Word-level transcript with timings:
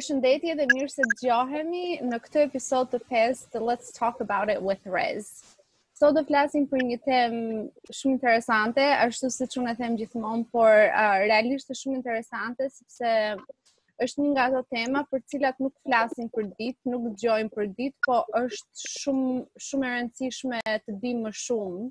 Përshëndetje 0.00 0.52
dhe 0.58 0.64
mirë 0.68 0.86
se 0.90 1.04
dëgjohemi 1.08 1.80
në 2.10 2.18
këtë 2.26 2.42
episod 2.46 2.86
të 2.92 2.98
5 3.14 3.40
të 3.54 3.60
Let's 3.70 3.90
Talk 3.96 4.22
About 4.24 4.48
It 4.52 4.62
with 4.68 4.86
Rez. 4.94 5.26
Sot 6.00 6.14
do 6.18 6.22
flasim 6.30 6.64
për 6.70 6.84
një 6.90 6.96
temë 7.08 7.90
shumë 7.98 8.14
interesante, 8.14 8.86
ashtu 9.08 9.28
siç 9.34 9.52
që 9.58 9.64
në 9.66 9.74
them 9.82 9.98
gjithmonë, 10.00 10.46
por 10.56 10.72
uh, 10.86 11.18
realisht 11.26 11.64
është 11.68 11.76
shumë 11.82 11.98
interesante 11.98 12.70
sepse 12.78 13.12
është 14.06 14.24
një 14.24 14.32
nga 14.32 14.46
ato 14.48 14.64
tema 14.76 15.02
për 15.12 15.24
cilat 15.34 15.60
nuk 15.66 15.76
flasim 15.84 16.32
për 16.38 16.48
ditë, 16.56 16.94
nuk 16.94 17.04
dëgjojmë 17.10 17.52
për 17.58 17.70
ditë, 17.74 17.98
po 18.08 18.22
është 18.40 18.92
shumë 19.02 19.36
shumë 19.68 19.90
e 19.90 19.94
rëndësishme 19.98 20.64
të 20.88 20.96
dimë 21.04 21.26
më 21.28 21.34
shumë 21.44 21.90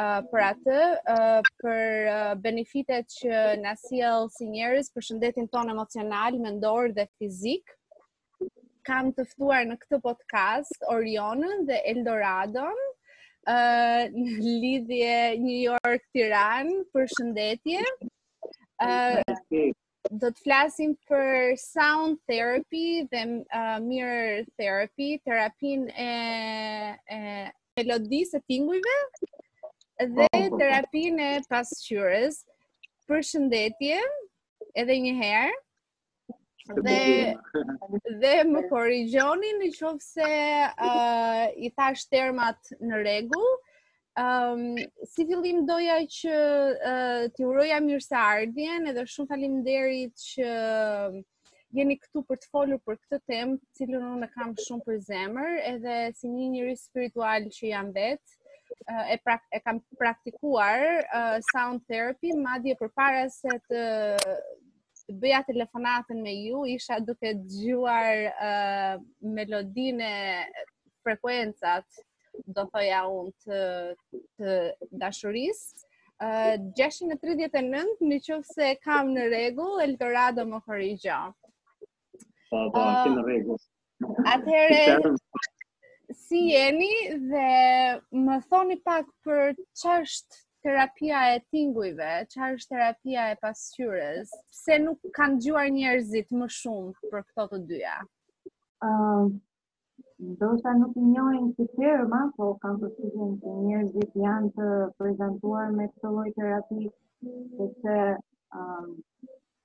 uh, 0.00 0.22
për 0.30 0.42
atë, 0.50 0.76
uh, 1.12 1.52
për 1.62 1.82
uh, 2.10 2.32
benefitet 2.42 3.10
që 3.20 3.42
na 3.62 3.74
sjell 3.78 4.28
si 4.32 4.46
njerëz 4.48 4.90
për 4.94 5.06
shëndetin 5.08 5.48
ton 5.52 5.70
emocional, 5.74 6.38
mendor 6.40 6.92
dhe 6.96 7.06
fizik. 7.18 7.74
Kam 8.88 9.12
të 9.14 9.26
ftuar 9.34 9.66
në 9.68 9.76
këtë 9.84 10.00
podcast 10.02 10.86
Orionën 10.90 11.66
dhe 11.68 11.78
Eldoradon 11.92 12.80
uh, 12.80 14.08
në 14.10 14.56
lidhje 14.64 15.14
New 15.44 15.60
York 15.60 16.02
Tiran 16.16 16.72
për 16.94 17.06
shëndetje. 17.14 17.84
Uh, 18.82 19.22
do 20.10 20.32
të 20.34 20.42
flasim 20.42 20.96
për 21.06 21.52
sound 21.62 22.18
therapy 22.26 23.04
dhe 23.12 23.22
uh, 23.54 23.76
mirror 23.86 24.40
therapy, 24.58 25.14
terapin 25.22 25.84
e, 25.92 26.10
e 27.06 27.18
melodisë 27.78 28.40
të 28.42 28.50
tingujve 28.56 28.96
dhe 30.06 30.14
po, 30.32 30.38
po, 30.38 30.48
po. 30.54 30.60
terapinë 30.60 31.26
e 31.38 31.42
pasqyrës. 31.50 32.40
Përshëndetje 33.10 33.98
edhe 34.82 34.96
një 35.06 35.12
herë. 35.18 35.60
Dhe 36.86 37.00
dhe 38.22 38.32
më 38.50 38.60
korrigjoni 38.70 39.50
në 39.58 39.68
qoftë 39.74 40.06
se 40.06 40.30
uh, 40.72 41.48
i 41.66 41.70
thash 41.76 42.06
termat 42.08 42.70
në 42.80 43.00
rregull. 43.02 43.48
Um, 44.22 44.76
si 45.08 45.24
fillim 45.24 45.64
doja 45.66 45.96
që 46.14 46.32
uh, 46.36 47.26
t'i 47.34 47.46
uroja 47.48 47.78
mirë 47.80 48.04
se 48.06 48.18
ardhjen 48.20 48.90
edhe 48.92 49.06
shumë 49.08 49.30
falim 49.32 49.58
derit 49.66 50.12
që 50.32 50.48
jeni 51.72 51.96
këtu 51.96 52.20
për 52.28 52.40
të 52.42 52.50
folur 52.52 52.80
për 52.84 52.98
këtë 53.00 53.20
temë 53.32 53.56
cilën 53.80 54.02
unë 54.14 54.28
kam 54.34 54.52
shumë 54.66 54.84
për 54.84 54.98
zemër 55.08 55.56
edhe 55.72 55.96
si 56.20 56.28
një 56.28 56.50
njëri 56.54 56.76
spiritual 56.82 57.48
që 57.56 57.66
jam 57.72 57.88
vetë 57.96 58.36
Eh, 58.88 59.12
e, 59.14 59.18
pra, 59.22 59.40
e 59.52 59.60
kam 59.60 59.80
praktikuar 59.98 60.80
uh, 61.16 61.38
sound 61.52 61.80
therapy, 61.88 62.32
madje 62.46 62.74
përpara 62.80 63.28
se 63.30 63.56
të 63.70 63.82
të 65.02 65.16
bëja 65.22 65.40
telefonatën 65.46 66.20
me 66.26 66.32
ju, 66.34 66.62
isha 66.74 66.98
duke 67.08 67.32
dëgjuar 67.38 68.22
uh, 68.30 68.92
melodine 69.38 70.12
frekuencat, 71.02 71.86
do 72.56 72.64
thoja 72.72 73.00
unë 73.10 73.32
të, 73.44 73.64
të 74.38 74.58
dashurisë. 75.02 75.88
Uh, 76.22 76.54
639, 76.78 77.98
në 78.08 78.20
qëfë 78.28 78.54
se 78.54 78.70
kam 78.86 79.10
në 79.16 79.26
regu, 79.34 79.68
Eldorado 79.84 80.46
më 80.52 80.62
kërri 80.70 80.92
Po, 81.02 82.60
po, 82.76 82.86
në 83.16 83.26
regu. 83.28 83.58
Atëhere, 84.36 85.16
si 86.14 86.36
jeni 86.52 86.92
dhe 87.30 87.50
më 88.24 88.36
thoni 88.50 88.76
pak 88.84 89.06
për 89.26 89.52
që 89.80 89.92
është 90.04 90.40
terapia 90.66 91.20
e 91.34 91.38
tingujve, 91.54 92.10
që 92.32 92.48
është 92.56 92.70
terapia 92.74 93.24
e 93.32 93.38
pasqyres, 93.42 94.34
se 94.62 94.76
nuk 94.82 95.08
kanë 95.16 95.40
gjuar 95.46 95.70
njerëzit 95.76 96.34
më 96.40 96.48
shumë 96.58 97.10
për 97.12 97.24
këto 97.30 97.46
të 97.52 97.60
dyja? 97.70 97.94
Uh, 98.88 99.26
do 100.42 100.50
nuk 100.82 100.94
njojnë 100.96 101.52
si 101.58 101.66
përë, 101.76 101.96
ma, 102.12 102.22
po 102.36 102.52
kanë 102.62 102.92
të 102.94 102.94
që 103.14 103.56
njerëzit 103.68 104.18
janë 104.24 104.52
të 104.58 104.70
prezentuar 105.00 105.72
me 105.78 105.88
këto 105.94 106.14
loj 106.18 106.30
terapi, 106.38 106.90
se 107.56 107.70
që 107.82 107.96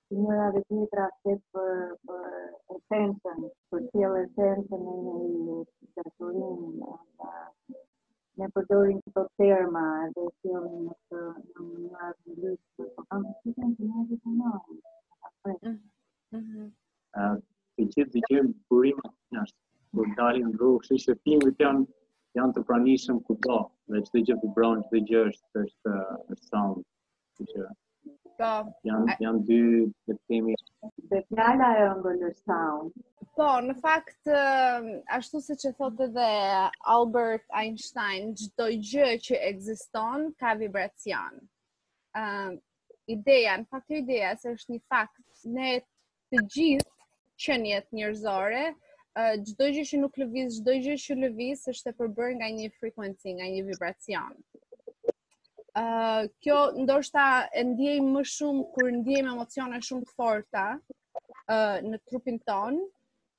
tinha 0.10 0.52
Dmitras 0.70 1.12
teve 1.24 1.42
uh, 1.54 2.76
attention, 2.76 3.52
porque 3.70 3.98
ele 3.98 4.24
attention 4.26 4.82
e 4.82 5.66
gasolina, 5.96 7.00
nebo 8.38 8.64
doing 8.70 9.00
to 9.14 9.28
terma, 9.38 10.10
de 10.16 10.30
filme 10.42 10.92
maravilhoso, 11.92 12.60
tocando 12.96 13.34
tudo 13.44 13.62
em 13.64 13.74
dinheiro 13.74 14.18
de 14.24 14.32
nós. 14.32 15.78
Të 17.78 17.90
gjithë 17.92 18.10
të 18.14 18.22
gjithë 18.30 18.54
burimet 18.72 19.14
nështë, 19.36 19.60
kur 19.96 20.12
dalin 20.20 20.48
në 20.52 20.54
rrugë, 20.56 20.80
kështu 20.86 21.02
që 21.04 21.16
filmet 21.28 21.60
janë 21.64 21.84
janë 22.40 22.56
të 22.58 22.64
pranishëm 22.70 23.20
kudo, 23.28 23.60
dhe 23.94 24.02
çdo 24.08 24.24
gjë 24.28 24.38
vibron, 24.46 24.86
çdo 24.88 25.04
gjë 25.12 25.26
është 25.34 25.66
është 25.68 26.40
sound. 26.48 26.86
që 27.48 27.68
Po. 28.38 28.50
Jan 29.20 29.40
dy 29.46 29.56
të 30.08 30.16
kemi 30.30 30.54
dhe 31.12 31.22
fjala 31.30 31.70
e 31.78 31.86
ëngëllësaun. 31.88 32.92
Po, 33.40 33.48
në 33.68 33.74
fakt 33.82 34.30
ashtu 35.18 35.42
siç 35.46 35.66
e 35.70 35.72
thotë 35.80 36.06
edhe 36.10 36.28
Albert 36.96 37.48
Einstein, 37.62 38.36
çdo 38.42 38.68
gjë 38.92 39.08
që 39.28 39.40
ekziston 39.52 40.28
ka 40.44 40.54
vibracion. 40.60 41.42
Ëm 42.22 42.54
uh, 42.54 42.60
ideja, 43.18 43.58
në 43.64 43.68
fakt 43.74 43.98
ideja 44.02 44.36
se 44.44 44.54
është 44.54 44.76
një 44.76 44.84
fakt 44.94 45.44
ne 45.58 45.72
të 46.30 46.44
gjithë 46.58 46.90
që 47.44 47.58
njëtë 47.66 48.02
njërzore, 48.02 48.64
gjdo 49.50 49.72
gjë 49.74 49.88
që 49.94 50.04
nuk 50.04 50.22
lëviz, 50.22 50.62
gjdo 50.62 50.78
gjë 50.86 51.00
që 51.08 51.18
lëviz, 51.26 51.66
është 51.74 51.94
e 51.94 51.98
përbër 52.04 52.34
nga 52.38 52.52
një 52.60 52.70
frekuenci, 52.78 53.34
nga 53.40 53.50
një 53.56 53.66
vibracion 53.74 54.38
ë 55.78 56.28
kjo 56.42 56.58
ndoshta 56.82 57.24
e 57.54 57.62
ndiejmë 57.72 58.12
më 58.16 58.22
shumë 58.34 58.64
kur 58.76 58.88
ndiejmë 59.02 59.32
emocione 59.34 59.80
shumë 59.88 60.08
të 60.08 60.16
forta 60.22 60.64
ë 61.52 61.60
në 61.90 62.00
trupin 62.10 62.40
ton 62.50 62.80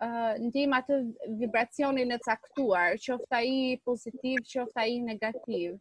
ë 0.06 0.08
ndiejmë 0.46 0.78
atë 0.78 0.98
vibracionin 1.40 2.14
e 2.16 2.20
caktuar 2.26 2.94
qoftë 3.06 3.38
ai 3.40 3.58
pozitiv 3.88 4.44
qoftë 4.52 4.84
ai 4.84 4.94
negativ 5.08 5.74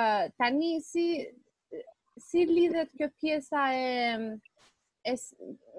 ë 0.00 0.32
tani 0.40 0.72
si 0.88 1.06
si 2.26 2.42
lidhet 2.50 2.90
kjo 2.98 3.10
pjesa 3.20 3.66
e 3.86 3.92
e 5.10 5.12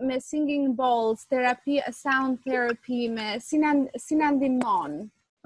me 0.08 0.20
singing 0.24 0.72
bowls 0.80 1.28
terapi 1.32 1.78
sound 2.00 2.40
therapy 2.48 3.08
me 3.18 3.28
si 3.50 3.60
na 3.64 3.72
si 4.06 4.18
na 4.22 4.32
ndihmon 4.38 4.98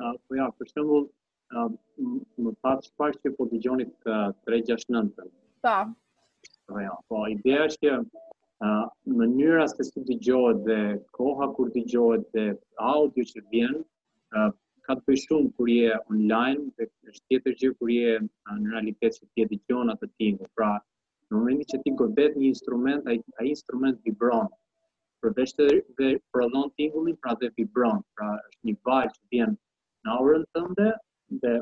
ah, 0.05 0.13
po 0.27 0.37
ja 0.39 0.49
për 0.57 0.71
shembull 0.73 1.05
ë 1.53 1.65
më 2.43 2.51
pas 2.63 2.83
pak 2.97 3.13
që 3.21 3.27
po 3.37 3.45
të 3.51 3.59
gjonit 3.65 3.91
të 4.05 4.15
tregja 4.45 4.77
Ta. 5.65 5.77
Po, 6.67 6.73
po 6.73 6.79
ja. 6.79 6.85
Jo, 6.87 6.95
po, 7.09 7.17
ideja 7.33 7.63
është 7.67 7.79
që 7.85 7.93
uh, 7.97 8.85
mënyra 9.21 9.65
se 9.69 9.83
si 9.87 10.01
të 10.05 10.17
gjohet 10.27 10.59
dhe 10.67 10.79
koha 11.17 11.47
kur 11.57 11.71
të 11.75 11.83
gjohet 11.93 12.23
dhe 12.33 12.45
audio 12.89 13.23
që 13.31 13.41
vjen, 13.51 13.73
uh, 14.37 14.51
ka 14.85 14.95
të 14.95 15.03
bëjë 15.07 15.23
shumë 15.25 15.49
kur 15.57 15.69
je 15.71 15.95
online 16.13 16.67
dhe 16.77 16.87
është 17.09 17.23
tjetër 17.27 17.55
gjë 17.61 17.73
kur 17.79 17.89
je 17.93 18.13
në 18.21 18.71
realitet 18.73 19.17
që 19.17 19.25
ti 19.33 19.43
e 19.43 19.47
dëgjon 19.53 19.91
atë 19.93 20.07
tingull. 20.19 20.47
Pra, 20.55 20.71
në 21.27 21.33
momentin 21.37 21.69
që 21.73 21.81
ti 21.83 21.91
godet 22.03 22.37
një 22.39 22.51
instrument, 22.53 23.09
ai 23.11 23.17
ai 23.41 23.49
instrument 23.55 23.97
vibron. 24.07 24.47
Përveç 25.21 25.51
të 25.57 25.67
dhe 25.97 26.13
prodhon 26.31 26.69
tingullin, 26.79 27.17
pra 27.23 27.33
dhe 27.41 27.49
vibron. 27.57 27.99
Pra, 28.15 28.29
është 28.49 28.65
një 28.69 28.75
valë 28.87 29.11
që 29.17 29.21
vjen 29.33 29.57
në 30.05 30.15
aurën 30.19 30.45
tënde 30.55 30.91
dhe 31.43 31.57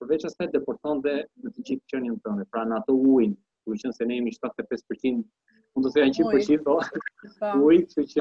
përveç 0.00 0.24
asaj 0.28 0.48
deporton 0.54 1.00
dhe 1.04 1.12
në 1.44 1.50
të 1.54 1.62
gjithë 1.68 1.88
qenien 1.92 2.14
tonë. 2.26 2.44
Pra 2.52 2.62
në 2.68 2.76
ato 2.80 2.94
ujin, 3.14 3.32
kur 3.64 3.76
që 3.82 3.90
se 3.96 4.06
ne 4.10 4.16
jemi 4.18 4.32
75% 4.36 5.18
mund 5.76 5.86
të 5.88 5.92
thënë 5.96 6.14
që 6.18 6.28
përqind 6.34 6.64
po. 6.68 6.76
po. 7.42 7.72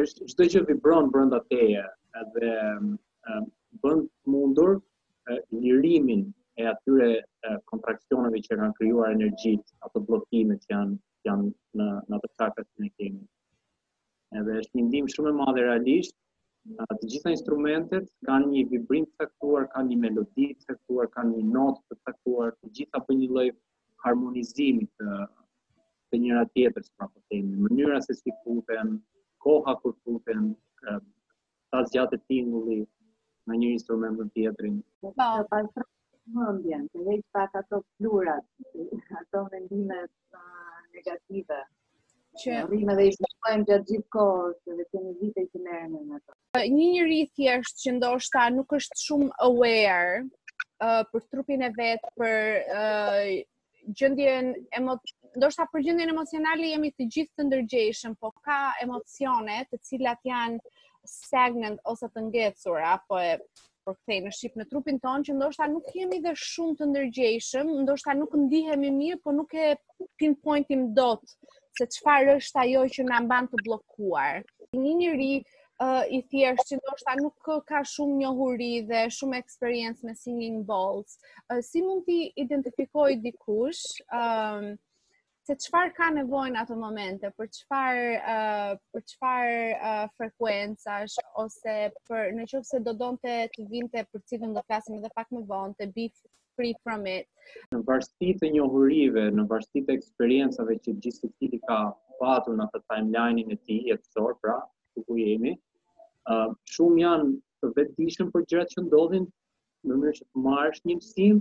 që 0.00 0.02
është 0.04 0.28
çdo 0.32 0.48
që 0.54 0.62
vibron 0.70 1.10
brenda 1.14 1.38
teje, 1.52 1.84
edhe 2.22 2.50
bënd 3.84 4.06
mundur 4.34 4.72
lirimin 5.62 6.24
e 6.62 6.66
atyre 6.72 7.10
kontraksioneve 7.72 8.42
që 8.48 8.56
kanë 8.60 8.74
krijuar 8.80 9.14
energjit, 9.14 9.62
ato 9.86 10.02
bllokime 10.08 10.58
që 10.64 10.72
janë 10.78 10.98
janë 11.28 11.50
në 11.78 11.86
në 12.08 12.18
atë 12.18 12.32
çakra 12.40 12.64
që 12.64 12.82
ne 12.84 12.90
kemi. 12.98 13.22
Edhe 14.40 14.58
është 14.64 14.82
një 14.84 15.04
shumë 15.14 15.30
e 15.34 15.38
madhe 15.42 15.62
realisht 15.66 16.16
të 16.92 17.06
gjitha 17.10 17.32
instrumentet 17.32 18.08
kanë 18.28 18.46
një 18.52 18.62
vibrim 18.72 19.04
të 19.08 19.18
caktuar, 19.24 19.66
kanë 19.74 19.90
një 19.92 19.98
melodi 20.04 20.46
të 20.60 20.70
caktuar, 20.74 21.10
kanë 21.16 21.36
një 21.36 21.44
notë 21.56 21.82
të 21.92 21.96
caktuar, 22.08 22.50
të 22.56 22.70
gjitha 22.78 23.02
bëjnë 23.06 23.20
një 23.22 23.28
lloj 23.36 23.44
harmonizimi 24.06 24.88
të 25.00 25.18
të 26.12 26.18
njëra 26.22 26.42
tjetrës 26.56 26.86
pra 26.96 27.06
po 27.12 27.20
themi, 27.28 27.52
mënyra 27.66 27.98
se 28.08 28.14
si 28.20 28.32
futen, 28.42 28.92
koha 29.44 29.74
kur 29.82 29.92
futen, 30.06 30.50
ta 31.70 31.82
zgjatë 31.90 32.16
tingulli 32.30 32.78
në 33.48 33.58
një 33.62 33.68
instrument 33.76 34.16
të 34.22 34.28
tjetrin. 34.34 34.78
Po, 35.02 35.12
pa 35.12 35.58
në 35.60 36.46
ambient, 36.54 36.96
heq 37.10 37.20
pak 37.38 37.58
ato 37.62 37.82
flurat, 37.98 38.46
ato 39.22 39.44
mendime 39.52 40.00
negative 40.06 41.60
që 42.40 42.56
rrim 42.66 42.90
edhe 42.94 43.04
i 43.08 43.12
shkojmë 43.16 43.64
gjatë 43.68 43.86
gjithë 43.90 44.08
kohës, 44.14 44.56
kemi 44.92 45.12
vite 45.20 45.44
që 45.52 45.60
merrem 45.66 45.92
me 46.08 46.18
ato. 46.18 46.36
Një 46.72 46.88
njerëz 46.96 47.30
thjesht 47.38 47.80
që 47.84 47.94
ndoshta 47.98 48.42
nuk 48.56 48.74
është 48.78 48.98
shumë 49.04 49.28
aware 49.46 50.20
uh, 50.22 51.04
për 51.12 51.24
trupin 51.32 51.64
e 51.66 51.70
vet, 51.78 52.04
për 52.18 52.36
uh, 52.80 53.30
gjendjen 53.96 54.52
emocionale, 54.80 55.32
ndoshta 55.40 55.66
për 55.72 55.84
gjendjen 55.86 56.12
emocionale 56.14 56.70
jemi 56.72 56.90
të 56.98 57.06
gjithë 57.16 57.36
të 57.38 57.46
ndërgjeshëm, 57.48 58.18
po 58.24 58.32
ka 58.48 58.58
emocione 58.84 59.58
të 59.72 59.80
cilat 59.90 60.28
janë 60.28 60.76
stagnant 61.08 61.80
ose 61.92 62.08
të 62.12 62.26
ngjecur 62.26 62.84
apo 62.90 63.18
e 63.24 63.32
por 63.86 63.94
kthej 64.02 64.18
në 64.24 64.30
shqip 64.36 64.56
në 64.60 64.64
trupin 64.72 64.98
tonë 65.04 65.24
që 65.30 65.36
ndoshta 65.38 65.64
nuk 65.74 65.86
jemi 65.96 66.18
dhe 66.24 66.34
shumë 66.46 66.74
të 66.82 66.88
ndërgjeshëm, 66.90 67.70
ndoshta 67.86 68.12
nuk 68.20 68.34
ndihemi 68.42 68.90
mirë, 69.00 69.16
por 69.24 69.32
nuk 69.40 69.54
e 69.68 69.72
pinpointim 70.24 70.90
dot 71.00 71.32
se 71.76 71.86
çfarë 71.98 72.34
është 72.38 72.60
ajo 72.64 72.84
që 72.96 73.04
na 73.10 73.18
mban 73.24 73.48
të 73.54 73.58
bllokuar. 73.64 74.38
Një 74.84 74.92
njëri 75.00 75.30
uh, 75.40 76.02
i 76.16 76.20
thjesht 76.32 76.70
që 76.72 76.78
ndoshta 76.80 77.14
nuk 77.20 77.50
ka 77.70 77.82
shumë 77.94 78.16
njohuri 78.24 78.70
dhe 78.90 79.02
shumë 79.18 79.40
eksperiencë 79.42 80.08
me 80.08 80.14
singing 80.24 80.60
bowls, 80.70 81.16
uh, 81.46 81.62
si 81.70 81.82
mund 81.88 82.04
ti 82.08 82.18
identifikoj 82.44 83.10
dikush 83.26 83.84
uh, 84.22 84.64
se 85.48 85.56
çfarë 85.64 85.94
ka 85.98 86.08
nevojë 86.18 86.54
në 86.54 86.62
ato 86.62 86.74
momente, 86.80 87.28
për 87.36 87.46
çfarë 87.58 88.08
uh, 88.32 88.72
për 88.96 89.04
çfarë 89.12 90.08
uh, 90.20 91.06
ose 91.44 91.76
për 92.10 92.34
nëse 92.40 92.82
do 92.88 92.92
donte 93.04 93.36
të 93.56 93.68
vinte 93.74 94.04
për 94.12 94.26
cilën 94.28 94.52
do 94.60 94.64
flasim 94.68 94.98
edhe 95.00 95.14
pak 95.20 95.32
më 95.38 95.46
vonë, 95.54 95.78
të 95.82 95.88
bif 95.96 96.20
free 96.58 96.74
from 96.84 97.00
it. 97.16 97.26
Në 97.72 97.78
varsësi 97.88 98.34
të 98.42 98.48
njohurive, 98.56 99.28
në 99.38 99.44
varsësi 99.50 99.84
të 99.88 99.94
eksperiencave 99.98 100.76
që 100.84 100.96
gjithë 101.04 101.30
cili 101.38 101.60
ka 101.68 101.78
patur 102.18 102.58
në 102.58 102.66
atë 102.66 102.82
timeline-in 102.90 103.54
e 103.54 103.58
tij 103.64 103.92
jetësor, 103.92 104.34
pra, 104.42 104.56
ku 104.94 105.04
ku 105.06 105.16
jemi, 105.22 105.54
ë 106.28 106.34
uh, 106.38 106.50
shumë 106.74 107.02
janë 107.04 107.30
të 107.62 107.70
vetëdijshëm 107.78 108.32
për 108.34 108.44
gjërat 108.50 108.74
që 108.74 108.84
ndodhin, 108.88 109.28
në 109.86 109.94
mënyrë 109.94 110.18
që 110.18 110.26
të 110.26 110.44
marrësh 110.46 110.82
një 110.90 110.98
mësim, 110.98 111.38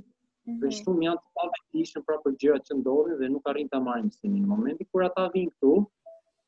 dhe 0.62 0.70
mhm. 0.70 0.78
shumë 0.78 1.08
janë 1.08 1.22
të 1.24 1.34
pavetëdijshëm 1.42 2.06
pra 2.08 2.20
për 2.26 2.38
gjërat 2.44 2.68
që 2.70 2.78
ndodhin 2.84 3.18
dhe 3.24 3.32
nuk 3.34 3.52
arrin 3.52 3.70
ta 3.74 3.82
marrin 3.88 4.08
mësimin. 4.08 4.44
Në 4.46 4.52
momentin 4.54 4.90
kur 4.94 5.08
ata 5.10 5.26
vinë 5.36 5.54
këtu, 5.58 5.74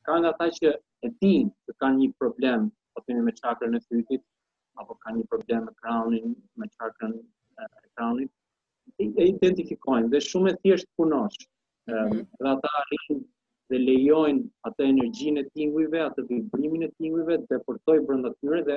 kanë 0.08 0.30
ata 0.32 0.48
që 0.58 0.72
e 1.08 1.12
dinë 1.20 1.52
se 1.66 1.76
kanë 1.82 2.02
një 2.04 2.12
problem 2.22 2.70
po 2.94 3.02
themi 3.06 3.26
me 3.28 3.34
çakrën 3.42 3.76
e 3.78 3.82
fytit 3.90 4.22
apo 4.80 4.94
kanë 5.02 5.20
një 5.20 5.28
problem 5.34 5.66
me 5.68 5.74
kraunin, 5.82 6.32
me 6.56 6.66
çakrën 6.78 7.12
e 7.12 7.66
kraunit, 7.98 8.30
e 8.98 9.26
identifikojnë 9.32 10.08
dhe 10.12 10.20
shumë 10.26 10.52
e 10.54 10.58
thjesht 10.64 10.88
punosh. 11.00 11.36
Mhm. 11.90 12.22
dhe 12.42 12.46
ata 12.50 12.68
arrin 12.80 13.20
dhe 13.72 13.78
lejojnë 13.86 14.40
atë 14.68 14.86
energjinë 14.92 15.42
e 15.44 15.48
tingujve, 15.58 16.00
atë 16.06 16.24
vibrimin 16.30 16.84
e 16.86 16.90
tingujve 17.00 17.36
të 17.42 17.46
deportojë 17.52 18.02
brenda 18.08 18.30
tyre 18.40 18.58
dhe 18.68 18.76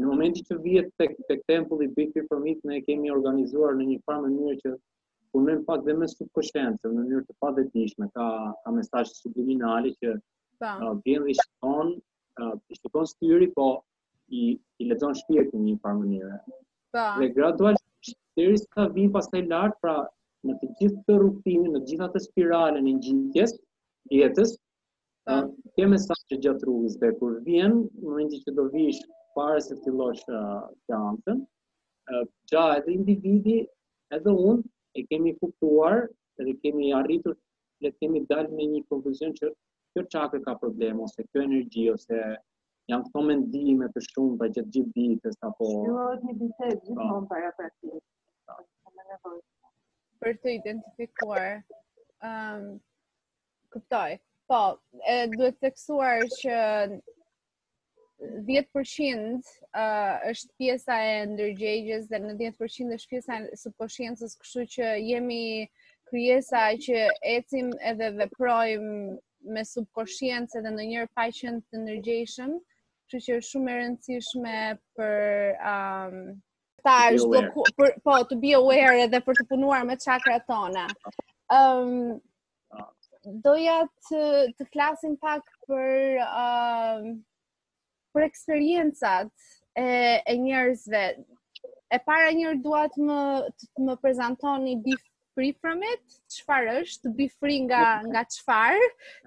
në 0.00 0.08
momentin 0.10 0.46
që 0.50 0.58
vihet 0.66 0.92
tek 1.02 1.16
tek 1.30 1.42
tempulli 1.52 1.88
Big 1.96 2.12
Three 2.12 2.24
for 2.28 2.40
Meat 2.46 2.62
ne 2.70 2.78
kemi 2.88 3.12
organizuar 3.16 3.74
në 3.80 3.88
një 3.90 3.98
farë 4.10 4.22
mënyrë 4.26 4.54
që 4.62 4.74
punojm 5.34 5.64
pak 5.70 5.82
dhe 5.88 5.96
me 6.02 6.08
subkonsciencë 6.14 6.92
në 6.92 6.96
mënyrë 7.00 7.26
të 7.30 7.36
padetishme 7.46 8.08
ka 8.14 8.28
ka 8.64 8.74
mesazhe 8.78 9.18
subliminale 9.20 9.92
që 9.98 10.14
ta 10.62 10.72
uh, 10.78 10.94
vjen 11.06 11.26
dhe 11.28 11.36
shkon 11.42 11.92
uh, 12.44 13.06
styri 13.14 13.50
po 13.58 13.68
i 14.42 14.44
i 14.82 14.90
lexon 14.92 15.18
shpirtin 15.22 15.60
në 15.64 15.72
një 15.72 15.82
farë 15.86 16.00
mënyrë. 16.04 16.36
Dhe 17.00 17.28
gradualisht 17.40 18.14
shpirti 18.14 18.64
sa 18.68 18.86
vin 19.00 19.10
pastaj 19.18 19.42
lart, 19.54 19.74
pra 19.84 19.96
në 20.46 20.54
të 20.60 20.68
gjithë 20.80 21.02
të 21.08 21.16
rrugtimin, 21.22 21.66
në 21.76 21.80
gjithë 21.88 22.04
atë 22.08 22.20
spiralën 22.26 22.86
e 22.90 22.94
gjithjes, 23.04 23.52
jetës, 24.18 24.54
keme 25.78 25.98
ke 26.02 26.16
që 26.32 26.38
gjatë 26.46 26.66
rrugës 26.68 26.96
dhe 27.02 27.10
kur 27.20 27.36
vjen, 27.48 27.76
në 28.02 28.14
rrëndi 28.14 28.40
që 28.46 28.54
do 28.58 28.64
vish 28.74 29.00
pare 29.36 29.60
se 29.66 29.76
fillosh 29.84 30.22
të 30.30 30.98
antën, 30.98 31.42
gja 32.54 32.64
edhe 32.80 32.96
individi, 32.96 33.60
edhe 34.18 34.34
unë, 34.48 34.64
e 34.98 35.04
kemi 35.12 35.36
kuptuar 35.42 36.02
edhe 36.42 36.56
kemi 36.64 36.90
arritur 37.00 37.36
dhe 37.84 37.92
kemi 38.02 38.24
dalë 38.32 38.50
me 38.58 38.66
një 38.72 38.82
konkluzion 38.92 39.36
që 39.38 39.52
kjo 39.94 40.06
çakë 40.14 40.42
ka 40.48 40.56
problem 40.64 41.00
ose 41.06 41.24
kjo 41.30 41.44
energji 41.46 41.86
ose 41.94 42.18
janë 42.92 43.06
këto 43.06 43.22
mendime 43.30 43.88
të 43.94 44.02
shumë 44.10 44.38
pa 44.42 44.50
gjatë 44.56 44.74
gjithë 44.76 44.92
ditës 45.12 45.40
apo 45.50 45.70
Jo, 45.86 46.04
një 46.26 46.36
bisedë 46.42 46.78
gjithmonë 46.82 47.14
po. 47.14 47.26
para 47.32 47.50
pacientit. 47.60 48.06
Ka 48.48 48.96
nevojë 48.98 49.42
për 50.22 50.36
të 50.42 50.52
identifikuar. 50.60 51.46
Um, 52.22 52.66
këptoj. 53.74 54.12
Po, 54.50 54.60
e 55.12 55.16
duhet 55.32 55.56
kësuar 55.64 56.22
që 56.38 56.56
10% 58.46 59.40
uh, 59.40 60.22
është 60.30 60.54
pjesa 60.60 60.98
e 61.12 61.16
ndërgjegjes 61.32 62.06
dhe 62.12 62.20
në 62.22 62.34
10% 62.44 62.94
është 62.98 63.10
pjesa 63.14 63.40
e 63.48 63.58
subkoshiencës, 63.62 64.36
kështu 64.44 64.66
që 64.76 64.92
jemi 65.02 65.70
kryesa 66.12 66.66
që 66.86 67.04
ecim 67.32 67.72
edhe 67.92 68.12
veprojmë 68.20 69.16
me 69.56 69.66
subkoshiencë 69.66 70.62
dhe 70.66 70.74
në 70.76 70.86
njërë 70.92 71.10
paqen 71.18 71.58
të 71.66 71.82
ndërgjegjshëm, 71.82 72.54
kështu 73.08 73.24
që 73.30 73.40
është 73.40 73.50
shumë 73.50 73.72
e 73.74 73.80
rëndësishme 73.80 74.56
për 75.00 75.26
um, 75.74 76.20
ta 76.84 76.96
do 77.14 77.26
për, 77.78 77.96
po, 78.04 78.14
të 78.30 78.38
be 78.42 78.52
aware 78.58 78.96
edhe 79.06 79.20
për 79.26 79.38
të 79.40 79.46
punuar 79.50 79.84
me 79.88 79.96
qakra 80.02 80.38
tona. 80.48 80.86
Um, 81.56 82.20
doja 83.44 83.78
të, 84.08 84.22
të 84.58 84.68
flasim 84.72 85.16
pak 85.22 85.46
për, 85.70 86.24
um, 86.28 87.06
për 88.14 88.26
eksperiencat 88.26 89.30
e, 89.78 89.86
e 90.26 90.36
njerëzve. 90.42 91.04
E 91.92 91.98
para 92.08 92.32
njërë 92.34 92.62
duat 92.64 92.94
më, 93.04 93.20
të, 93.58 93.70
të 93.76 93.86
më 93.88 93.96
prezentoni 94.02 94.76
be 94.86 94.96
free 95.36 95.54
from 95.62 95.82
it, 95.86 96.16
qëfar 96.34 96.66
është, 96.80 97.04
të 97.08 97.12
be 97.18 97.26
free 97.38 97.60
nga, 97.68 98.00
nga 98.10 98.22
qëfar, 98.32 98.80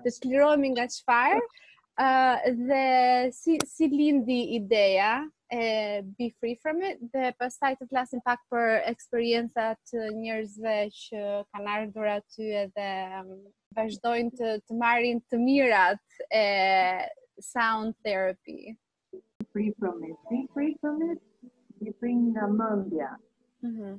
të 0.03 0.11
shklirojmi 0.19 0.73
nga 0.75 0.85
qëfar, 0.93 1.37
uh, 2.03 2.45
dhe 2.67 2.83
si, 3.37 3.55
si 3.69 3.87
lindi 3.93 4.41
ideja 4.59 5.15
be 6.17 6.33
free 6.39 6.57
from 6.61 6.81
it. 6.81 6.99
The 7.13 7.33
post 7.41 7.59
class 7.89 8.13
impact 8.13 8.41
per 8.51 8.77
experience 8.85 9.51
that 9.55 9.79
uh, 9.93 10.09
near 10.11 10.43
the 10.43 10.91
uh, 11.15 11.43
Canar 11.55 11.91
to 11.93 12.23
the 12.37 13.37
Vajdoin 13.77 14.35
to 14.37 14.59
Marin 14.71 15.21
to 15.31 15.37
Mirat 15.37 15.99
uh, 16.33 17.05
sound 17.39 17.93
therapy. 18.03 18.77
Free 19.51 19.71
from 19.79 20.01
it. 20.03 20.49
free 20.53 20.75
from 20.81 21.01
it. 21.11 21.19
You 21.81 21.93
bring 21.99 22.33
Namibia. 22.33 23.09
Mm-hmm. 23.63 23.95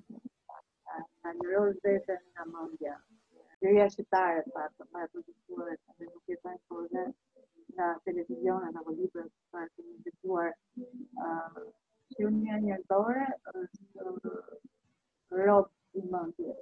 And 1.28 1.40
you're 1.42 1.66
all 1.66 1.72
dead 1.84 2.00
in 2.08 2.22
Namibia. 2.36 2.94
You're 3.62 3.84
actually 3.84 4.06
tired, 4.12 4.44
but 4.54 4.70
I 4.94 5.06
nga 7.74 7.86
televizion 8.06 8.60
e 8.66 8.68
nga 8.72 8.82
libra 8.98 9.22
që 9.52 9.64
të 9.74 9.80
një 9.88 9.96
të 10.04 10.10
duar 10.24 10.48
që 12.18 12.24
një 12.42 12.54
një 12.64 12.76
është 13.60 14.34
rob 15.46 15.66
i 15.98 16.02
mëndje. 16.12 16.54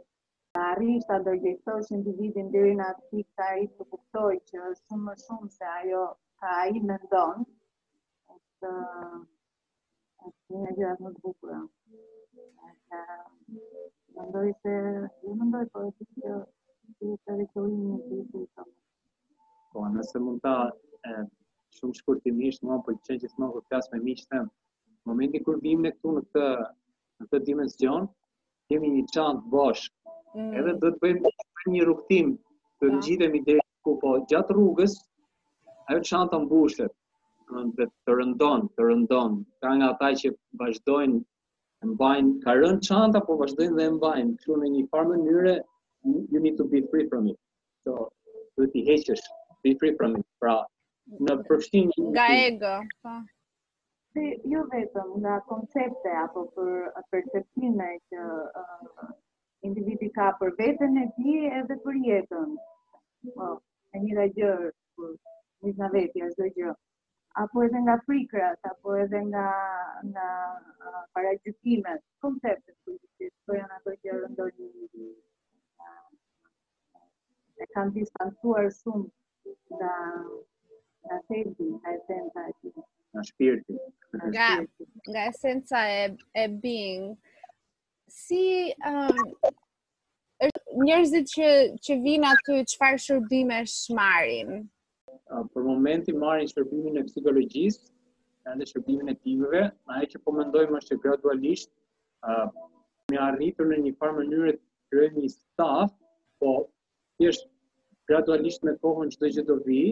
Në 0.54 0.60
arrisht 0.70 1.08
të 1.10 1.18
dërgjëtoj 1.26 1.84
individin 1.98 2.50
deri 2.56 2.74
në 2.80 2.84
atë 2.90 3.06
pikë 3.12 3.34
të 3.38 3.44
arrisht 3.48 3.76
të 3.80 3.88
kuptoj 3.92 4.32
që 4.50 4.60
shumë 4.82 5.04
më 5.08 5.14
shumë 5.24 5.50
se 5.58 5.66
ajo 5.78 6.04
ka 6.40 6.48
ai 6.62 6.78
mendon. 6.88 7.36
ndonë, 7.40 9.20
është 10.26 10.26
është 10.32 10.62
një 10.62 10.70
gjërat 10.78 11.00
më 11.04 11.10
të 11.16 11.20
bukura. 11.26 11.60
Në 14.14 14.22
ndoj 14.28 14.48
se, 14.62 14.74
në 15.36 15.44
ndoj, 15.50 15.64
po 15.72 15.80
e 15.88 15.90
të 15.96 16.04
që 16.16 17.16
të 17.24 17.32
rekojnë 17.40 17.84
një 17.88 17.98
të 18.00 18.22
të 18.30 18.40
një 18.44 18.48
të 18.54 18.70
Po, 19.74 19.82
nëse 19.92 20.16
mund 20.22 20.38
ta 20.46 20.52
e, 20.70 21.12
shumë 21.76 21.96
shkurtimisht, 21.98 22.62
mua 22.66 22.76
po 22.86 22.92
qenë 23.06 23.22
që 23.22 23.30
thonë 23.32 23.48
kur 23.54 23.64
flas 23.70 23.88
me 23.94 23.98
miqtë 24.04 24.28
tem, 24.34 24.44
në 24.46 25.10
momentin 25.10 25.42
kur 25.48 25.56
bimë 25.64 25.82
ne 25.86 25.90
këtu 25.96 26.12
në 26.18 26.22
këtë 26.26 26.42
në 26.50 27.26
këtë 27.32 27.40
dimension, 27.48 28.06
kemi 28.70 28.90
një 28.92 29.02
çantë 29.16 29.42
bosh. 29.56 29.82
Mm. 30.36 30.46
Edhe 30.60 30.76
do 30.84 30.92
të 30.94 31.02
bëjmë 31.06 31.32
një 31.74 31.82
rrugtim 31.88 32.30
të 32.84 32.92
ngjitemi 33.00 33.42
deri 33.50 33.66
ku 33.88 33.96
po 34.04 34.12
gjatë 34.34 34.54
rrugës 34.58 34.94
ajo 35.90 36.04
çanta 36.10 36.38
mbushet 36.44 36.94
dhe 37.80 37.88
të 38.06 38.18
rëndon, 38.20 38.64
të 38.78 38.86
rëndon. 38.90 39.40
Ka 39.62 39.74
nga 39.74 39.90
ata 39.96 40.12
që 40.22 40.32
vazhdojnë 40.62 41.18
e 41.82 41.92
mbajnë, 41.96 42.36
ka 42.46 42.54
rënë 42.62 42.82
çanta, 42.90 43.24
po 43.26 43.40
vazhdojnë 43.42 43.80
dhe 43.80 43.90
e 43.90 43.94
mbajnë. 43.98 44.36
Kjo 44.44 44.62
në 44.62 44.70
një 44.76 44.86
farë 44.94 45.10
mënyre, 45.16 45.58
you 46.34 46.38
need 46.46 46.54
to 46.62 46.66
be 46.74 46.86
free 46.92 47.08
from 47.10 47.26
it. 47.34 47.40
So, 47.84 47.98
do 48.56 48.70
t'i 48.70 48.86
heqesh 48.92 49.26
pipri 49.64 49.90
pra 49.98 50.08
pra 50.40 50.54
në 51.26 51.34
përfshin 51.48 51.90
nga 52.06 52.24
ego 52.44 52.72
pa 53.04 53.12
po. 53.12 53.14
se 54.14 54.24
jo 54.52 54.62
vetëm 54.74 55.10
nga 55.24 55.36
koncepte 55.52 56.10
apo 56.22 56.42
për 56.56 56.72
perceptime 57.12 57.86
që 58.12 58.22
uh, 58.62 59.12
individi 59.68 60.10
ka 60.18 60.26
për 60.42 60.52
veten 60.60 61.00
e 61.04 61.06
tij 61.20 61.48
edhe 61.60 61.78
për 61.86 61.98
jetën 62.08 62.52
po 63.38 63.48
e 63.96 64.02
njëra 64.04 64.26
për 64.34 65.08
një 65.62 65.72
vjen 65.78 65.94
vetë 65.96 66.24
asgjë 66.28 66.76
apo 67.44 67.64
edhe 67.68 67.80
nga 67.86 67.96
frikrat, 68.06 68.60
apo 68.72 68.94
edhe 69.04 69.20
nga 69.30 69.46
nga 70.10 70.26
paragjykimet, 71.16 72.02
konceptet 72.24 72.76
politike, 72.84 73.30
po 73.46 73.56
janë 73.60 73.76
ato 73.78 73.94
që 74.04 74.12
ndodhin 74.34 75.08
në 77.58 77.66
kanë 77.74 77.94
distancuar 78.00 78.70
shumë 78.80 79.08
nga 79.72 79.94
nga 81.06 81.16
sensi, 81.28 81.64
nga 81.80 81.90
esenca 81.96 82.40
e 82.48 82.52
tij, 82.62 82.76
nga 83.12 83.22
shpirti. 83.28 83.74
Nga 84.28 84.48
nga 85.10 85.20
esenca 85.30 85.80
e 86.00 86.04
e 86.42 86.44
being. 86.62 87.06
Si 88.22 88.44
um 88.88 89.16
njerëzit 90.86 91.26
që 91.36 91.48
që 91.84 91.92
vinë 92.04 92.28
aty 92.32 92.54
çfarë 92.72 92.98
shërbime 93.04 93.60
marrin? 93.98 94.50
Për 95.52 95.62
momenti 95.70 96.10
marrin 96.24 96.48
shërbimin 96.52 97.00
e 97.00 97.08
psikologjisë, 97.08 97.82
edhe 98.52 98.64
shërbimin 98.70 99.12
e 99.14 99.16
timëve, 99.24 99.62
ajo 99.94 100.06
që 100.12 100.18
po 100.24 100.28
mendojmë 100.38 100.78
është 100.78 100.92
që 100.94 101.02
gradualisht 101.04 101.68
ë 102.30 102.34
uh, 102.44 102.46
me 103.12 103.16
arritur 103.28 103.68
në 103.70 103.78
një 103.84 103.92
farë 103.98 104.16
mënyrë 104.20 104.52
të 104.56 104.64
krijojmë 104.94 105.18
një 105.24 105.30
staf, 105.36 105.90
po 106.40 106.50
thjesht 107.20 107.46
gradualisht 108.10 108.60
me 108.66 108.72
kohën 108.82 109.08
çdo 109.14 109.26
gjë 109.34 109.44
do 109.48 109.56
vi. 109.66 109.82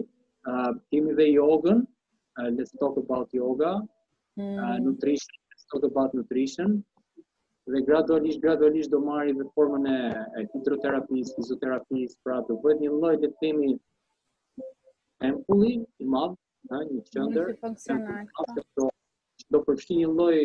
ë 0.43 0.51
uh, 0.53 0.71
kemi 0.91 1.11
dhe 1.17 1.25
jogën, 1.37 1.79
uh, 2.39 2.49
let's 2.55 2.73
talk 2.81 2.95
about 3.03 3.29
yoga, 3.39 3.73
hmm. 4.37 4.57
uh, 4.61 4.75
nutrition, 4.85 5.35
let's 5.53 5.63
talk 5.71 5.83
about 5.91 6.09
nutrition. 6.17 6.69
Dhe 7.71 7.79
gradualisht 7.87 8.39
gradualisht 8.43 8.89
do 8.93 8.99
marri 9.09 9.31
dhe 9.39 9.45
formën 9.55 9.85
e, 9.87 9.97
hidroterapisë, 10.51 11.31
fizioterapisë, 11.37 12.15
pra 12.25 12.35
do 12.49 12.57
bëhet 12.63 12.79
një 12.83 12.89
lloj 12.91 13.13
le 13.21 13.29
të 13.29 13.41
themi 13.45 13.69
ampulli 15.29 15.71
i 15.79 16.05
madh, 16.15 16.35
ha, 16.73 16.83
një 16.91 17.01
qendër. 17.13 17.55
Po. 18.75 18.89
Do 19.55 19.63
përfshi 19.67 19.93
një 20.03 20.09
lloj 20.17 20.35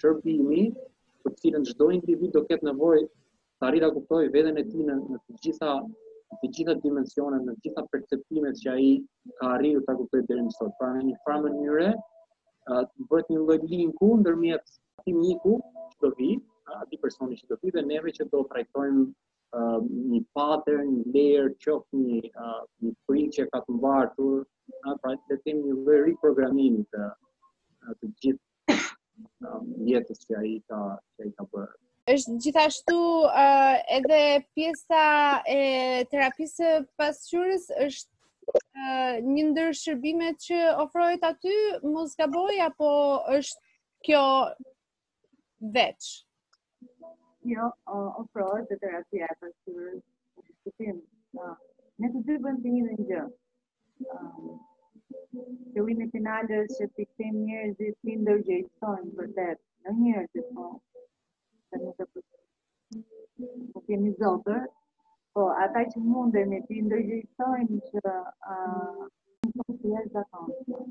shërbimi 0.00 0.62
uh, 0.72 0.84
për 1.22 1.38
cilën 1.38 1.70
çdo 1.70 1.92
individ 2.00 2.34
do 2.34 2.42
ketë 2.50 2.66
nevojë 2.72 3.06
të 3.06 3.70
arrita 3.70 3.92
kuptoj 3.94 4.22
veten 4.34 4.58
e 4.58 4.66
tij 4.72 4.90
në 4.90 4.98
të 5.06 5.42
gjitha 5.46 5.78
të 6.38 6.48
gjitha 6.56 6.74
dimensionet, 6.82 7.42
në 7.46 7.54
gjitha 7.64 7.82
perceptimet 7.92 8.58
që 8.62 8.68
ai 8.74 8.90
ka 9.40 9.48
arritur 9.56 9.82
ta 9.88 9.94
kuptojë 10.00 10.26
deri 10.28 10.44
më 10.48 10.52
sot. 10.58 10.74
Pra 10.78 10.90
në 10.98 11.02
një 11.08 11.16
farë 11.24 11.40
mënyre, 11.46 11.88
uh, 12.74 12.84
bëhet 13.10 13.32
një 13.32 13.40
lloj 13.40 13.56
linku 13.72 14.10
ndërmjet 14.22 14.76
tim 15.06 15.18
miku 15.24 15.56
që 15.94 15.98
do 16.04 16.12
vi, 16.20 16.30
aty 16.76 17.00
personi 17.06 17.40
që 17.40 17.50
do 17.50 17.58
vi 17.64 17.74
dhe 17.76 17.84
neve 17.90 18.14
që 18.18 18.28
do 18.34 18.44
trajtojmë 18.52 19.04
uh, 19.58 19.80
një 20.12 20.22
pattern, 20.38 20.94
një 20.94 21.16
layer, 21.16 21.50
qoftë 21.66 22.02
një 22.04 22.20
uh, 22.46 22.62
një 22.86 22.94
frikë 23.08 23.36
që 23.38 23.48
ka 23.52 23.64
të 23.66 23.78
mbartur, 23.80 24.46
pra 25.02 25.16
të 25.26 25.40
them 25.44 25.64
një 25.66 25.76
lloj 25.80 25.98
riprogramimi 26.10 26.84
të 26.94 27.08
të 28.00 28.08
gjithë 28.22 28.76
um, 29.48 29.66
jetës 29.88 30.20
që 30.28 30.38
ai 30.44 30.52
ka 30.70 30.80
që 30.84 31.26
ai 31.26 31.32
ka 31.38 31.46
bërë 31.54 31.74
është 32.10 32.34
gjithashtu 32.44 32.94
uh, 33.26 33.76
edhe 33.96 34.42
pjesa 34.56 35.02
e 35.46 35.58
terapisë 36.14 36.70
pasqyrës 37.00 37.66
është 37.84 38.54
uh, 38.54 39.14
një 39.26 39.44
ndër 39.50 39.70
shërbimet 39.82 40.40
që 40.46 40.58
ofrohet 40.84 41.26
aty, 41.30 41.54
mos 41.92 42.16
gaboj 42.22 42.56
apo 42.66 42.90
është 43.36 44.08
kjo 44.08 44.24
veç? 45.76 46.10
Jo, 47.52 47.68
uh, 47.68 48.20
ofrohet 48.24 48.66
dhe 48.72 48.80
terapia 48.86 49.30
e 49.34 49.38
pasqyrës. 49.46 50.02
Uh, 50.66 51.54
ne 52.02 52.10
të 52.16 52.24
dy 52.30 52.40
bëjmë 52.42 52.60
të 52.66 52.74
njëjtën 52.76 53.08
gjë. 53.12 53.22
Uh, 54.08 54.44
Qëllimi 55.74 56.10
final 56.16 56.46
është 56.58 56.76
që 56.80 56.90
të 56.96 57.08
kemi 57.16 57.46
njerëzit 57.48 57.98
të 58.02 58.18
ndërgjegjësojnë 58.24 59.16
për 59.22 59.34
tëtë, 59.40 59.64
në 59.88 59.98
njerëz 60.02 60.32
të 60.36 60.48
po, 60.54 60.70
nuk 61.78 61.96
e 62.02 62.06
kujtë. 62.12 62.38
Po 63.72 63.78
kemi 63.86 64.10
zotër, 64.20 64.62
po 65.34 65.42
ata 65.64 65.82
që 65.92 65.98
mundën 66.10 66.48
me 66.52 66.58
ti 66.68 66.80
ndërgjëjtojnë 66.86 67.78
që 67.90 68.00
uh, 68.10 69.06
nuk 69.58 69.70
të 69.82 69.94
jeshtë 69.94 70.12
zakonë. 70.16 70.82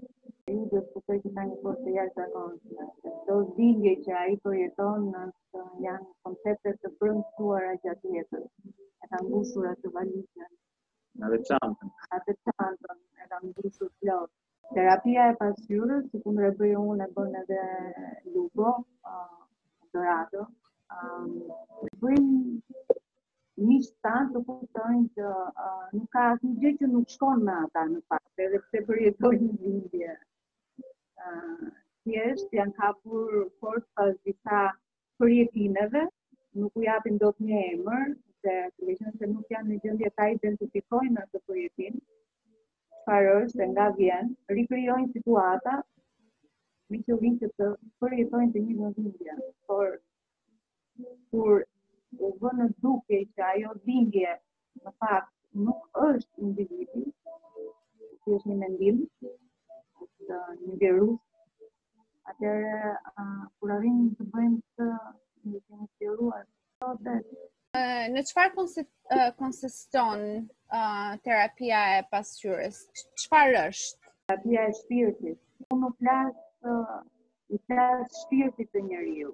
E 0.50 0.54
Nuk 0.54 0.70
dhe 0.72 0.80
të 0.82 1.02
të 1.06 1.16
të 1.16 1.18
të 1.24 1.42
një 1.50 1.58
kërë 1.64 1.84
të 1.86 1.92
jeshtë 1.98 2.22
zakonë. 2.22 2.86
Do 3.28 3.40
zdingje 3.50 3.94
që 4.06 4.16
a 4.22 4.24
i 4.34 4.38
përjeton 4.46 5.04
në 5.14 5.26
të 5.28 5.42
po 5.58 5.66
janë 5.86 6.06
po 6.06 6.30
konceptet 6.30 6.80
të 6.82 6.94
përëmësuar 7.02 7.68
a 7.74 7.76
gjatë 7.84 8.16
jetër. 8.18 8.46
E 9.04 9.12
ka 9.12 9.22
ngusur 9.28 9.68
atë 9.74 9.82
të 9.86 9.94
valisën. 9.98 10.50
Në 11.20 11.32
dhe 11.34 11.42
çantën. 11.50 11.94
Atë 12.18 12.38
çantën 12.46 13.02
e 13.22 13.30
ka 13.34 13.38
ngusur 13.48 13.92
plotë. 14.00 14.34
Terapia 14.74 15.30
e 15.32 15.36
pasqyrës, 15.42 16.10
si 16.12 16.20
ku 16.22 16.30
më 16.34 16.50
unë 16.78 17.06
e 17.06 17.08
bënë 17.16 17.40
edhe 17.44 17.62
Lugo, 18.36 18.74
Dorado, 19.94 20.44
Um, 20.98 21.24
bëjmë 22.02 22.36
një 22.36 23.66
mishë 23.66 23.90
të 23.90 24.06
tanë 24.12 24.30
të 24.36 24.40
kuptojnë 24.46 25.04
që 25.18 25.34
uh, 25.64 25.84
nuk 25.98 26.08
ka 26.16 26.24
asë 26.30 26.46
një 26.48 26.54
gjithë 26.64 26.80
që 26.84 26.90
nuk 26.94 27.12
shkonë 27.16 27.46
me 27.50 27.58
ata 27.66 27.84
në 27.90 28.00
fakt, 28.14 28.42
edhe 28.46 28.62
pëse 28.64 28.82
përjetojnë 28.88 29.50
një 29.50 29.74
gjithë. 29.92 30.16
Uh, 31.26 31.68
Tjeshtë 32.08 32.58
janë 32.62 32.76
kapur 32.80 33.36
forës 33.60 33.86
pas 34.00 34.18
disa 34.30 34.64
përjetimeve, 35.22 36.04
nuk 36.64 36.82
u 36.82 36.88
japin 36.88 37.22
do 37.26 37.30
të 37.36 37.50
një 37.52 37.62
emër, 37.68 38.08
se 38.46 38.58
të 38.74 38.90
vishënë 38.90 39.16
se 39.22 39.32
nuk 39.36 39.56
janë 39.58 39.76
një 39.76 39.80
gjithë 39.92 40.12
ta 40.18 40.30
identifikojnë 40.40 41.16
në 41.20 41.28
të 41.36 41.44
përjetim, 41.52 42.02
farës 43.06 43.54
dhe 43.62 43.70
nga 43.76 43.92
vjen, 44.02 44.34
rikryojnë 44.58 45.14
situata, 45.20 45.78
me 46.90 47.04
që 47.06 47.22
vinë 47.22 47.46
që 47.46 47.54
të 47.62 47.74
përjetojnë 48.02 48.58
të 48.58 48.70
një 48.70 48.94
gjithë, 49.00 49.40
por 49.70 50.00
kur 51.32 51.60
u 52.26 52.30
vë 52.42 52.50
në 52.60 52.66
duke 52.86 53.18
që 53.36 53.44
ajo 53.54 53.74
dhingje 53.86 54.32
në 54.88 54.92
fakt 55.04 55.34
nuk 55.68 56.00
është 56.08 56.42
individi, 56.48 57.04
që 58.22 58.36
është 58.38 58.50
një 58.52 58.58
mendim, 58.64 58.98
është 60.08 60.40
një 60.64 60.82
virus, 60.84 61.22
atëre 62.32 62.92
kur 63.08 63.76
arrim 63.78 64.02
të 64.18 64.28
bëjmë 64.34 64.60
të 64.80 64.90
një 64.90 65.64
kemi 65.64 65.88
të 65.88 66.12
jeruar, 66.12 66.44
të 66.84 67.22
Në 68.18 68.24
qëfar 68.26 68.48
konsiston 69.38 70.22
uh, 70.74 71.12
terapia 71.28 71.82
e 71.98 72.00
pasqyrës 72.14 72.80
Qëfar 73.20 73.54
është? 73.62 74.08
Terapia 74.32 74.64
e 74.66 74.72
shpirtit. 74.82 75.38
Unë 75.76 75.86
në 75.86 75.92
flasë, 76.00 76.48
uh, 76.72 78.02
shpirtit 78.24 78.72
të 78.74 78.82
njeriu. 78.90 79.34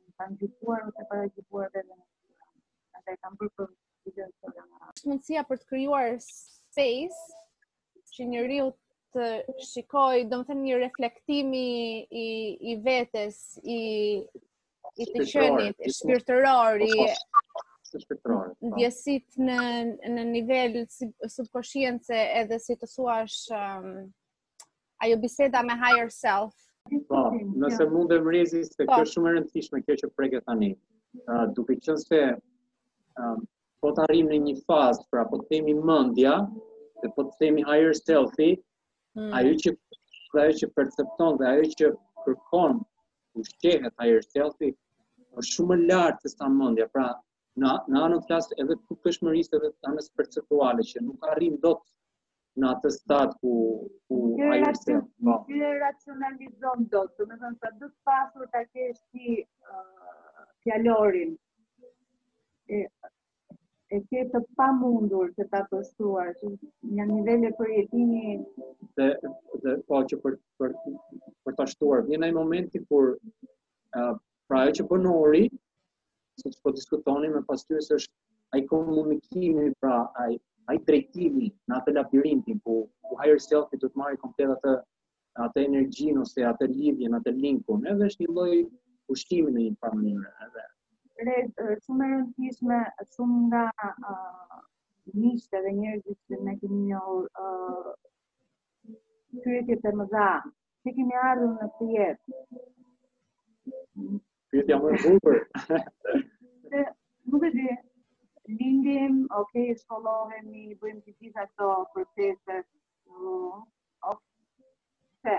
kanë 0.21 0.37
gjithuar 0.43 0.83
ose 0.89 1.03
para 1.11 1.27
gjithuar 1.35 1.69
dhe 1.73 1.83
dhe 1.85 1.95
në 1.95 2.03
të 2.03 3.03
tira. 3.07 3.17
kanë 3.23 3.39
bërë 3.41 3.55
për 3.59 3.69
video 4.07 4.27
të 4.27 4.45
të 4.45 4.65
nga. 4.67 4.93
mundësia 5.09 5.45
për 5.51 5.61
të 5.63 5.69
kryuar 5.71 6.13
space 6.27 7.25
që 8.15 8.27
një 8.33 8.45
rriu 8.45 8.67
të 9.15 9.25
shikoj, 9.71 10.21
do 10.31 10.39
më 10.39 10.47
thëmë 10.49 10.65
një 10.69 10.77
reflektimi 10.81 11.63
i, 12.07 12.27
i 12.71 12.77
vetës, 12.85 13.39
i, 13.63 13.79
i 15.01 15.07
të 15.11 15.25
qënit, 15.31 15.81
i 15.83 15.91
shpirtërori, 15.97 16.91
po. 17.33 18.39
në 18.63 18.73
bjesit 18.77 19.35
në, 19.47 19.57
në 20.15 20.25
nivel 20.31 20.77
si, 20.95 21.09
edhe 22.21 22.59
si 22.65 22.77
të 22.81 22.87
suash 22.87 23.41
um, 23.57 23.91
ajo 25.03 25.19
biseda 25.25 25.63
me 25.67 25.75
higher 25.83 26.09
self, 26.19 26.55
Po, 27.09 27.17
nëse 27.61 27.85
mund 27.89 28.11
të 28.11 28.15
mrezi 28.27 28.59
se 28.67 28.77
kjo 28.77 28.85
po. 28.91 28.95
është 29.01 29.13
shumë 29.15 29.27
e 29.31 29.31
rëndësishme 29.33 29.79
kjo 29.87 29.95
që 30.01 30.07
preke 30.19 30.39
të 30.45 30.69
duke 31.57 31.75
qenë 31.87 32.03
se 32.03 32.21
nëse 32.21 33.35
po 33.85 33.91
të 33.97 34.05
arrim 34.05 34.31
në 34.31 34.39
një 34.45 34.55
fazë, 34.71 35.03
pra 35.11 35.25
po 35.33 35.39
të 35.41 35.45
themi 35.51 35.75
mëndja, 35.89 36.33
dhe 37.03 37.11
po 37.17 37.25
të 37.27 37.35
themi 37.43 37.65
higher 37.69 37.99
selfi, 38.01 38.49
hmm. 39.19 39.29
ajo 39.41 39.53
që 39.65 39.75
dhe 40.33 40.41
ajo 40.45 40.57
që 40.63 40.71
percepton 40.79 41.39
dhe 41.43 41.49
ajo 41.51 41.69
që 41.81 41.91
kërkon 42.25 42.75
u 43.37 43.45
shqehet 43.51 43.93
higher 44.03 44.27
selfi, 44.31 44.71
është 45.39 45.49
shumë 45.57 45.79
lartë 45.91 46.21
të 46.23 46.33
sta 46.35 46.49
mëndja, 46.57 46.89
pra 46.95 47.07
në 47.91 48.01
anën 48.03 48.19
të 48.19 48.25
klasë 48.33 48.59
edhe 48.65 48.81
të 48.81 49.01
të 49.21 49.37
edhe 49.39 49.69
të 49.69 49.93
anës 49.93 50.11
perceptuale, 50.17 50.89
që 50.93 51.05
nuk 51.09 51.31
arim 51.35 51.61
do 51.67 51.77
të 51.85 51.89
në 52.61 52.69
atë 52.75 52.89
stat 52.95 53.31
ku 53.41 53.51
ku 54.09 54.17
ai 54.55 54.59
është 54.69 54.95
po. 55.25 55.35
racionalizon 55.83 56.83
dot, 56.93 57.13
do 57.19 57.25
të 57.25 57.39
thënë 57.39 57.57
sa 57.61 57.69
do 57.81 57.87
të 57.87 58.09
pasur 58.09 58.49
ta 58.55 58.61
kesh 58.73 58.99
ti 59.11 59.41
fjalorin. 60.65 61.31
E 62.75 62.81
e 63.95 63.99
ke 64.09 64.21
të 64.33 64.41
pamundur 64.59 65.31
të 65.37 65.45
ta 65.53 65.61
postuar 65.73 66.27
që 66.41 66.51
një 66.97 67.07
nivele 67.09 67.49
për 67.57 67.71
jetimi 67.77 68.37
dhe, 68.99 69.73
po 69.89 70.03
që 70.11 70.21
për 70.25 70.37
për 70.61 70.77
për 71.47 71.57
ta 71.57 71.65
shtuar 71.73 72.05
vjen 72.09 72.27
ai 72.27 72.35
momenti 72.37 72.81
kur 72.87 73.09
uh, 73.15 74.13
pra 74.49 74.61
ajo 74.63 74.77
që 74.79 74.85
bën 74.93 75.09
ori 75.15 75.43
po 76.63 76.71
diskutoni 76.77 77.27
me 77.35 77.41
pastyrës 77.49 77.91
është 77.97 78.57
ai 78.57 78.63
komunikimi 78.71 79.67
pra 79.81 79.97
ai 80.23 80.33
ai 80.69 80.79
drejtimi 80.85 81.47
në 81.69 81.77
atë 81.79 81.93
labirintin 81.95 82.59
ku 82.65 82.75
ku 83.07 83.17
higher 83.21 83.39
self 83.43 83.71
do 83.81 83.87
të 83.87 84.01
marrë 84.01 84.19
komplet 84.23 84.51
atë 84.57 84.73
atë 85.45 85.63
energjinë 85.65 86.19
ose 86.21 86.43
atë 86.47 86.67
lidhjen, 86.71 87.13
atë 87.17 87.31
linkun, 87.37 87.85
edhe 87.91 88.09
është 88.11 88.25
një 88.25 88.33
lloj 88.35 88.55
ushtimi 89.15 89.51
në 89.55 89.61
një 89.65 89.77
farë 89.83 89.99
mënyrë, 89.99 90.31
edhe 91.23 91.67
re 91.69 91.77
shumë 91.85 92.07
e 92.09 92.11
rëndësishme 92.17 92.79
shumë 93.13 93.39
nga 93.47 93.63
uh, 94.13 94.61
nishtë 95.23 95.61
dhe 95.65 95.71
njerëzit 95.79 96.17
që 96.29 96.39
ne 96.47 96.55
kemi 96.61 96.81
një 96.89 97.01
uh, 97.01 97.93
pyetje 99.45 99.77
të 99.85 99.93
më 100.01 100.09
dha, 100.13 100.27
që 100.83 100.95
kemi 100.99 101.19
ardhur 101.29 101.53
në 101.53 101.69
këtë 101.77 101.87
jetë? 101.95 102.41
Pyetja 104.51 104.81
më 104.83 104.95
e 104.97 105.01
bukur. 105.05 105.39
Nuk 107.31 107.45
e 107.47 107.53
di, 107.57 107.69
lindim, 108.59 109.13
ok, 109.41 109.53
shkollohemi, 109.83 110.63
bëjmë 110.81 111.01
të 111.05 111.11
gjitha 111.19 111.43
këto 111.51 111.67
procese. 111.93 112.57
Uh, 113.07 113.61
ok. 114.11 114.21
Se. 115.25 115.35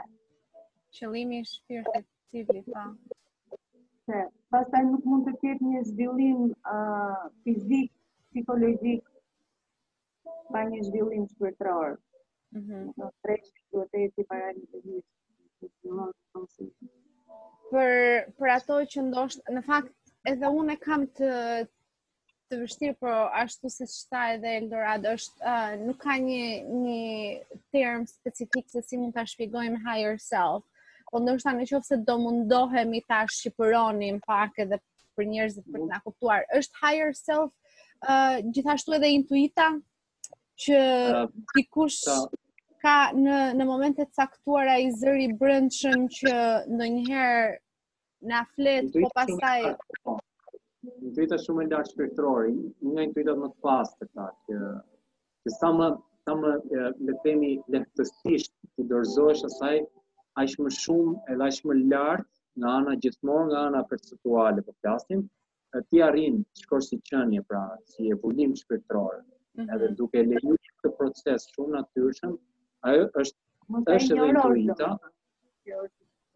Qëllimi 0.98 1.40
i 1.42 1.48
shpirtit 1.50 2.06
civil, 2.30 2.62
pa. 2.74 2.86
Po. 2.92 3.58
Se, 4.06 4.20
pastaj 4.54 4.84
nuk 4.88 5.04
mund 5.10 5.26
të 5.28 5.34
ketë 5.42 5.70
një 5.72 5.82
zhvillim 5.90 6.40
uh, 6.68 7.26
fizik, 7.46 7.92
psikologjik 8.30 9.04
pa 10.52 10.64
një 10.72 10.82
zhvillim 10.88 11.28
shpirtëror. 11.34 11.98
Mhm. 12.56 12.82
Mm 12.96 13.12
Tresh 13.24 13.52
duhet 13.72 13.92
të 13.92 14.04
jetë 14.06 14.24
i 14.26 14.30
paralizuar. 14.30 15.06
Për 17.72 17.92
për 18.40 18.50
ato 18.56 18.80
që 18.94 19.04
ndosht, 19.08 19.42
në 19.56 19.62
fakt 19.68 20.14
edhe 20.32 20.50
unë 20.60 20.74
kam 20.82 21.04
të 21.18 21.28
të 22.52 22.58
vështirë, 22.60 22.94
por 23.00 23.32
ashtu 23.42 23.68
si 23.72 23.86
çta 23.88 24.22
edhe 24.34 24.50
Eldorado 24.60 25.12
është 25.16 25.40
uh, 25.40 25.72
nuk 25.86 25.98
ka 26.02 26.16
një 26.20 26.60
një 26.68 27.62
term 27.76 28.02
specifik 28.10 28.66
se 28.72 28.82
si 28.88 28.98
mund 29.00 29.14
ta 29.16 29.24
shpjegojmë 29.30 29.78
higher 29.86 30.18
self. 30.24 30.66
Po 31.12 31.20
ndoshta 31.20 31.52
nëse 31.56 31.98
do 32.08 32.16
mundohemi 32.24 33.00
ta 33.08 33.22
shqiponim 33.36 34.18
pak 34.26 34.60
edhe 34.64 34.78
për 35.16 35.26
njerëzit 35.30 35.66
për 35.72 35.82
të 35.84 35.88
na 35.94 35.98
kuptuar, 36.04 36.44
është 36.60 36.84
higher 36.84 37.12
self 37.20 37.50
uh, 38.06 38.40
gjithashtu 38.54 38.96
edhe 38.98 39.10
intuita 39.18 39.70
që 40.64 40.82
dikush 41.56 42.00
uh, 42.08 42.24
ka 42.84 42.96
në 43.20 43.40
në 43.60 43.68
momente 43.72 44.06
të 44.08 44.16
caktuara 44.20 44.78
i 44.84 44.88
zëri 45.00 45.26
i 45.30 45.34
brendshëm 45.42 46.06
që 46.18 46.34
ndonjëherë 46.74 47.52
na 48.32 48.44
flet, 48.54 48.88
po 49.02 49.08
pastaj 49.16 49.58
intuita 51.06 51.36
shumë 51.42 51.64
e 51.64 51.66
lartë 51.72 51.92
shpirtërore, 51.94 52.50
një 52.84 52.92
nga 52.94 53.02
intuitat 53.08 53.36
më 53.40 53.48
të 53.50 53.58
pastë 53.66 54.06
ta 54.06 54.06
pra, 54.14 54.24
që 54.46 54.58
që 55.44 55.50
sa 55.58 55.68
më 55.78 55.86
sa 56.26 56.34
më 56.40 56.50
le 56.54 56.88
të 57.04 57.14
themi 57.26 57.50
lehtësisht 57.74 58.52
të 58.78 58.86
dorëzohesh 58.92 59.42
asaj 59.48 59.76
aq 60.42 60.56
më 60.66 60.72
shumë 60.82 61.12
e 61.34 61.38
ishë 61.48 61.68
më 61.72 61.76
lart 61.92 62.28
nga 62.60 62.72
ana 62.80 62.94
gjithmonë 63.04 63.48
nga 63.50 63.60
ana 63.68 63.84
perceptuale 63.92 64.64
po 64.68 64.74
flasim 64.80 65.22
ti 65.88 66.02
arrin 66.08 66.40
shkosh 66.62 66.88
si 66.90 66.98
qenie 67.10 67.42
pra 67.50 67.62
si 67.92 68.10
evolim 68.16 68.52
shpirtëror 68.62 69.16
mm 69.20 69.26
-hmm. 69.26 69.72
edhe 69.74 69.92
duke 70.00 70.18
lejuar 70.30 70.70
këtë 70.70 70.88
proces 70.98 71.48
shumë 71.54 71.72
natyrshëm 71.78 72.34
ajo 72.88 73.04
është 73.20 73.38
është 73.96 74.20
edhe 74.20 74.28
intuita 74.32 74.88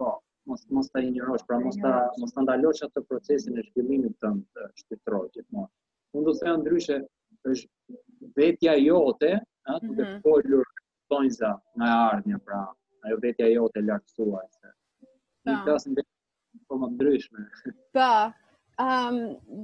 po 0.00 0.10
mos 0.48 0.60
mos 0.70 0.88
ta 0.88 1.00
injorosh, 1.00 1.44
pra 1.46 1.60
mos 1.60 1.76
ta 1.82 1.90
mos 2.20 2.32
ta 2.34 2.40
ndalosh 2.42 2.82
atë 2.86 3.00
procesin 3.10 3.58
e 3.60 3.64
zhvillimit 3.68 4.14
tënd 4.22 4.42
të 4.54 4.66
shpirtëror 4.80 5.26
gjithmonë. 5.34 5.70
Unë 6.16 6.26
do 6.28 6.34
të 6.38 6.46
them 6.46 6.62
ndryshe, 6.62 6.98
është 7.50 8.34
vetja 8.40 8.76
jote, 8.80 9.32
ha, 9.66 9.78
të 9.82 9.90
të 9.98 10.04
mhm. 10.06 10.18
folur 10.26 10.64
tonza 11.10 11.50
nga 11.78 11.90
ardhmja, 12.10 12.38
pra 12.46 12.60
ajo 13.06 13.18
vetja 13.24 13.50
jote 13.52 13.82
lartësuar 13.88 14.46
se 14.56 14.72
ne 15.46 15.56
flasim 15.64 15.98
po 16.66 16.74
më 16.80 16.86
ndryshme. 16.94 17.42
Po. 17.96 18.10
Ëm, 18.86 19.14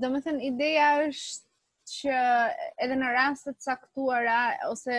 domethënë 0.03 0.47
ideja 0.51 0.91
është 1.09 1.51
që 1.93 2.13
edhe 2.85 2.97
në 3.01 3.09
rastet 3.15 3.59
caktuara 3.65 4.37
ose 4.71 4.97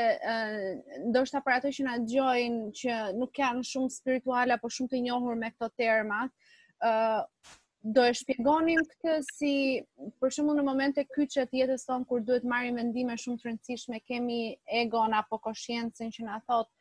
ndoshta 1.07 1.41
për 1.45 1.55
ato 1.57 1.71
që 1.77 1.85
na 1.87 1.95
dëgjojnë 2.05 2.67
që 2.79 2.97
nuk 3.21 3.41
janë 3.41 3.63
shumë 3.71 3.93
spirituala, 3.97 4.57
apo 4.59 4.71
shumë 4.75 4.91
të 4.93 5.01
njohur 5.07 5.39
me 5.41 5.49
këto 5.55 5.69
terma, 5.81 6.19
ë 6.83 6.93
do 7.95 8.03
e 8.09 8.13
shpjegonin 8.15 8.79
këtë 8.91 9.13
si 9.29 9.53
për 10.21 10.31
shembull 10.35 10.59
në 10.61 10.65
momente 10.69 11.03
kyçe 11.15 11.43
të 11.49 11.59
jetës 11.63 11.83
tonë 11.89 12.07
kur 12.11 12.21
duhet 12.29 12.45
marri 12.53 12.69
vendime 12.77 13.17
shumë 13.19 13.41
të 13.41 13.49
rëndësishme, 13.49 13.99
kemi 14.11 14.37
egon 14.83 15.15
apo 15.23 15.41
koshiencën 15.49 16.13
që 16.15 16.27
na 16.29 16.37
thotë 16.45 16.71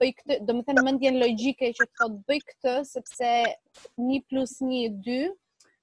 bëj 0.00 0.10
këtë, 0.18 0.40
do 0.48 0.56
më 0.58 0.66
thënë 0.70 0.84
mëndjen 0.88 1.20
logike 1.22 1.70
që 1.78 1.86
të 1.98 2.08
bëj 2.30 2.40
këtë, 2.50 2.74
sepse 2.96 3.30
1 4.08 4.24
plus 4.32 4.56
1, 4.64 4.98
2, 5.12 5.20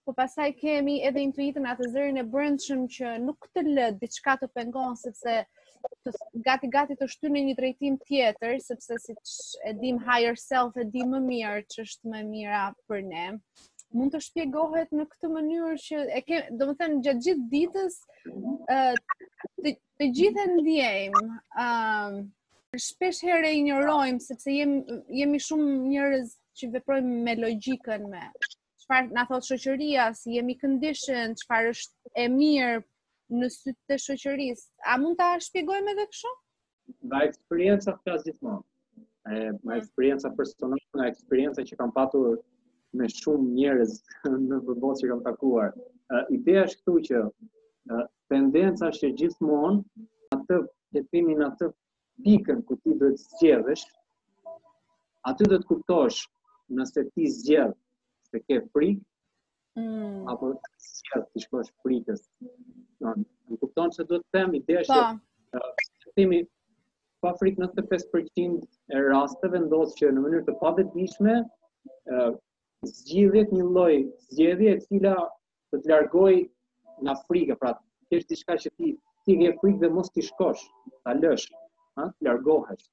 po 0.05 0.13
pasaj 0.13 0.51
kemi 0.61 0.93
edhe 1.07 1.21
intuitën 1.25 1.65
atë 1.71 1.85
zërin 1.93 2.19
e 2.21 2.23
brëndshëm 2.33 2.81
që 2.95 3.13
nuk 3.23 3.47
të 3.55 3.61
lëtë 3.67 3.97
diçka 4.03 4.35
të 4.41 4.49
pengon, 4.57 4.91
sepse 5.03 5.35
të 6.07 6.13
gati 6.47 6.69
gati 6.75 6.97
të 6.99 7.07
shtu 7.13 7.29
në 7.35 7.41
një 7.47 7.55
drejtim 7.59 7.95
tjetër, 8.05 8.53
sepse 8.65 8.97
si 9.05 9.15
e 9.65 9.73
dim 9.79 9.97
higher 10.09 10.37
self 10.41 10.77
e 10.77 10.85
dim 10.93 11.15
më 11.15 11.21
mirë 11.29 11.63
që 11.73 11.85
është 11.87 12.11
më 12.13 12.21
mira 12.29 12.61
për 12.91 13.01
ne 13.09 13.25
mund 13.95 14.11
të 14.13 14.19
shpjegohet 14.25 14.89
në 14.99 15.05
këtë 15.09 15.27
mënyrë 15.33 15.73
që 15.87 15.99
e 16.17 16.21
ke, 16.27 16.39
do 16.59 16.67
më 16.69 16.75
të 16.81 16.87
gjatë 17.05 17.25
gjithë 17.25 17.45
ditës, 17.55 17.97
të, 19.61 19.71
të 20.01 20.09
gjithë 20.19 20.43
e 20.43 20.47
ndjejmë, 20.51 21.21
shpesh 22.89 23.21
herë 23.29 23.53
e 23.55 23.61
njërojmë, 23.69 24.19
sepse 24.29 24.51
jemi, 24.57 24.99
jemi 25.21 25.39
shumë 25.49 25.71
njerëz 25.93 26.33
që 26.59 26.69
veprojmë 26.77 27.21
me 27.29 27.37
logikën 27.45 28.09
me, 28.13 28.25
çfarë 28.85 29.09
na 29.17 29.23
thot 29.29 29.45
shoqëria, 29.49 30.03
si 30.19 30.33
jemi 30.37 30.55
condition, 30.63 31.27
çfarë 31.41 31.69
është 31.73 32.13
e 32.21 32.25
mirë 32.33 32.75
në 33.39 33.47
sy 33.53 33.73
të 33.89 33.97
shoqërisë. 34.03 34.67
A 34.91 34.97
mund 35.03 35.17
ta 35.21 35.29
shpjegojmë 35.45 35.93
edhe 35.95 36.05
kështu? 36.11 36.33
Nga 37.09 37.21
eksperjenca 37.31 37.95
ka 38.05 38.17
gjithmonë. 38.25 38.63
Ëh, 39.33 39.49
nga 39.63 39.73
mm. 39.73 39.79
eksperjenca 39.79 40.31
personale, 40.37 40.81
nga 40.97 41.07
eksperjenca 41.11 41.65
që 41.69 41.79
kam 41.79 41.93
patur 41.95 42.35
me 42.99 43.09
shumë 43.15 43.49
njerëz 43.55 43.95
në 44.49 44.61
vëmendje 44.67 45.01
që 45.05 45.09
kam 45.13 45.23
takuar. 45.29 45.73
Uh, 46.15 46.25
Ideja 46.37 46.67
është 46.69 46.79
këtu 46.81 46.95
që 47.09 47.23
uh, 47.25 48.03
tendenca 48.33 48.91
është 48.93 49.11
gjithmonë 49.23 49.81
atë 50.37 50.61
të 50.93 51.21
në 51.25 51.47
atë 51.49 51.71
pikën 52.27 52.61
ku 52.67 52.77
ti 52.83 52.93
do 53.01 53.09
të 53.11 53.23
zgjedhësh, 53.23 53.87
aty 55.31 55.49
do 55.53 55.57
të 55.59 55.67
kuptosh 55.73 56.21
nëse 56.77 57.01
ti 57.15 57.25
zgjedh 57.39 57.73
se 58.35 58.41
ke 58.47 58.57
frik 58.73 58.99
mm. 59.79 60.27
apo 60.31 60.45
si 60.85 61.01
ja, 61.09 61.17
ti 61.31 61.37
shkosh 61.43 61.71
frikës 61.83 62.21
do 62.99 63.13
të 63.17 63.57
kupton 63.63 63.93
se 63.97 64.05
duhet 64.09 64.25
të 64.25 64.37
them 64.37 64.55
ideja 64.59 64.83
është 64.85 65.01
po. 65.01 65.11
të 65.51 65.61
uh, 65.61 66.09
themi 66.19 66.39
pa 67.25 67.33
frikë 67.41 67.61
95% 67.63 68.95
e 68.97 69.03
rasteve 69.09 69.61
ndodh 69.67 69.95
që 69.99 70.11
në 70.15 70.23
mënyrë 70.25 70.47
të 70.49 70.57
padetyshme 70.63 71.35
uh, 71.39 72.31
zgjidhet 72.93 73.53
një 73.59 73.67
lloj 73.77 73.93
zgjedhje 74.27 74.75
e 74.75 74.81
cila 74.87 75.15
të 75.23 75.81
të 75.85 75.93
largoj 75.93 76.35
nga 77.05 77.17
frika 77.29 77.55
pra 77.61 77.73
ke 78.11 78.21
diçka 78.33 78.57
që 78.65 78.71
ti 78.79 78.91
ti 79.27 79.37
ke 79.41 79.53
frikë 79.61 79.83
dhe 79.87 79.93
mos 79.97 80.11
ti 80.17 80.25
shkosh 80.31 80.65
ta 81.03 81.15
lësh 81.23 81.47
ha 81.99 82.11
largohesh 82.27 82.91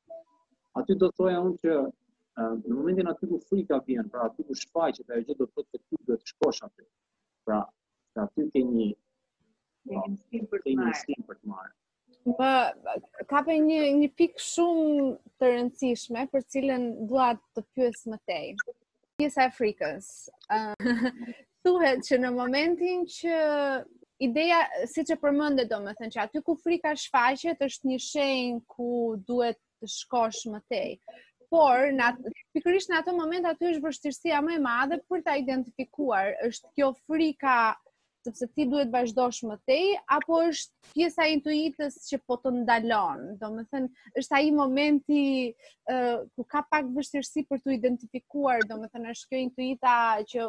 Aty 0.80 0.94
do 1.00 1.08
të 1.12 1.16
thoja 1.20 1.40
unë 1.46 1.56
që 1.62 1.72
në 2.38 2.74
momentin 2.74 3.08
aty 3.10 3.26
ku 3.28 3.38
frika 3.48 3.78
vjen, 3.86 4.06
pra 4.12 4.22
aty 4.30 4.44
ku 4.50 4.54
shfaqet 4.56 5.08
ajo 5.12 5.24
gjë 5.30 5.36
do 5.40 5.46
të 5.46 5.52
thotë 5.56 5.68
se 5.68 5.78
ti 5.88 5.96
duhet 6.04 6.20
të 6.24 6.30
shkosh 6.32 6.62
aty. 6.66 6.84
Pra, 7.46 7.58
aty 8.24 8.46
ke 8.54 8.62
një 8.68 8.86
pra, 9.86 9.92
një 9.92 10.04
instinkt 10.08 11.24
për 11.26 11.38
të 11.38 11.50
marrë. 11.52 11.72
Po, 12.22 12.48
ka 13.32 13.42
pe 13.48 13.56
një 13.66 13.80
një 14.00 14.08
pikë 14.20 14.40
shumë 14.40 15.08
të 15.42 15.50
rëndësishme 15.52 16.24
për 16.34 16.44
cilën 16.54 16.84
dua 17.12 17.28
të 17.58 17.64
pyes 17.74 18.04
më 18.12 18.18
tej. 18.30 18.52
Pjesa 19.20 19.48
e 19.48 19.52
frikës. 19.56 20.12
Uh, 20.54 20.88
thuhet 21.66 22.06
që 22.06 22.20
në 22.24 22.30
momentin 22.36 23.02
që 23.16 23.34
ideja, 24.28 24.62
si 24.92 25.04
që 25.10 25.18
përmëndet 25.24 25.68
do 25.74 25.82
thënë 25.84 26.14
që 26.16 26.22
aty 26.24 26.42
ku 26.48 26.56
frika 26.64 26.94
shfaqet 27.04 27.60
është 27.68 27.92
një 27.92 28.00
shenjë 28.06 28.62
ku 28.76 28.88
duhet 29.32 29.60
të 29.82 29.92
shkosh 29.98 30.46
më 30.54 30.62
tej 30.72 30.94
por 31.52 31.90
në 31.92 32.06
atë, 32.08 32.30
pikërisht 32.56 32.90
në 32.92 33.00
atë 33.02 33.12
moment 33.18 33.48
aty 33.50 33.68
është 33.74 33.84
vështirësia 33.84 34.38
më 34.46 34.54
e 34.56 34.60
madhe 34.64 34.98
për 35.10 35.20
ta 35.26 35.34
identifikuar, 35.38 36.30
është 36.48 36.70
kjo 36.78 36.88
frika 37.04 37.56
sepse 38.22 38.46
ti 38.54 38.64
duhet 38.70 38.86
të 38.88 38.94
vazhdosh 38.94 39.40
më 39.50 39.56
tej 39.68 39.90
apo 40.16 40.38
është 40.46 40.92
pjesa 40.94 41.26
intuitës 41.34 41.96
që 42.08 42.20
po 42.24 42.38
të 42.40 42.52
ndalon. 42.60 43.26
Domethënë, 43.42 43.88
është 44.22 44.36
ai 44.38 44.52
momenti 44.60 45.20
uh, 45.92 46.22
ku 46.38 46.46
ka 46.54 46.62
pak 46.72 46.86
vështirësi 46.96 47.44
për 47.50 47.62
të 47.66 47.76
identifikuar, 47.80 48.62
domethënë, 48.72 49.12
është 49.16 49.28
kjo 49.32 49.40
intuita 49.44 49.96
që 50.32 50.48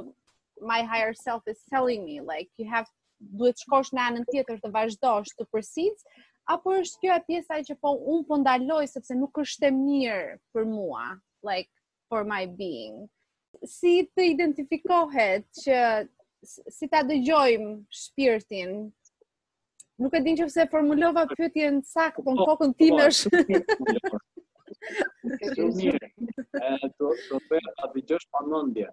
my 0.72 0.80
higher 0.92 1.18
self 1.26 1.42
is 1.52 1.66
telling 1.74 2.06
me 2.06 2.22
like 2.32 2.50
you 2.62 2.70
have 2.72 2.86
duhet 3.20 3.58
të 3.58 3.66
shkosh 3.66 3.90
në 3.96 4.08
anën 4.12 4.30
tjetër 4.32 4.62
të 4.64 4.70
vazhdosh 4.80 5.34
të 5.36 5.48
përsëris, 5.52 6.06
apo 6.52 6.72
është 6.82 6.98
kjo 7.04 7.14
e 7.18 7.22
pjesa 7.28 7.58
që 7.70 7.76
po 7.82 7.92
un 8.14 8.24
po 8.28 8.38
ndaloj 8.42 8.86
sepse 8.92 9.16
nuk 9.16 9.38
është 9.44 9.68
e 9.70 9.74
mirë 9.76 10.34
për 10.56 10.66
mua 10.72 11.06
like 11.50 11.70
for 12.10 12.26
my 12.32 12.42
being 12.60 13.06
si 13.76 13.94
të 14.16 14.26
identifikohet 14.34 15.46
që 15.62 15.78
si 16.78 16.90
ta 16.92 17.04
dëgjojmë 17.08 17.72
shpirtin 18.02 18.74
nuk 20.04 20.18
e 20.20 20.24
din 20.26 20.40
që 20.42 20.50
se 20.58 20.66
formulova 20.74 21.24
pyetjen 21.32 21.80
sakt 21.92 22.20
po 22.26 22.36
në 22.36 22.48
kokën 22.52 22.74
tim 22.82 23.00
është 23.08 23.44
Do 27.00 27.10
të 27.10 27.20
thotë 27.30 27.60
a 27.80 27.88
dëgjosh 28.00 28.26
pamendje? 28.36 28.88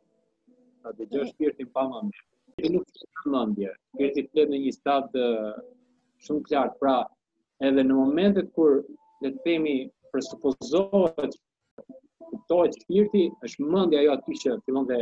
A 0.87 0.93
dëgjosh 0.99 1.33
shpirtin 1.33 1.69
pamendje? 1.75 2.21
Ti 2.61 2.71
nuk 2.71 2.85
ke 2.95 3.09
pamendje. 3.25 3.73
Ti 3.99 4.29
në 4.37 4.61
një 4.69 4.71
stad 4.77 5.11
shumë 6.27 6.45
qartë, 6.47 6.79
pra 6.81 6.95
edhe 7.68 7.83
në 7.87 7.94
momentet 7.96 8.46
kur 8.57 8.77
le 9.25 9.31
të 9.35 9.40
themi 9.46 9.73
presupozohet 10.14 11.35
toj 12.53 12.68
shpirti 12.77 13.25
është 13.49 13.66
mendja 13.75 14.01
ajo 14.03 14.14
aty 14.16 14.37
që 14.44 14.55
fillon 14.68 14.88
të 14.90 14.99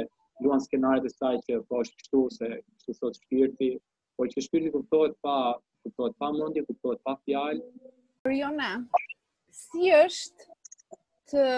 luan 0.46 0.62
skenaret 0.64 1.06
e 1.06 1.12
saj 1.12 1.34
që 1.46 1.60
po 1.70 1.82
është 1.84 1.98
kështu 2.00 2.22
se 2.38 2.48
si 2.84 2.94
thot 2.98 3.16
shpirti, 3.20 3.70
po 4.16 4.26
që 4.32 4.44
shpirti 4.46 4.72
kuptohet 4.74 5.16
pa 5.26 5.36
kuptohet 5.84 6.16
pa 6.18 6.30
mendje, 6.34 6.64
kuptohet 6.68 7.00
pa 7.06 7.14
fjalë. 7.24 7.62
Por 8.22 8.34
jo 8.34 8.50
ne. 8.58 8.72
Si 9.62 9.94
është 9.94 11.32
të 11.32 11.48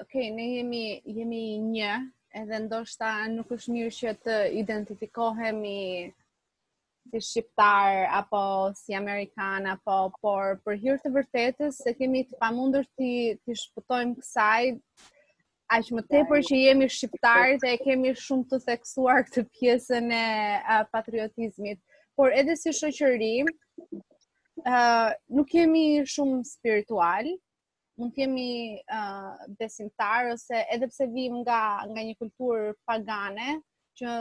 Ok, 0.00 0.12
ne 0.34 0.44
jemi 0.54 0.82
jemi 1.14 1.38
një, 1.60 1.94
edhe 2.38 2.58
ndoshta 2.62 3.08
nuk 3.32 3.48
është 3.56 3.72
mirë 3.74 3.94
që 3.96 4.12
të 4.22 4.36
identifikohemi 4.60 5.72
si 7.08 7.18
shqiptar 7.26 7.92
apo 8.18 8.40
si 8.80 8.90
amerikan 9.00 9.60
apo 9.74 9.96
por 10.22 10.50
për 10.64 10.76
hir 10.82 10.98
të 11.04 11.12
vërtetës 11.16 11.78
se 11.84 11.94
kemi 12.00 12.22
të 12.30 12.38
pamundur 12.42 12.84
ti 12.98 13.10
ti 13.44 13.56
shpëtojmë 13.62 14.16
kësaj 14.18 14.68
aq 15.76 15.90
më 15.96 16.04
tepër 16.12 16.44
që 16.48 16.58
jemi 16.62 16.88
shqiptar 16.96 17.54
dhe 17.64 17.72
kemi 17.84 18.12
shumë 18.26 18.48
të 18.52 18.60
theksuar 18.68 19.24
këtë 19.28 19.44
pjesën 19.58 20.12
e 20.18 20.24
a, 20.74 20.78
patriotizmit 20.94 21.80
por 22.16 22.34
edhe 22.42 22.56
si 22.62 22.74
shoqëri 22.80 23.34
ë 24.66 25.14
nuk 25.38 25.56
jemi 25.56 25.86
shumë 26.14 26.44
spiritual 26.54 27.32
mund 28.00 28.14
të 28.16 28.22
jemi 28.24 28.50
uh, 28.96 29.32
besimtar 29.60 30.30
ose 30.34 30.56
edhe 30.76 30.86
pse 30.88 31.04
vim 31.16 31.34
nga 31.42 31.62
nga 31.90 32.04
një 32.10 32.14
kulturë 32.22 32.70
pagane 32.88 33.58
që 34.00 34.14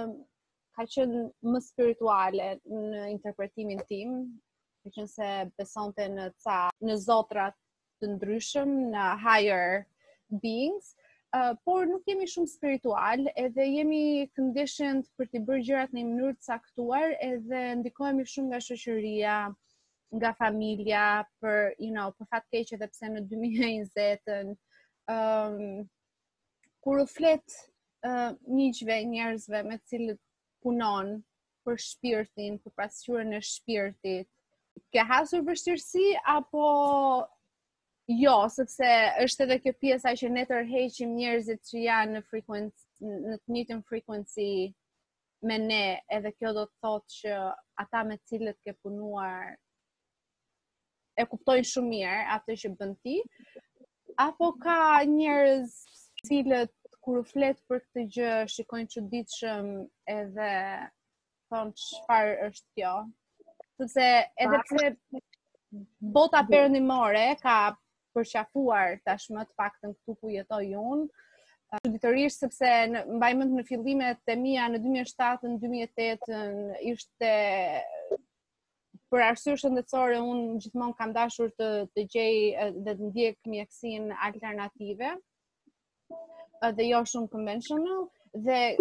ka 0.80 0.88
qenë 0.88 1.22
më 1.54 1.60
spirituale 1.66 2.54
në 2.72 3.00
interpretimin 3.12 3.82
tim, 3.92 4.14
që 4.88 4.92
qënë 4.96 5.12
se 5.12 5.30
besonte 5.60 6.06
në 6.16 6.30
ca 6.44 6.60
në 6.88 6.96
zotrat 7.04 7.58
të 8.00 8.14
ndryshëm, 8.14 8.72
në 8.94 9.08
higher 9.20 9.82
beings, 10.46 10.94
uh, 11.36 11.52
por 11.68 11.84
nuk 11.90 12.08
jemi 12.08 12.30
shumë 12.32 12.48
spiritual 12.54 13.26
edhe 13.44 13.66
jemi 13.68 14.06
conditioned 14.40 15.10
për 15.20 15.28
të 15.34 15.42
bërë 15.50 15.66
gjërat 15.68 15.96
në 15.98 16.06
mënyrë 16.14 16.38
të 16.38 16.48
caktuar 16.48 17.18
edhe 17.28 17.64
ndikohemi 17.82 18.24
shumë 18.32 18.54
nga 18.54 18.62
shoqëria, 18.70 19.36
nga 20.16 20.32
familja 20.40 21.04
për 21.44 21.76
you 21.86 21.92
know, 21.92 22.08
për 22.16 22.32
fat 22.32 22.48
keq 22.56 22.74
edhe 22.78 22.88
pse 22.90 23.12
në 23.18 23.26
2020-ën 23.28 24.24
ëm 24.30 24.56
um, 25.12 25.84
kur 26.80 27.04
u 27.04 27.06
flet 27.12 27.44
uh, 28.08 28.32
njëjve 28.48 29.02
njerëzve 29.12 29.64
me 29.68 29.76
të 29.78 29.92
cilët 29.92 30.22
punon 30.64 31.12
për 31.66 31.80
shpirtin, 31.86 32.58
për 32.64 32.74
pasqyrën 32.80 33.36
e 33.38 33.42
shpirtit. 33.46 34.28
Ke 34.94 35.04
hasur 35.10 35.44
vështirësi 35.48 36.14
apo 36.36 36.66
jo, 38.10 38.36
sepse 38.54 38.90
është 39.26 39.46
edhe 39.46 39.58
kjo 39.66 39.74
pjesa 39.84 40.14
që 40.22 40.32
ne 40.34 40.46
tërheqim 40.50 41.12
njerëzit 41.20 41.64
që 41.70 41.84
janë 41.86 42.16
në 42.18 42.24
frequency 42.32 42.88
në 43.00 43.38
të 43.44 43.54
njëjtën 43.56 43.82
frequency 43.90 44.48
me 45.48 45.56
ne, 45.62 45.84
edhe 46.16 46.32
kjo 46.36 46.52
do 46.58 46.64
të 46.68 46.80
thotë 46.84 47.14
që 47.18 47.36
ata 47.86 48.02
me 48.08 48.18
cilët 48.28 48.58
ke 48.66 48.74
punuar 48.82 49.54
e 51.20 51.24
kuptojnë 51.32 51.70
shumë 51.70 51.94
mirë 51.94 52.26
atë 52.36 52.56
që 52.64 52.72
bën 52.80 52.92
ti, 53.04 53.16
apo 54.26 54.50
ka 54.64 54.80
njerëz 55.08 55.72
cilët 56.28 56.74
kur 57.10 57.24
u 57.24 57.26
flet 57.26 57.58
për 57.68 57.80
këtë 57.84 58.02
gjë, 58.16 58.32
shikojnë 58.54 58.90
çuditshëm 58.94 59.70
edhe 60.16 60.50
thon 61.50 61.72
çfarë 61.82 62.34
është 62.48 62.68
kjo. 62.78 62.92
Sepse 63.80 64.10
edhe 64.46 64.60
ah. 64.60 64.68
pse 64.68 65.24
bota 66.18 66.44
perëndimore 66.52 67.24
ka 67.42 67.56
përqafuar 68.14 68.94
tashmë 69.10 69.42
të 69.50 69.58
paktën 69.62 69.96
këtu 69.98 70.16
ku 70.22 70.36
jetoj 70.38 70.68
unë, 70.84 71.10
Çuditërisht 71.86 72.42
sepse 72.42 72.70
në 72.92 73.02
mbajmend 73.14 73.52
në 73.60 73.64
fillimet 73.68 74.32
e 74.34 74.36
mia 74.42 74.66
në 74.74 74.80
2007 74.82 75.50
në 75.50 75.58
2008 75.62 76.56
ishte 76.92 77.30
për 79.12 79.24
arsye 79.28 79.54
shëndetësore 79.62 80.18
un 80.26 80.40
gjithmonë 80.64 80.98
kam 80.98 81.14
dashur 81.18 81.52
të 81.62 81.70
të 81.94 82.06
gjej 82.16 82.70
dhe 82.74 82.96
të 82.96 83.12
ndjek 83.12 83.52
mjekësinë 83.54 84.18
alternative 84.30 85.12
dhe 86.68 86.86
jo 86.92 87.02
shumë 87.08 87.30
conventional 87.36 88.00
dhe 88.34 88.76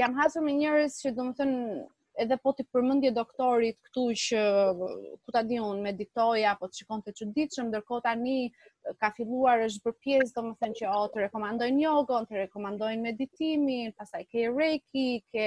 jam 0.00 0.14
hasur 0.18 0.42
me 0.48 0.52
njerëz 0.56 0.98
që 1.02 1.10
domethën 1.16 1.52
edhe 2.24 2.36
po 2.42 2.52
ti 2.58 2.64
përmendje 2.72 3.10
doktorit 3.16 3.76
këtu 3.88 4.04
që 4.20 4.42
ku 5.24 5.32
ta 5.34 5.42
di 5.48 5.58
un 5.60 5.82
meditoj 5.86 6.44
apo 6.50 6.68
të 6.70 6.76
shikon 6.78 7.02
të 7.06 7.12
çuditshëm 7.18 7.66
ndërkohë 7.72 8.04
tani 8.06 8.36
ka 9.02 9.10
filluar 9.18 9.64
është 9.66 9.84
bërë 9.88 10.00
pjesë 10.06 10.36
domethën 10.38 10.72
që 10.78 10.94
o, 10.94 11.02
të 11.12 11.24
rekomandojnë 11.26 11.82
yogon, 11.82 12.24
të 12.30 12.40
rekomandojnë 12.46 13.04
meditimin, 13.08 13.92
pastaj 13.98 14.22
ke 14.30 14.46
reiki, 14.54 15.06
ke 15.34 15.46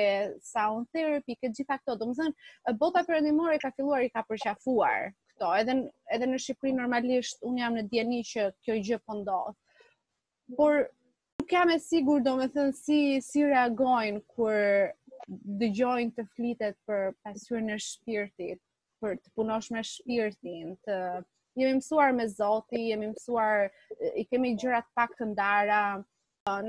sound 0.52 0.92
therapy, 0.94 1.40
ke 1.42 1.50
gjitha 1.58 1.80
këto 1.80 1.96
domethën 2.04 2.36
bota 2.84 3.06
perëndimore 3.10 3.58
ka 3.66 3.72
filluar 3.80 4.06
i 4.06 4.14
ka 4.14 4.22
përqafuar 4.30 5.10
këto 5.34 5.56
edhe 5.64 5.80
edhe 6.18 6.30
në 6.34 6.42
Shqipëri 6.46 6.78
normalisht 6.84 7.42
un 7.50 7.58
jam 7.64 7.80
në 7.82 7.88
dieni 7.96 8.22
që 8.34 8.52
kjo 8.64 8.78
gjë 8.92 9.02
po 9.08 9.18
ndodh 9.24 9.58
por 10.60 10.84
nuk 11.50 11.50
jam 11.58 11.70
e 11.74 11.80
sigur 11.80 12.22
do 12.22 12.36
me 12.38 12.46
thënë 12.54 12.74
si, 12.78 13.22
si 13.26 13.42
reagojnë 13.44 14.20
kër 14.36 14.94
dëgjojnë 15.62 16.12
të 16.18 16.24
flitet 16.36 16.78
për 16.90 17.08
pasurën 17.26 17.66
në 17.72 17.78
shpirtit, 17.86 18.62
për 19.02 19.16
të 19.18 19.30
punosh 19.34 19.72
me 19.74 19.82
shpirtin, 19.82 20.76
të 20.86 20.98
jemi 21.62 21.74
mësuar 21.80 22.14
me 22.20 22.28
zoti, 22.34 22.84
jemi 22.92 23.10
mësuar, 23.10 23.64
i 24.22 24.28
kemi 24.30 24.52
gjërat 24.62 24.92
pak 25.00 25.16
të 25.18 25.28
ndara, 25.32 25.80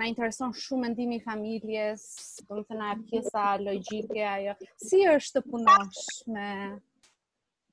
na 0.01 0.09
intereson 0.09 0.53
shumë 0.57 0.87
mendimi 0.87 1.19
i 1.21 1.25
familjes, 1.29 2.09
do 2.49 2.63
të 2.63 2.73
thënë 2.73 2.97
pjesa 3.11 3.45
logjike 3.67 4.25
ajo. 4.33 4.57
Si 4.89 5.03
është 5.17 5.41
të 5.41 5.51
punosh 5.51 6.07
me 6.37 6.51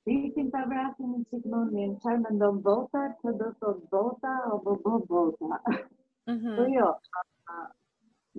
Dikin 0.08 0.48
të 0.48 0.60
vrasin 0.72 1.10
në 1.13 1.24
qikë 1.32 1.50
në 1.52 1.65
një 1.78 1.88
në 1.98 2.13
me 2.22 2.30
ndonë 2.36 2.62
bota, 2.67 3.08
që 3.24 3.34
do 3.41 3.50
të 3.63 3.72
bota, 3.96 4.36
o 4.56 4.60
bo 4.67 4.76
bo 4.86 5.00
bota. 5.10 5.60
Mhm. 6.32 6.54
Po 6.58 6.63
jo, 6.80 6.88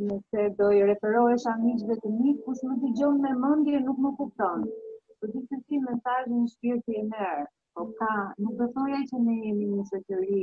nëse 0.07 0.40
do 0.59 0.66
i 0.79 0.85
referohesh 0.88 1.46
a 1.48 1.55
të 1.61 2.09
miqë, 2.16 2.33
kush 2.46 2.61
më 2.70 2.74
të 2.81 2.88
gjonë 2.98 3.22
me 3.24 3.31
mëndje, 3.44 3.79
nuk 3.85 3.98
më 4.07 4.11
kuptonë. 4.18 4.72
Po 5.20 5.29
dhe 5.33 5.40
të 5.53 5.57
si 5.64 5.79
me 5.85 5.94
në 5.96 6.51
shpirë 6.55 6.83
të 6.88 6.92
i 7.01 7.03
merë, 7.12 7.46
po 7.79 7.87
ka, 8.01 8.11
nuk 8.44 8.55
dhe 8.61 8.66
thoja 8.77 8.98
që 9.12 9.16
ne 9.24 9.35
jemi 9.44 9.66
një 9.72 9.85
shëtëri 9.92 10.42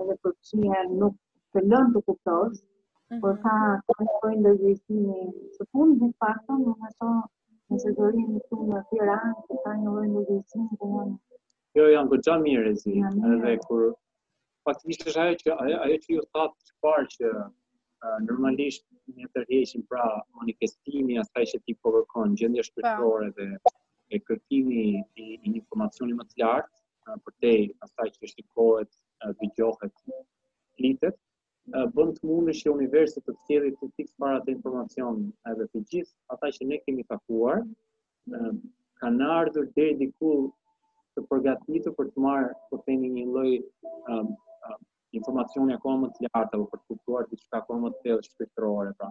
edhe 0.06 0.18
për 0.24 0.34
të 0.48 0.82
nuk 1.04 1.20
të 1.52 1.66
lënë 1.68 1.94
të 2.00 2.04
kuptojnë, 2.10 2.62
mhm. 2.64 3.20
por 3.26 3.40
ka 3.46 3.58
të 3.86 4.00
në 4.02 4.16
pojnë 4.24 4.44
dhe 4.48 4.56
gjithimi 4.64 5.20
së 5.60 5.70
punë 5.76 6.02
dhe 6.02 6.10
të 6.10 6.20
pakëtën, 6.26 6.66
në 6.72 6.76
nështë 6.82 7.14
në 7.14 7.80
sezorinë 7.86 8.42
të 8.50 8.68
në 8.72 8.82
të 8.90 8.98
të 8.98 9.78
të 9.78 10.42
të 10.50 10.68
të 10.80 11.06
të 11.06 11.08
Jo, 11.76 11.84
janë 11.90 12.12
do 12.14 12.18
gjatë 12.26 12.44
mirë 12.46 12.70
e 12.72 12.78
zi, 12.80 13.00
edhe 13.32 13.52
kur... 13.66 13.86
Faktikisht 14.68 15.02
është 15.10 15.22
ajo 15.24 15.38
që, 15.40 15.54
ajo, 15.82 15.96
që 16.04 16.12
ju 16.16 16.22
thatë 16.36 16.68
që 16.68 16.76
parë 16.86 17.08
që 17.16 17.32
normalisht 18.28 18.86
një 19.18 19.28
tërheqin 19.38 19.82
pra 19.90 20.04
manifestimi 20.42 21.18
asaj 21.24 21.48
që 21.54 21.60
ti 21.66 21.76
po 21.82 21.94
kërkon 21.96 22.38
gjendja 22.42 22.64
shpirtërore 22.68 23.32
dhe 23.40 23.48
e 24.14 24.20
kërkimi 24.30 24.86
i, 24.86 25.26
një 25.42 25.58
informacioni 25.58 26.16
më 26.20 26.28
të 26.30 26.40
lartë 26.44 27.16
për 27.26 27.36
te 27.44 27.54
asaj 27.88 28.08
që 28.16 28.32
shikohet, 28.34 29.02
dëgjohet, 29.42 30.06
flitet, 30.78 31.20
bën 31.98 32.16
të 32.20 32.30
mundë 32.32 32.56
që 32.62 32.72
universit 32.78 33.26
të 33.28 33.36
thjellë 33.50 33.74
të 33.82 33.92
fikë 33.98 34.16
para 34.24 34.46
të 34.46 34.56
informacion 34.60 35.20
edhe 35.54 35.68
të 35.74 35.84
gjithë 35.92 36.38
ata 36.38 36.54
që 36.60 36.70
ne 36.72 36.80
kemi 36.86 37.08
takuar 37.14 37.64
kanë 39.04 39.32
ardhur 39.42 39.68
deri 39.82 40.00
diku 40.06 40.38
të 41.18 41.22
përgatitur 41.32 41.94
për 41.98 42.08
të 42.14 42.22
marrë 42.26 42.48
të 42.52 42.68
po 42.72 42.78
themi 42.88 43.10
një 43.16 43.26
lloj 43.34 43.52
um, 44.14 44.30
um, 44.70 44.80
informacioni 45.20 45.76
akoma 45.78 46.08
më 46.08 46.14
të 46.16 46.26
lartë 46.30 46.58
apo 46.58 46.68
për 46.74 46.82
të 46.84 46.92
kuptuar 46.94 47.28
diçka 47.34 47.60
akoma 47.62 47.88
më 47.88 47.94
të 47.96 48.04
thellë 48.08 48.28
shpirtërore 48.30 48.94
pra. 49.00 49.10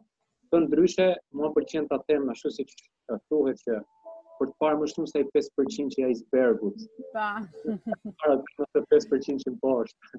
Të 0.52 0.62
ndryshe, 0.66 1.06
mua 1.38 1.50
pëlqen 1.56 1.86
ta 1.92 1.98
them 2.08 2.28
ashtu 2.34 2.50
të 2.56 3.20
thuhet 3.28 3.60
që 3.66 3.80
për 4.40 4.50
të 4.50 4.56
parë 4.64 4.80
më 4.82 4.88
shumë 4.90 5.10
se 5.14 5.22
5% 5.36 5.94
që 5.94 6.04
ai 6.08 6.14
icebergut. 6.16 6.82
Pa. 7.14 7.28
Para 8.24 8.38
të 8.74 8.82
5% 8.90 9.44
që 9.46 9.54
poshtë. 9.62 10.18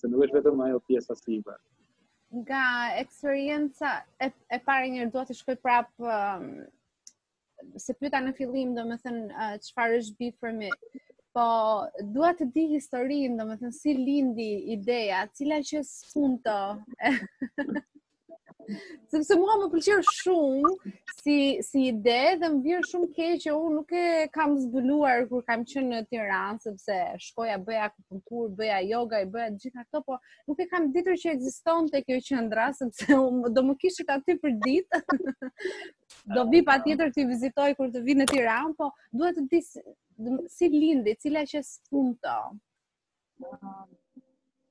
Se 0.00 0.10
nuk 0.10 0.26
është 0.26 0.40
vetëm 0.40 0.64
ajo 0.66 0.80
pjesa 0.90 1.14
sipër. 1.22 1.60
Nga 2.42 2.64
eksperienca 3.04 3.94
e, 4.22 4.28
e 4.54 4.58
parë 4.66 4.90
njërë 4.96 5.14
do 5.16 5.24
të 5.26 5.34
shkoj 5.38 5.56
prapë 5.64 6.10
um, 6.10 6.44
se 7.82 7.94
pyta 7.98 8.20
në 8.22 8.34
fillim 8.38 8.74
do 8.76 8.84
me 8.86 8.98
thënë 9.02 9.24
uh, 9.30 9.56
qëfar 9.64 9.96
është 9.96 10.30
Po, 11.36 11.42
dua 12.14 12.30
të 12.38 12.46
di 12.54 12.62
historinë, 12.72 13.36
do 13.40 13.44
më 13.50 13.56
thënë, 13.60 13.76
si 13.76 13.92
lindi 13.98 14.48
ideja, 14.76 15.20
cila 15.38 15.60
që 15.70 15.82
së 15.90 16.12
punë 16.14 16.38
të. 16.46 16.58
sepse 19.12 19.34
mua 19.40 19.54
më 19.60 19.66
pëlqen 19.72 20.02
shumë 20.16 20.70
si 21.20 21.36
si 21.68 21.82
ide 21.90 22.18
dhe 22.40 22.50
më 22.54 22.58
vjen 22.66 22.84
shumë 22.90 23.08
keq 23.16 23.32
që 23.44 23.54
unë 23.54 23.72
nuk 23.76 23.92
e 23.96 24.04
kam 24.36 24.54
zbuluar 24.64 25.24
kur 25.30 25.42
kam 25.48 25.64
qenë 25.72 25.88
në 25.92 26.00
Tiranë 26.12 26.62
sepse 26.66 26.98
shkoja 27.26 27.56
bëja 27.66 27.88
akupunktur, 27.88 28.50
bëja 28.60 28.78
yoga, 28.90 29.22
i 29.22 29.28
bëja 29.34 29.52
gjitha 29.62 29.84
këto, 29.86 30.02
po 30.06 30.18
nuk 30.48 30.62
e 30.62 30.68
kam 30.74 30.88
ditur 30.94 31.18
që 31.22 31.32
ekzistonte 31.36 32.02
kjo 32.06 32.18
qendra 32.28 32.68
sepse 32.78 33.18
unë 33.18 33.52
do 33.56 33.64
më 33.70 33.78
kishit 33.84 34.12
aty 34.16 34.36
për 34.44 34.56
ditë. 34.68 35.02
do 36.36 36.44
vi 36.54 36.62
patjetër 36.70 37.12
ti 37.16 37.26
vizitoj 37.32 37.72
kur 37.78 37.90
të 37.96 38.04
vi 38.06 38.18
në 38.20 38.28
Tiranë, 38.34 38.76
po 38.78 38.92
duhet 39.12 39.38
të 39.38 39.48
di 39.50 39.64
si 40.56 40.68
lindi, 40.76 41.16
cila 41.22 41.42
që 41.54 41.62
spunto. 41.72 42.38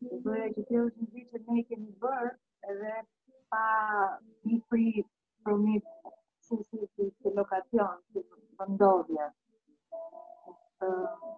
që 0.00 0.12
um, 0.12 0.20
do 0.24 0.34
e 0.40 0.44
këtë 0.54 0.72
e 0.72 0.78
është 0.82 1.02
në 1.04 1.08
ditë 1.16 1.40
që 1.40 1.50
ne 1.52 1.56
i 1.60 1.64
kemi 1.70 1.90
bërë 2.04 2.30
edhe 2.74 2.92
pa 3.54 3.64
një 4.48 4.56
fri 4.70 5.02
përmit 5.48 5.90
si 6.46 6.56
si 6.68 6.80
si 6.94 7.08
si 7.10 7.32
lokacion, 7.38 7.98
si 8.14 8.22
përndodhja. 8.62 9.26
Um, 10.88 11.28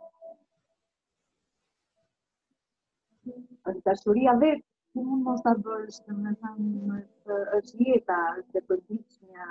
të 3.83 3.97
shuria 4.05 4.37
vetë, 4.45 4.65
si 4.93 5.07
mund 5.11 5.27
mos 5.33 5.43
të 5.49 5.57
bërë, 5.67 5.91
është 5.97 6.19
me 6.23 6.37
thëmë, 6.45 7.01
është, 7.01 7.41
është 7.59 7.91
jeta, 7.91 8.21
është 8.43 8.63
e 8.63 8.67
përbiqë 8.71 9.35
një, 9.35 9.51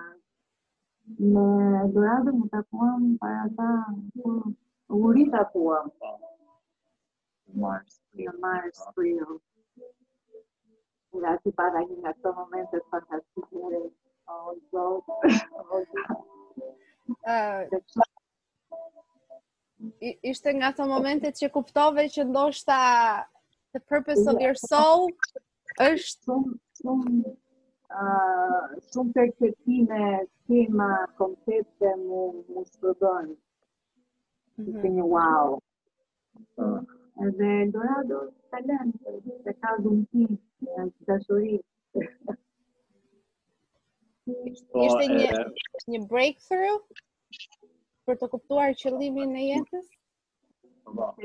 Në 1.19 1.87
dorazëm 1.99 2.41
të 2.45 2.49
takuam, 2.55 3.11
para 3.17 3.47
ta, 3.59 3.69
u 4.93 4.99
rritë 5.11 5.39
Mars 7.55 7.99
Trio. 8.13 8.31
Mars 8.39 8.79
Trio. 8.97 9.41
Grazie 11.11 11.51
para 11.53 11.85
que 11.85 11.93
en 11.93 12.05
estos 12.05 12.35
momentos 12.35 12.81
fantasía 12.91 13.91
although 14.29 15.03
ah, 17.25 17.65
ishte 20.21 20.53
nga 20.53 20.69
ato 20.69 20.85
momentet 20.85 21.33
që 21.39 21.49
kuptove 21.49 22.05
që 22.13 22.27
ndoshta 22.29 22.77
the 23.73 23.79
purpose 23.79 24.27
of 24.29 24.37
your 24.45 24.53
soul 24.53 25.09
është 25.87 26.13
shumë 26.29 26.53
shumë 26.77 27.09
uh, 27.25 27.33
ah, 27.95 28.67
shumë 28.93 29.15
perceptime, 29.17 30.01
tema, 30.45 30.91
koncepte 31.17 31.95
mu 32.05 32.21
mu 32.53 32.61
studojnë. 32.69 33.33
Mm 34.61 34.71
-hmm. 34.77 35.03
wow. 35.13 35.57
Uh. 36.61 36.81
edhe 37.27 37.47
ndora 37.67 37.95
do 38.09 38.17
të 38.51 38.59
lënë, 38.67 39.13
se 39.45 39.51
ka 39.63 39.71
dhëmëti, 39.85 40.25
të 40.65 40.73
dashori. 41.09 41.55
Po, 41.95 41.99
ishte 44.49 45.07
një, 45.11 45.27
një 45.93 45.99
breakthrough 46.11 46.83
për 48.09 48.15
të 48.21 48.25
kuptuar 48.35 48.69
qëllimin 48.83 49.31
e 49.35 49.37
jetës? 49.49 49.87
Po. 50.87 50.91
Po. 51.15 51.23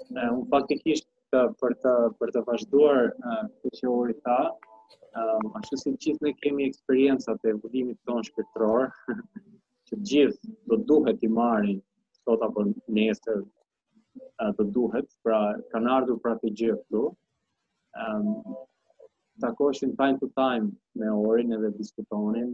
Unë 0.00 0.40
faktikisht 0.52 1.08
për 1.34 1.72
të 1.84 1.92
për 2.20 2.28
të 2.36 2.40
vazhduar 2.50 3.00
këtë 3.22 3.36
uh, 3.40 3.44
që 3.80 3.88
uri 3.96 4.16
ta, 4.26 4.40
ashtu 5.62 5.74
si 5.84 5.88
gjithë 6.04 6.22
ne 6.28 6.32
kemi 6.44 6.62
eksperiencat 6.70 7.40
e 7.48 7.50
vullimit 7.64 7.98
tonë 8.10 8.24
shkëtëror, 8.30 8.88
të 9.90 9.96
gjithë 10.08 10.50
do 10.70 10.76
duhet 10.88 11.22
i 11.26 11.28
marrin 11.36 11.78
sot 12.22 12.42
apo 12.46 12.62
nesër 12.98 13.40
të 14.58 14.66
duhet, 14.76 15.08
pra 15.26 15.38
kanë 15.72 15.90
ardhur 15.96 16.20
pra 16.24 16.34
të 16.42 16.50
gjithë 16.60 16.78
këtu. 16.82 17.02
Ëm 18.04 18.28
um, 18.36 18.58
time 20.00 20.16
to 20.20 20.28
time 20.42 20.68
me 21.00 21.08
Orin 21.22 21.56
edhe 21.56 21.70
diskutonin 21.78 22.52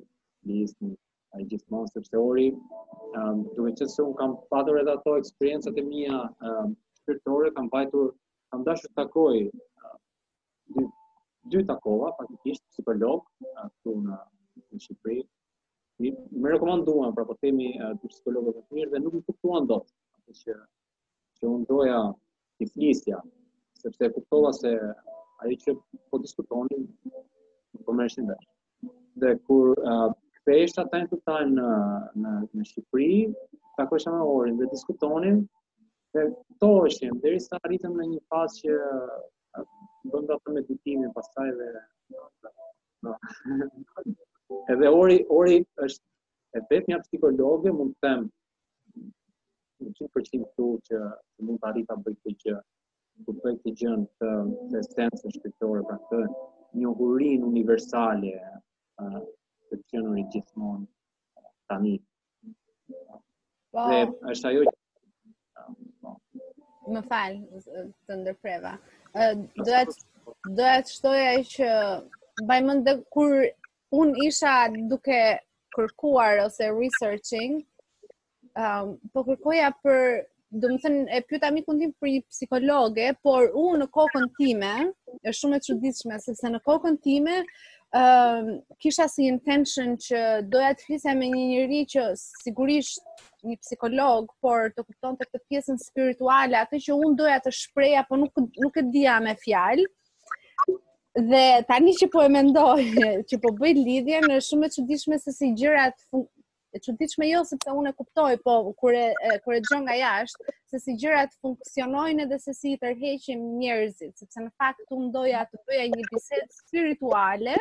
listën 0.51 0.95
ai 1.37 1.45
gjithmonë 1.51 1.93
sepse 1.93 2.17
Ori 2.25 2.47
ëm 2.51 2.59
um, 2.59 3.45
duke 3.57 3.73
qenë 3.81 3.95
se 3.95 4.05
un 4.07 4.15
kam 4.21 4.37
pasur 4.55 4.79
edhe 4.83 4.95
ato 4.97 5.17
eksperiencat 5.23 5.81
e 5.83 5.87
mia 5.93 6.21
ëm 6.23 6.59
um, 6.65 6.75
shpirtërore, 7.01 7.53
kam 7.59 7.69
bajtur 7.77 8.09
kam 8.51 8.65
dashur 8.71 8.93
takoj 9.01 9.37
dy, 9.45 10.83
dy 11.53 11.65
takova 11.73 12.13
faktikisht 12.21 12.65
si 12.77 12.87
për 12.89 13.03
lok 13.05 13.29
këtu 13.43 14.01
në 14.07 14.23
në 14.73 14.81
Shqipëri. 14.83 15.21
Ëm 15.23 15.27
më 16.41 16.47
rekomanduan 16.55 17.11
pra 17.17 17.25
po 17.29 17.35
themi 17.43 17.69
uh, 17.85 17.95
psikologët 18.13 18.57
të 18.67 18.75
mirë 18.77 18.91
dhe 18.95 18.99
nuk 19.03 19.15
më 19.17 19.23
kuptuan 19.29 19.69
dot 19.71 19.85
atë 20.19 20.33
që 20.43 20.57
që 21.39 21.47
unë 21.55 21.69
doja 21.71 22.01
të 22.59 22.67
flisja 22.73 23.21
sepse 23.83 24.11
kuptova 24.17 24.51
se 24.61 24.73
ai 25.47 25.55
që 25.63 25.75
po 26.11 26.21
diskutonin 26.25 26.85
nuk 27.13 27.83
po 27.87 27.95
merrshin 28.01 28.29
vesh 28.33 28.45
dhe 29.25 29.33
kur 29.49 29.73
uh, 29.95 30.11
time 30.93 31.07
to 31.13 31.21
time 31.31 31.55
në 31.61 31.71
në 32.25 32.33
në 32.59 32.67
Shqipëri 32.73 33.17
takoheshëm 33.81 34.19
me 34.19 34.29
orin 34.37 34.61
dhe 34.61 34.69
diskutonin 34.75 35.41
dhe 36.17 36.27
ftoheshim 36.59 37.23
derisa 37.25 37.57
arritëm 37.67 37.97
në 38.03 38.09
një 38.13 38.23
fazë 38.35 38.61
që 38.61 38.77
uh, 38.93 39.67
bëm 40.13 40.29
dhe 40.29 40.41
meditimin 40.59 41.17
pastaj 41.17 41.49
dhe 41.59 41.71
Edhe 44.73 44.89
ori, 45.03 45.19
ori 45.39 45.55
është 45.85 46.59
e 46.59 46.63
pet 46.73 46.87
një 46.91 46.99
psikologi, 47.05 47.73
mund 47.79 47.95
të 47.97 48.07
them, 48.07 48.25
në 49.85 49.91
që 49.99 50.09
përqim 50.17 50.45
të 50.45 50.53
tu 50.59 50.67
që 50.89 51.01
mund 51.49 51.61
të 51.63 51.69
arrit 51.71 51.89
të 51.91 51.97
bëjt 52.07 52.21
të 52.27 52.35
gjë, 52.45 52.59
të 52.59 53.27
ku 53.27 53.51
të 53.57 53.73
gjën 53.81 54.05
të 54.21 54.31
esensën 54.83 55.35
shkriptore, 55.37 55.83
pra 55.89 55.99
të 56.13 56.21
një 56.81 56.91
uhurin 56.93 57.47
universalje 57.49 58.39
të 58.99 59.25
të 59.69 59.85
qënë 59.95 60.25
gjithmonë 60.35 60.87
të 61.69 61.79
ani. 61.79 61.97
Wow. 63.75 63.79
Po. 63.79 63.85
Dhe 63.91 64.03
është 64.35 64.51
ajo 64.53 64.67
që... 64.71 66.17
Më 66.95 67.03
falë, 67.11 67.63
të 68.07 68.19
ndërpreva. 68.23 68.77
Doja 69.67 70.77
e 70.77 70.85
të 70.85 70.95
shtoja 70.95 71.33
që... 71.55 71.73
Bajmën 72.49 72.83
dhe 72.87 72.97
kur 73.15 73.31
un 73.95 74.15
isha 74.23 74.67
duke 74.89 75.21
kërkuar 75.77 76.41
ose 76.45 76.71
researching 76.75 77.61
um, 78.57 78.97
po 79.13 79.23
kërkoja 79.29 79.69
për 79.83 80.01
do 80.57 80.71
të 80.73 80.79
thënë 80.83 81.07
e 81.13 81.21
pyeta 81.29 81.51
mikun 81.55 81.81
tim 81.83 81.93
për 82.01 82.09
një 82.17 82.21
psikologe 82.33 83.07
por 83.27 83.49
unë 83.63 83.79
në 83.85 83.89
kokën 83.95 84.27
time 84.41 84.73
është 85.23 85.39
shumë 85.39 85.57
e 85.61 85.65
çuditshme 85.69 86.19
sepse 86.25 86.53
në 86.55 86.61
kokën 86.67 86.99
time 87.07 87.37
um, 87.45 88.53
kisha 88.83 89.07
si 89.13 89.27
intention 89.31 89.97
që 90.07 90.23
doja 90.55 90.73
të 90.81 90.87
flisja 90.89 91.15
me 91.21 91.29
një 91.35 91.47
njëri 91.51 91.83
që 91.95 92.07
sigurisht 92.23 93.03
një 93.47 93.55
psikolog, 93.63 94.31
por 94.43 94.71
të 94.75 94.83
kuptonte 94.87 95.23
të 95.27 95.35
këtë 95.39 95.45
pjesën 95.51 95.77
spirituale, 95.83 96.57
atë 96.65 96.81
që 96.87 96.97
unë 97.03 97.19
doja 97.21 97.37
të 97.45 97.53
shpreja, 97.61 98.01
apo 98.07 98.17
nuk, 98.25 98.41
nuk 98.65 98.79
e 98.81 98.83
dija 98.97 99.21
me 99.27 99.37
fjalë. 99.45 99.85
Dhe 101.17 101.63
tani 101.67 101.93
që 101.99 102.07
po 102.13 102.21
e 102.23 102.29
mendoj, 102.29 102.81
që 103.33 103.37
po 103.41 103.53
bëj 103.61 103.73
lidhje, 103.81 104.19
në 104.29 104.37
shumë 104.45 104.69
e 104.69 104.73
çuditshme 104.77 105.19
se 105.19 105.33
si 105.33 105.49
gjërat 105.57 105.97
e 106.77 106.81
çuditshme 106.87 107.25
jo 107.31 107.41
sepse 107.49 107.73
unë 107.73 107.89
e 107.89 107.97
kuptoj, 108.01 108.33
po 108.45 108.57
kur 108.83 108.93
e 108.99 109.15
kur 109.47 109.57
e 109.57 109.63
nga 109.87 109.95
jashtë 110.01 110.57
se 110.73 110.81
si 110.83 110.97
gjërat 111.01 111.33
funksionojnë 111.41 112.27
dhe 112.33 112.39
se 112.43 112.53
si 112.59 112.75
i 112.75 112.81
tërheqim 112.83 113.47
njerëzit, 113.63 114.13
sepse 114.21 114.45
në 114.45 114.53
fakt 114.61 114.93
unë 114.99 115.09
doja 115.17 115.41
të 115.55 115.63
bëja 115.71 115.87
një 115.95 116.05
bisedë 116.11 116.53
spirituale 116.59 117.57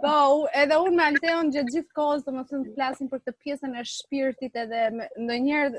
Po, 0.00 0.16
edhe 0.58 0.76
unë 0.80 0.96
me 0.96 1.04
Alteon 1.10 1.48
gjë 1.52 1.62
gjithë 1.72 1.96
kozë 1.98 2.22
të 2.26 2.30
më 2.36 2.42
thënë 2.50 2.64
të 2.68 2.74
flasin 2.76 3.06
për 3.12 3.18
këtë 3.24 3.34
pjesën 3.44 3.72
e 3.80 3.88
shpirtit 3.92 4.54
edhe 4.62 4.78
ndë 4.94 5.36
njerë 5.46 5.70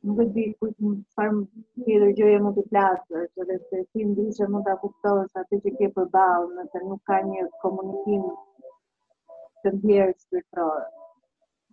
nuk 0.04 0.18
e 0.22 0.24
di 0.34 0.42
kujt 0.62 0.76
më 0.84 0.92
çfarë 1.10 1.32
më 1.36 1.44
tjetër 1.84 2.10
gjë 2.18 2.26
e 2.38 2.42
mund 2.42 2.54
të 2.58 2.62
flasësh, 2.70 3.32
edhe 3.42 3.56
se 3.68 3.78
ti 3.92 4.00
ndryshe 4.08 4.46
mund 4.52 4.66
ta 4.66 4.74
kuptosh 4.82 5.34
atë 5.40 5.58
që 5.62 5.70
ke 5.78 5.88
përballë, 5.96 6.46
nëse 6.58 6.78
nuk 6.88 7.00
ka 7.08 7.16
një 7.30 7.42
komunikim 7.64 8.24
të 9.62 9.68
ndjerë 9.78 10.14
shpirtëror. 10.22 10.84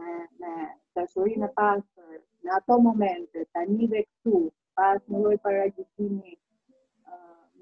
në 0.00 0.16
në 0.42 0.56
dashurinë 0.98 1.46
e 1.46 1.52
pastër, 1.60 2.18
në 2.44 2.50
ato 2.58 2.80
momente 2.88 3.46
tani 3.54 3.86
dhe 3.94 4.02
këtu, 4.08 4.42
pas 4.76 4.98
një 5.06 5.22
lloj 5.22 5.36
paragjykimi 5.46 6.34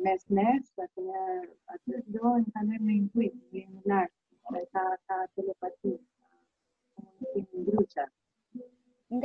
mes 0.05 0.25
nesh, 0.39 0.73
atëherë 0.87 1.47
aty 1.75 1.93
dëgjojnë 2.09 2.53
tani 2.57 2.81
me 2.87 2.97
intuitë 3.01 3.46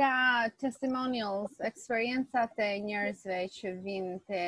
da 0.02 0.48
testimonials, 0.58 1.50
experiența 1.70 2.40
te 2.56 2.66
njerëzve 2.86 3.38
që 3.56 3.70
vinë 3.84 4.16
të 4.26 4.42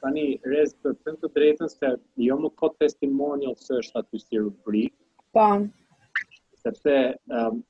tani 0.05 0.25
rez 0.53 0.73
për 0.85 0.95
të 1.03 1.13
të 1.23 1.29
drejtën 1.37 1.71
se 1.73 1.89
jo 2.27 2.35
më 2.43 2.49
kot 2.61 2.75
testimonial 2.85 3.55
se 3.65 3.77
është 3.81 4.03
aty 4.03 4.19
si 4.25 4.41
rubrik. 4.43 4.95
Po. 5.37 5.47
Sepse 6.61 6.93
ëm 7.15 7.39
ehm, 7.39 7.63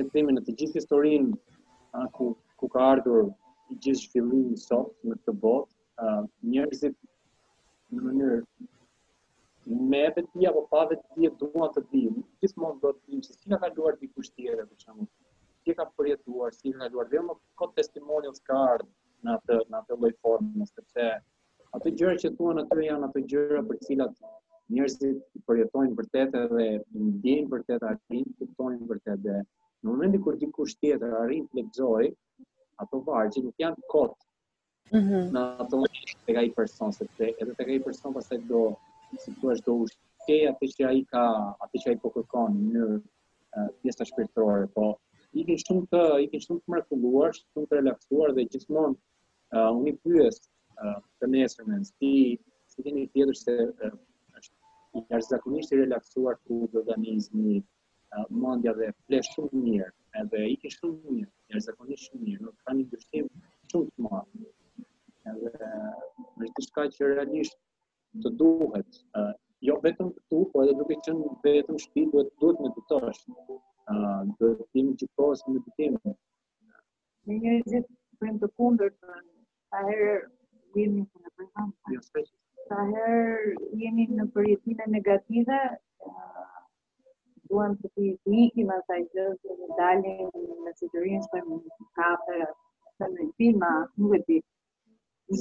um, 0.00 0.10
të 0.14 0.24
në 0.38 0.44
të 0.46 0.54
gjithë 0.62 0.80
historinë 0.80 2.04
ku 2.16 2.30
ku 2.60 2.68
ka 2.72 2.82
ardhur 2.94 3.28
i 3.72 3.76
gjithë 3.84 4.06
zhvillimi 4.08 4.56
sot 4.64 4.92
në 5.06 5.16
këtë 5.20 5.34
botë, 5.44 5.70
ë 6.00 6.08
uh, 6.08 6.24
njerëzit 6.52 6.96
në 7.94 8.04
mënyrë 8.06 9.80
me 9.92 10.02
vetë 10.16 10.48
apo 10.50 10.62
pa 10.72 10.86
vetë 10.90 11.16
dia 11.20 11.30
dua 11.42 11.68
të 11.74 11.82
di, 11.92 12.02
gjithmonë 12.42 12.78
do 12.84 12.92
të 12.96 13.00
dim 13.12 13.22
se 13.26 13.34
si 13.36 13.52
ka 13.52 13.58
kaluar 13.66 13.98
dikush 14.02 14.32
tjetër 14.38 14.66
për 14.72 14.96
mund 15.00 15.12
Si 15.60 15.74
ka 15.76 15.84
përjetuar, 15.96 16.54
si 16.56 16.70
ka 16.72 16.78
kaluar 16.80 17.04
dhe 17.12 17.20
më 17.26 17.34
kot 17.60 17.74
testimonials 17.78 18.40
ka 18.48 18.56
ardhë 18.74 18.90
në 19.26 19.34
atë 19.36 19.56
në 19.72 19.80
atë 19.82 19.98
lloj 20.00 20.64
sepse 20.70 21.08
Ato 21.76 21.88
gjëra 21.96 22.12
që 22.22 22.30
thuan 22.36 22.60
aty 22.62 22.84
janë 22.86 23.06
ato 23.08 23.20
gjëra 23.32 23.60
për 23.66 23.76
të 23.80 23.86
cilat 23.88 24.14
njerëzit 24.76 25.20
përjetojnë 25.50 25.94
vërtet 26.00 26.34
edhe 26.40 26.64
ndjejnë 27.06 27.50
vërtet 27.52 27.84
arrin 27.90 28.26
të 28.40 28.48
vërtet 28.92 29.20
dhe 29.26 29.36
në 29.42 29.86
momentin 29.90 30.24
kur 30.24 30.38
dikush 30.40 30.74
tjetër 30.80 31.14
arrin 31.20 31.44
të 31.50 31.60
lexojë 31.60 32.10
ato 32.84 33.00
vargje 33.10 33.44
nuk 33.46 33.62
janë 33.64 33.86
kot. 33.94 34.16
Ëh. 34.90 35.06
Mm 35.06 35.30
Në 35.36 35.44
ato 35.66 35.82
tek 36.26 36.36
ai 36.42 36.50
person 36.58 36.92
se 36.96 37.06
tek 37.20 37.38
edhe 37.44 37.54
tek 37.60 37.68
ai 37.74 37.78
person 37.86 38.14
pastaj 38.18 38.40
do 38.50 38.62
si 39.24 39.30
thua 39.38 39.54
do 39.68 39.76
u 39.82 39.86
ke 40.26 40.40
atë 40.50 40.66
që 40.74 40.88
ai 40.90 41.04
ka 41.14 41.24
atë 41.66 41.76
që 41.84 41.90
ai 41.92 42.00
po 42.06 42.10
kërkon 42.16 42.58
në 42.74 42.88
pjesa 43.82 44.04
shpirtërore, 44.10 44.66
po 44.78 44.90
i 45.38 45.46
ke 45.48 45.54
shumë 45.66 45.86
të 45.94 46.02
i 46.24 46.26
ke 46.34 46.42
shumë 46.46 46.60
të 46.64 46.74
mrekulluar, 46.74 47.30
shumë 47.52 47.66
të 47.70 47.80
relaksuar 47.80 48.34
dhe 48.40 48.48
gjithmonë 48.56 48.96
Uh, 49.52 49.66
unë 49.76 49.88
i 50.16 50.28
të 50.80 51.26
nesër 51.28 51.66
në 51.68 51.78
nështi, 51.78 52.10
si 52.72 52.84
të 52.84 53.02
tjetër 53.12 53.36
se 53.38 53.54
është 53.62 54.54
i 54.98 55.02
arzakonisht 55.18 55.72
i 55.74 55.78
relaxuar 55.82 56.38
të 56.46 56.60
organizmi, 56.80 57.58
mëndja 58.42 58.72
dhe 58.78 58.88
ple 59.06 59.20
shumë 59.30 59.60
mirë, 59.66 59.90
edhe 60.22 60.40
i 60.54 60.56
ke 60.62 60.72
shumë 60.76 61.12
mirë, 61.12 61.30
i 61.50 62.00
shumë 62.06 62.22
mirë, 62.24 62.40
nuk 62.46 62.56
ka 62.64 62.74
një 62.78 62.86
dështim 62.94 63.28
shumë 63.72 63.90
të 63.92 64.06
marë. 64.06 64.48
Edhe 65.34 65.70
me 66.40 66.48
të 66.56 66.64
shka 66.66 66.86
që 66.96 67.10
realisht 67.12 67.58
të 68.24 68.32
duhet, 68.40 69.02
jo 69.68 69.76
vetëm 69.84 70.10
të 70.16 70.24
tu, 70.32 70.40
po 70.54 70.64
edhe 70.64 70.74
duke 70.80 70.96
qënë 71.06 71.34
vetëm 71.44 71.78
shpi, 71.86 72.06
duhet 72.14 72.32
të 72.32 72.40
duhet 72.44 72.64
me 72.66 72.72
të 72.78 72.86
tëshë, 72.90 73.38
duhet 73.52 74.60
të 74.64 74.68
timë 74.74 74.96
që 75.02 75.12
kohës 75.20 75.44
me 75.52 75.62
të 75.68 75.76
timë. 75.82 76.16
Në 77.28 77.38
njëzit 77.44 77.86
për 77.86 78.24
përëm 78.24 78.42
të 78.42 78.48
kundër 78.56 78.94
të 78.96 79.86
herë, 79.86 80.18
vimin 80.74 81.06
që 81.10 81.20
në 81.20 81.30
përgjëm. 81.36 82.30
Sa 82.70 82.80
herë 82.90 83.54
jemi 83.82 84.04
në 84.18 84.26
përjetime 84.34 84.84
negative, 84.94 85.56
duham 87.50 87.72
të 87.80 87.90
ti 87.96 88.10
të 88.26 88.36
ikim 88.44 88.70
asaj 88.76 89.00
gjëzë 89.16 89.56
dhe 89.60 89.72
dalim 89.80 90.30
me 90.66 90.72
së 90.78 90.90
gjërinë 90.94 91.42
kafe, 92.00 92.36
të 93.02 93.08
në 93.16 93.74
nuk 93.96 94.14
e 94.16 94.22
ti. 94.28 94.38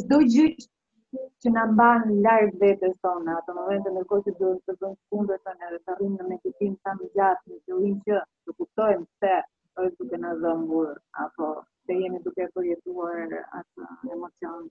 Zdo 0.01 0.19
gjithë 0.23 1.21
që 1.43 1.51
në 1.53 1.63
mban 1.75 2.09
larg 2.25 2.51
vetes 2.63 2.97
tona, 3.05 3.37
ato 3.41 3.53
momente 3.59 3.89
në 3.93 4.03
kohë 4.09 4.25
që 4.29 4.33
duhet 4.41 4.65
të 4.65 4.75
bëjmë 4.81 4.99
fundë 5.11 5.37
tonë 5.45 5.65
edhe 5.69 5.79
të 5.83 5.93
arrijmë 5.95 6.17
në 6.21 6.27
meditim 6.33 6.75
sa 6.81 6.93
më 7.01 7.09
gjatë 7.19 7.53
në 7.53 7.57
qëllim 7.69 7.95
që 8.09 8.19
të 8.45 8.55
kuptojmë 8.57 9.07
se 9.21 9.37
është 9.85 9.95
duke 10.01 10.19
na 10.25 10.33
dhëmbur 10.41 10.89
apo 11.25 11.49
se 11.85 11.97
jemi 12.03 12.21
duke 12.27 12.49
përjetuar 12.57 13.33
atë 13.61 13.89
emocion 14.17 14.69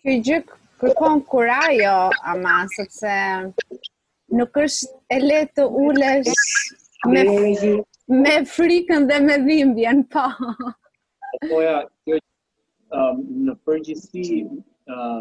Kjo 0.00 0.14
gjyk 0.24 0.46
kërkon 0.80 1.14
kurajo, 1.30 1.92
ama, 2.30 2.52
sepse 2.74 3.12
nuk 4.40 4.52
është 4.64 4.86
e 5.14 5.16
le 5.30 5.38
të 5.58 5.64
ulesh 5.84 6.42
me, 7.12 7.22
me 8.24 8.34
frikën 8.56 9.06
dhe 9.12 9.20
me 9.28 9.38
dhimbjen, 9.46 10.02
po. 10.16 10.24
Poja, 11.54 11.80
ja, 12.12 12.18
um, 12.98 13.22
në 13.46 13.56
përgjithsi, 13.70 14.26
uh, 14.96 15.18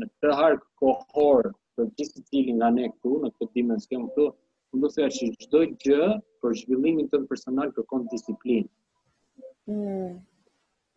në 0.00 0.10
këtë 0.12 0.36
harë 0.42 0.60
kohorë, 0.82 1.54
për 1.76 1.88
gjithë 2.02 2.26
cilin 2.28 2.60
nga 2.62 2.72
ne 2.78 2.90
këtu, 2.94 3.14
në 3.24 3.32
këtë 3.36 3.52
dimen 3.60 3.82
s'kem 3.86 4.06
këtu, 4.10 4.28
Unë 4.76 4.88
do 5.00 5.08
që 5.16 5.32
gjdoj 5.42 5.66
gjë 5.86 6.08
për 6.44 6.58
zhvillimin 6.60 7.06
të 7.12 7.18
personal 7.30 7.70
kërkon 7.76 8.02
disiplinë. 8.14 8.70
Mm 9.74 10.10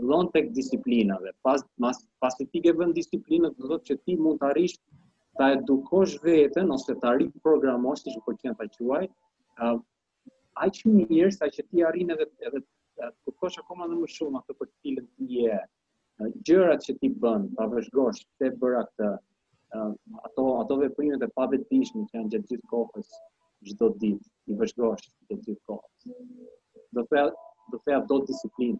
fillon 0.01 0.27
tek 0.35 0.45
disiplina 0.57 1.15
dhe 1.23 1.31
pas 1.45 1.59
mas, 1.83 1.97
pas 2.21 2.33
ti 2.49 2.59
ke 2.65 2.71
vend 2.79 2.93
disiplinë 2.97 3.49
do 3.53 3.57
të 3.65 3.69
thotë 3.71 3.89
që 3.89 3.97
ti 4.05 4.15
mund 4.25 4.41
të 4.41 4.47
arrish 4.51 4.75
ta 5.39 5.49
edukosh 5.57 6.15
veten 6.25 6.71
ose 6.75 6.95
ta 7.03 7.13
riprogramosh 7.21 8.05
siç 8.05 8.17
po 8.25 8.33
qenë 8.41 8.57
ta 8.61 8.67
quaj 8.77 9.03
uh, 9.63 9.77
ai 10.63 10.69
që 10.77 10.93
mirë 10.97 11.31
sa 11.37 11.49
që 11.57 11.67
ti 11.69 11.85
arrin 11.89 12.15
edhe 12.17 12.27
edhe 12.49 12.63
të 13.25 13.31
kosh 13.41 13.59
akoma 13.61 13.87
më 13.91 14.09
shumë 14.17 14.41
atë 14.41 14.55
për 14.59 14.71
cilën 14.73 15.05
ti 15.17 15.29
je 15.41 15.57
uh, 15.61 16.29
gjërat 16.49 16.87
që 16.87 16.97
ti 17.01 17.13
bën 17.25 17.47
ta 17.57 17.69
vëzhgosh 17.75 18.23
të 18.41 18.51
bëra 18.63 18.83
këtë 18.89 19.11
uh, 19.11 19.91
ato 20.29 20.47
ato 20.63 20.79
veprimet 20.83 21.27
e 21.29 21.33
pavetëdijshme 21.37 22.07
që 22.09 22.19
janë 22.19 22.33
gjatë 22.35 22.51
gjithë 22.53 22.71
kohës 22.73 23.13
çdo 23.71 23.91
ditë 24.01 24.55
i 24.55 24.61
vëzhgosh 24.63 25.07
gjatë 25.29 25.43
gjithë 25.49 25.65
kohës 25.69 26.95
do 26.99 27.03
të 27.03 27.09
thotë 27.17 27.49
do 27.71 27.77
të 27.85 27.99
thotë 28.09 28.33
disiplinë 28.33 28.79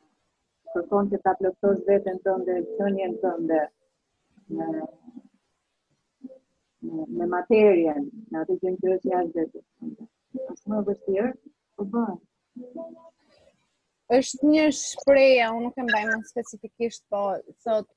kërkon 0.75 1.07
që 1.11 1.17
ta 1.25 1.31
plotësh 1.39 1.79
veten 1.89 2.19
tënde, 2.25 2.53
qenien 2.79 3.15
tënde 3.23 3.61
në 4.55 4.69
në 6.81 7.25
materien, 7.31 8.05
në 8.33 8.39
atë 8.43 8.53
që 8.61 8.91
është 8.95 9.09
jashtë 9.11 9.37
vetes. 9.37 9.65
Është 10.45 10.71
më 10.73 10.79
vështirë, 10.89 11.31
po 11.79 11.85
bën 11.93 12.17
është 14.19 14.47
një 14.53 14.63
shpreja, 14.77 15.51
unë 15.55 15.67
nuk 15.69 15.77
e 15.77 15.85
mbaj 15.89 16.01
më 16.11 16.15
specifikisht, 16.31 17.03
po 17.13 17.21
thot 17.67 17.87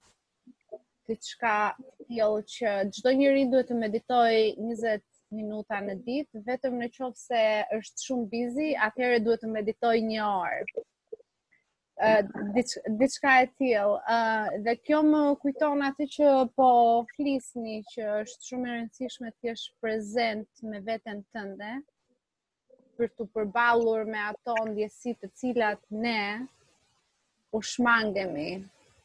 diçka 1.09 1.25
çka 1.31 1.55
thjell 2.07 2.39
që 2.55 2.75
çdo 2.95 3.11
njeri 3.19 3.47
duhet 3.53 3.71
të 3.71 3.79
meditoj 3.81 4.35
20 4.35 5.03
minuta 5.39 5.81
në 5.89 5.97
ditë, 6.07 6.45
vetëm 6.51 6.77
në 6.83 6.91
qoftë 6.95 7.23
se 7.25 7.43
është 7.79 8.07
shumë 8.07 8.31
bizi, 8.35 8.69
atëherë 8.89 9.25
duhet 9.27 9.43
të 9.47 9.51
meditoj 9.59 9.97
një 10.13 10.23
orë 10.33 10.85
diçka 13.01 13.33
e 13.45 13.49
tillë. 13.55 14.01
ë 14.09 14.63
dhe 14.65 14.73
kjo 14.85 14.99
më 15.09 15.19
kujton 15.43 15.83
atë 15.89 16.07
që 16.15 16.29
po 16.59 16.69
flisni 17.15 17.75
që 17.91 18.09
është 18.23 18.47
shumë 18.49 18.69
e 18.71 18.73
rëndësishme 18.79 19.31
të 19.31 19.49
jesh 19.49 19.67
prezent 19.81 20.49
me 20.71 20.81
veten 20.89 21.21
tënde 21.33 21.71
për 22.99 23.11
të 23.15 23.29
përballur 23.35 24.05
me 24.11 24.19
ato 24.25 24.55
ndjesi 24.73 25.13
të 25.21 25.31
cilat 25.39 25.81
ne 26.07 26.19
u 27.55 27.63
shmangemi 27.63 28.49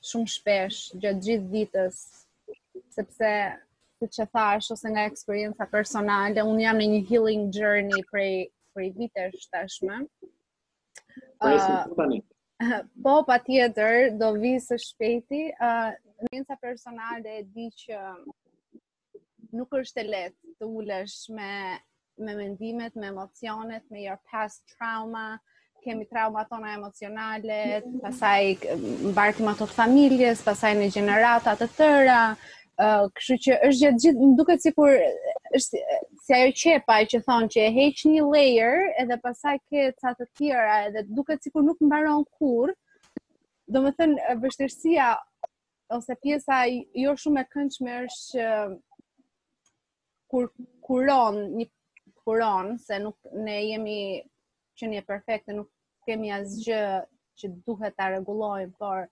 shumë 0.10 0.34
shpesh 0.36 0.82
gjatë 1.02 1.24
gjithë 1.28 1.50
ditës 1.54 2.02
sepse 2.98 3.32
si 4.00 4.10
që 4.18 4.26
thash 4.34 4.72
ose 4.74 4.90
nga 4.92 5.06
eksperienca 5.12 5.70
personale 5.78 6.42
unë 6.48 6.64
jam 6.66 6.82
në 6.82 6.90
një 6.96 7.04
healing 7.12 7.46
journey 7.58 8.02
prej 8.10 8.34
prej 8.74 8.92
vitesh 8.98 9.46
tashmë. 9.54 10.04
Ëh, 11.40 11.48
uh, 11.50 12.10
po, 13.04 13.24
pa 13.24 13.40
tjetër, 13.42 14.12
do 14.20 14.34
visë 14.42 14.78
shpeti. 14.84 15.44
Uh, 15.58 15.92
në 16.20 16.32
njënësa 16.34 16.58
personale 16.60 17.36
e 17.38 17.44
di 17.48 17.70
që 17.80 18.00
nuk 19.56 19.72
është 19.80 20.04
e 20.04 20.08
letë 20.12 20.52
të 20.60 20.68
ulesh 20.68 21.20
me, 21.32 21.52
me 22.20 22.34
mendimet, 22.36 22.92
me 23.00 23.08
emocionet, 23.08 23.86
me 23.90 24.04
your 24.04 24.20
past 24.28 24.66
trauma, 24.76 25.38
kemi 25.86 26.04
trauma 26.12 26.44
tona 26.52 26.74
emocionale, 26.76 27.80
pasaj 28.04 28.42
në 28.68 29.24
ato 29.54 29.64
të 29.64 29.72
familjes, 29.78 30.44
pasaj 30.44 30.74
në 30.82 30.92
gjeneratat 30.92 31.64
të 31.64 31.70
tëra, 31.80 32.22
uh, 32.36 33.08
këshu 33.16 33.40
që 33.48 33.60
është 33.70 33.96
gjithë, 34.04 34.30
në 34.30 34.36
duke 34.42 34.60
cikur, 34.60 35.00
si 36.30 36.36
ajo 36.38 36.54
qepa 36.62 36.96
e 37.02 37.06
që 37.12 37.18
thonë 37.26 37.48
që 37.54 37.62
e 37.66 37.70
heq 37.76 38.02
një 38.08 38.24
layer 38.32 38.74
edhe 39.04 39.16
pasaj 39.24 39.56
ke 39.70 39.86
të 40.02 40.10
të 40.18 40.26
tjera 40.38 40.74
edhe 40.88 41.02
duke 41.20 41.38
cikur 41.46 41.64
nuk 41.66 41.80
më 41.90 42.02
kurrë. 42.30 42.74
Domethën 43.66 43.72
do 43.74 43.80
më 43.86 43.94
thënë 44.02 44.36
vështërësia 44.44 45.08
ose 45.98 46.14
pjesa 46.22 46.58
jo 47.04 47.16
shumë 47.24 47.40
e 47.46 47.50
këndshme 47.56 47.96
është 48.04 48.44
kur 50.30 50.46
kuron 50.86 51.40
një 51.58 51.66
kuron 52.22 52.76
se 52.86 53.00
nuk 53.08 53.18
ne 53.48 53.58
jemi 53.72 53.98
që 54.78 54.90
një 54.94 55.04
perfekte 55.10 55.58
nuk 55.58 55.70
kemi 56.06 56.30
asgjë 56.38 56.84
që 57.42 57.50
duhet 57.66 57.98
të 57.98 58.12
regulojnë 58.20 58.76
por 58.78 59.08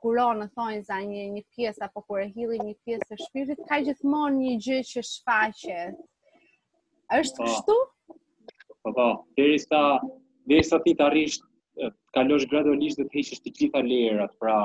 kuron 0.00 0.40
në 0.40 0.48
thonjë 0.56 0.86
za 0.88 1.02
një, 1.04 1.26
një 1.36 1.44
pjesa 1.52 1.92
po 1.92 2.00
kur 2.08 2.24
e 2.24 2.32
hili 2.32 2.62
një 2.64 2.74
pjesë 2.84 3.10
të 3.12 3.20
shpizit 3.26 3.62
ka 3.68 3.82
gjithmon 3.84 4.40
një 4.40 4.56
gjë 4.68 4.80
që 4.94 5.04
shfaqet 5.12 6.00
është 7.20 7.36
po. 7.36 7.44
kështu? 7.44 7.76
Po 8.84 8.92
po, 8.96 9.06
derisa 9.38 9.80
derisa 10.50 10.78
ti 10.84 10.92
të 10.98 11.04
arrish 11.08 11.36
të 11.78 11.88
kalosh 12.16 12.46
gradualisht 12.50 12.98
dhe 13.00 13.04
të 13.10 13.18
heqësh 13.18 13.42
të 13.44 13.52
gjitha 13.58 13.82
lejerat, 13.86 14.32
pra 14.42 14.56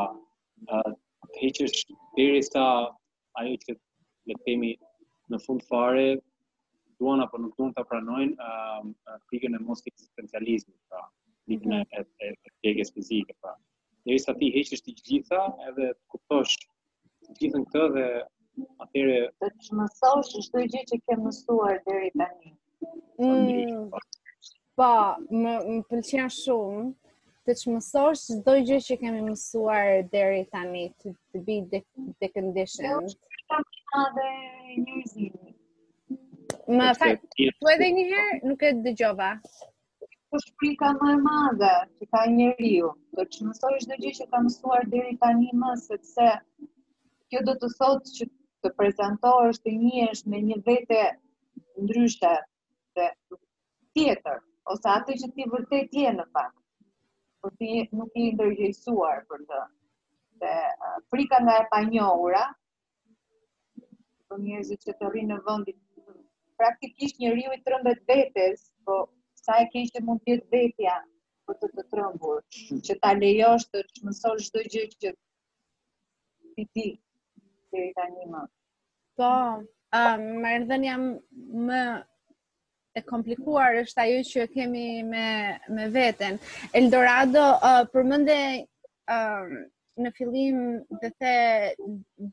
të 0.67 1.35
heqësh 1.43 1.83
derisa 2.17 2.63
ajo 3.41 3.59
që 3.65 3.75
le 3.75 4.35
të 4.37 4.47
themi 4.47 4.71
në 5.31 5.39
fund 5.45 5.63
fare 5.71 6.07
duan 7.01 7.21
apo 7.25 7.37
nuk 7.43 7.53
duan 7.59 7.73
ta 7.77 7.83
pranojnë 7.85 8.33
um, 8.81 8.95
e 9.31 9.59
mos 9.69 9.83
eksistencializmit, 9.91 10.77
pra 10.89 11.01
pikën 11.47 11.73
e 11.77 12.05
e 12.27 12.69
e 12.73 12.83
fizike, 12.95 13.33
pra. 13.41 13.53
Derisa 14.07 14.33
ti 14.39 14.49
heqësh 14.57 14.83
të 14.87 14.95
gjitha, 15.05 15.41
edhe 15.69 15.91
të 15.93 16.03
kuptosh 16.15 16.55
të 16.57 17.37
gjithën 17.41 17.63
këtë 17.69 17.85
dhe 17.97 18.07
Atëre, 18.83 19.15
të 19.43 19.49
mësosh 19.77 20.29
çdo 20.45 20.61
gjë 20.73 20.79
që 20.91 20.97
ke 21.07 21.15
mësuar 21.23 21.79
deri 21.89 22.09
tani. 22.21 22.53
Mm, 23.25 23.97
po, 24.79 24.93
më 25.41 25.53
më 25.67 25.81
pëlqen 25.91 26.31
shumë 26.37 26.85
të 27.47 27.55
të 27.59 27.73
mësosh 27.75 28.23
çdo 28.39 28.55
gjë 28.69 28.79
që 28.87 28.97
kemi 29.03 29.21
mësuar 29.29 29.89
deri 30.15 30.41
tani 30.55 30.83
to, 31.03 31.13
të 31.31 31.41
bëj 31.49 31.67
the 31.73 32.29
condition. 32.37 33.09
Ma 36.77 36.91
fakt, 37.03 37.25
po 37.61 37.73
edhe 37.75 37.91
një 37.99 38.05
herë 38.13 38.39
nuk 38.47 38.65
e 38.67 38.71
dëgjova. 38.87 39.29
Po 40.33 40.39
shpika 40.45 40.89
më 41.01 41.11
e 41.11 41.19
madhe 41.27 41.73
që 41.99 42.09
ka 42.15 42.23
njeriu, 42.37 42.89
do 43.17 43.25
të 43.29 43.45
mësoni 43.51 43.85
çdo 43.85 43.99
gjë 44.03 44.15
që 44.21 44.27
ka 44.33 44.41
mësuar 44.47 44.89
deri 44.95 45.13
tani 45.25 45.53
më 45.63 45.75
sepse 45.85 46.31
kjo 47.31 47.43
do 47.47 47.53
të 47.61 47.69
thotë 47.79 48.15
që 48.17 48.29
të 48.65 48.69
prezentohesh 48.79 49.57
të 49.63 49.71
njësh 49.79 50.21
me 50.33 50.37
një 50.49 50.55
vete 50.67 50.99
ndryshe 51.83 52.31
dhe 52.99 53.09
tjetër, 53.93 54.39
ose 54.73 54.89
atë 54.93 55.17
që 55.23 55.29
ti 55.35 55.45
vërtet 55.51 55.93
je 56.01 56.13
në 56.19 56.25
fakt, 56.37 56.57
për 57.43 57.53
ti 57.61 57.67
nuk 57.99 58.17
i 58.23 58.31
ndërgjëjsuar 58.37 59.21
për 59.33 59.43
të. 59.51 59.59
Dhe 60.45 60.55
frika 61.13 61.41
nga 61.43 61.59
e 61.63 61.67
panjohura, 61.73 62.41
për 64.29 64.43
njëzit 64.47 64.83
që 64.87 64.97
të 65.01 65.11
rinë 65.17 65.31
në 65.35 65.41
vëndit, 65.49 65.77
praktikisht 66.61 67.21
një 67.23 67.31
riu 67.37 67.53
i 67.53 67.61
trëmbet 67.69 68.03
vetes, 68.13 68.65
po 68.89 68.97
sa 69.43 69.61
e 69.65 69.69
kishtë 69.75 69.99
që 69.99 70.05
mund 70.07 70.23
tjetë 70.25 70.47
vetja 70.57 70.95
për 71.47 71.59
të 71.63 71.67
të 71.75 71.83
trëmbur, 71.93 72.39
që 72.89 72.97
ta 73.05 73.13
lejosh 73.21 73.67
të 73.71 73.83
që 73.91 74.07
mësosh 74.09 74.51
të 74.57 74.63
gjë 74.73 74.85
që 75.01 75.11
ti 76.57 76.65
ti, 76.75 76.87
deri 77.71 77.93
një 77.93 78.27
më. 78.33 78.43
Po, 79.17 79.31
më 80.41 80.49
rëndën 80.53 80.85
jam 80.85 81.03
më 81.67 81.81
e 82.97 83.01
komplikuar 83.05 83.75
është 83.83 84.01
ajo 84.03 84.19
që 84.31 84.45
kemi 84.53 84.85
me 85.05 85.27
me 85.75 85.87
veten. 85.93 86.39
Eldorado 86.73 87.45
uh, 87.69 87.83
përmende 87.93 88.37
ëm 89.05 89.57
uh, 89.57 89.65
në 89.97 90.11
fillim 90.13 90.57
dhe 91.01 91.09
the 91.17 91.37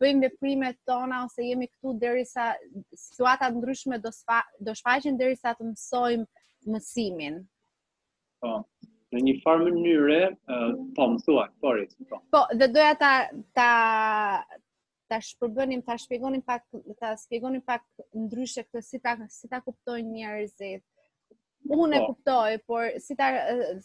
bëjmë 0.00 0.24
veprimet 0.26 0.76
tona 0.88 1.22
ose 1.24 1.44
jemi 1.46 1.68
këtu 1.70 1.94
derisa 2.02 2.48
situata 2.92 3.48
ndryshme 3.54 3.96
do 4.04 4.10
sfa, 4.12 4.42
do 4.60 4.72
shfaqen 4.76 5.16
derisa 5.20 5.54
të 5.56 5.68
mësojmë 5.70 6.72
mësimin. 6.74 7.38
Po, 8.40 8.58
në 9.14 9.22
një 9.28 9.34
farë 9.44 9.68
mënyre, 9.70 10.20
uh, 10.34 10.68
po, 10.96 11.08
më 11.14 11.24
thua, 11.24 11.46
pori, 11.64 11.86
po. 12.10 12.20
Po, 12.32 12.44
dhe 12.52 12.68
doja 12.76 12.92
ta, 13.00 13.14
ta, 13.56 13.70
ta 15.10 15.18
shpërbënim, 15.26 15.82
ta 15.86 15.96
shpjegonim 16.02 16.42
pak, 16.48 16.64
ta 17.00 17.10
shpjegonim 17.22 17.62
pak 17.70 17.84
ndryshe 18.22 18.62
këtë 18.66 18.82
si 18.88 19.00
ta 19.04 19.12
si 19.38 19.50
ta 19.52 19.58
kuptojnë 19.66 20.12
njerëzit. 20.16 20.82
Unë 21.82 21.96
e 21.96 22.00
po. 22.00 22.06
kuptoj, 22.10 22.56
por 22.68 22.88
si 23.04 23.16
ta 23.20 23.28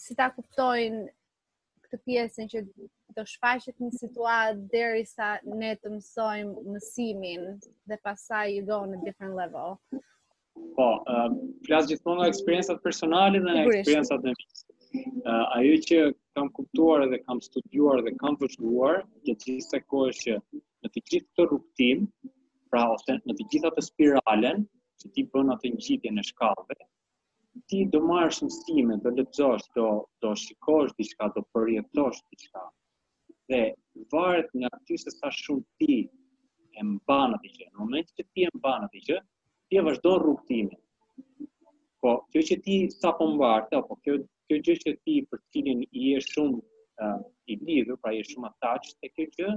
si 0.03 0.15
ta 0.19 0.27
kuptojnë 0.35 1.01
këtë 1.87 1.99
pjesën 2.05 2.51
që 2.53 2.63
do 3.17 3.25
shfaqet 3.33 3.75
në 3.83 3.89
situatë 3.99 4.65
derisa 4.73 5.29
ne 5.61 5.73
të 5.81 5.91
mësojmë 5.97 6.65
mësimin 6.75 7.45
dhe 7.89 7.99
pasaj 8.05 8.45
i 8.57 8.61
dhonë 8.69 8.93
në 8.93 9.03
different 9.07 9.35
level. 9.41 9.75
Po, 10.77 10.85
uh, 11.13 11.35
flas 11.67 11.85
gjithmonë 11.89 12.19
nga 12.21 12.29
eksperiencat 12.33 12.81
personale 12.83 13.39
dhe 13.45 13.55
nga 13.55 13.65
eksperiencat 13.67 14.27
e 14.27 14.33
mia. 14.41 14.59
Uh, 14.89 14.93
ajo 15.57 15.73
që 15.89 15.97
kam 16.35 16.47
kuptuar 16.57 17.03
dhe 17.11 17.19
kam 17.25 17.39
studiuar 17.47 18.01
dhe 18.07 18.15
kam 18.21 18.35
vëzhguar 18.41 19.03
që 19.25 19.35
gjithë 19.35 19.57
se 19.71 19.79
kohë 19.91 20.07
është 20.13 20.23
që 20.25 20.63
në 20.83 20.89
të 20.95 21.01
gjithë 21.11 21.33
të 21.37 21.45
rrugtim, 21.49 22.03
pra 22.73 22.81
ose 22.93 23.15
në 23.29 23.33
të 23.39 23.45
gjitha 23.53 23.71
të 23.77 23.83
spiralen, 23.87 24.61
që 25.01 25.11
ti 25.15 25.25
bën 25.33 25.51
atë 25.55 25.71
ngjitje 25.75 26.11
në 26.15 26.23
shkallëve, 26.29 26.77
ti 27.71 27.79
do 27.95 28.01
marrë 28.11 28.35
shumësime, 28.37 28.97
do 29.05 29.11
lexosh, 29.17 29.65
do 29.77 29.87
do 30.25 30.31
shikosh 30.43 30.93
diçka, 31.01 31.27
do 31.37 31.43
përjetosh 31.55 32.19
diçka. 32.31 32.63
Dhe 33.51 33.61
varet 34.13 34.49
nga 34.61 34.69
ty 34.87 34.99
se 35.03 35.11
sa 35.17 35.31
shumë 35.41 35.67
ti 35.81 35.97
e 36.79 36.85
mban 36.93 37.35
atë 37.39 37.51
gjë. 37.57 37.69
Në 37.73 37.79
momentin 37.81 38.21
që 38.21 38.27
ti 38.33 38.45
e 38.47 38.51
mban 38.59 38.85
atë 38.87 39.03
gjë, 39.09 39.19
ti 39.67 39.79
e 39.81 39.85
vazhdon 39.89 40.17
rrugtimin. 40.23 40.83
Po, 42.03 42.11
kjo 42.31 42.45
që 42.51 42.59
ti 42.67 42.75
sa 42.99 43.11
po 43.19 43.27
mbarte, 43.33 43.81
apo 43.81 43.97
kjo 44.05 44.17
kjo 44.49 44.61
gjë 44.69 44.75
që 44.85 44.93
ti 45.09 45.15
për 45.31 45.41
cilin 45.53 45.81
i 45.89 46.07
je 46.13 46.21
shumë 46.29 47.11
i 47.51 47.57
lidhur, 47.65 47.99
pra 48.05 48.13
je 48.19 48.23
shumë 48.31 48.47
attached 48.53 48.95
te 49.01 49.09
kjo 49.17 49.25
gjë, 49.39 49.49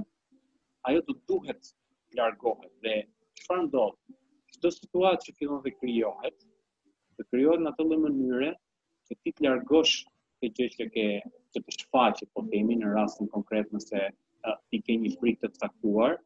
ajo 0.89 1.01
të 1.07 1.13
duhet 1.31 1.61
të 1.67 2.17
largohet 2.19 2.71
dhe 2.85 2.95
çfarë 3.41 3.65
ndodh 3.67 4.15
çdo 4.55 4.71
situatë 4.77 5.25
që 5.27 5.35
fillon 5.39 5.61
të 5.67 5.71
krijohet 5.77 6.41
të 7.19 7.25
krijohet 7.29 7.63
në 7.65 7.71
atë 7.73 7.85
mënyrë 7.91 8.49
që 9.11 9.17
ti 9.21 9.33
të 9.37 9.45
largosh 9.47 9.93
të 10.43 10.49
gjë 10.57 10.67
që 10.75 10.87
ke 10.97 11.05
të 11.23 11.63
po 11.63 11.69
të 11.75 11.79
shfaqë 11.85 12.27
po 12.33 12.43
themi 12.51 12.77
në 12.81 12.91
rastin 12.97 13.31
konkret 13.35 13.71
nëse 13.77 14.03
ti 14.69 14.81
ke 14.89 14.97
një 15.03 15.13
frikë 15.21 15.47
të 15.53 15.63
caktuar 15.63 16.17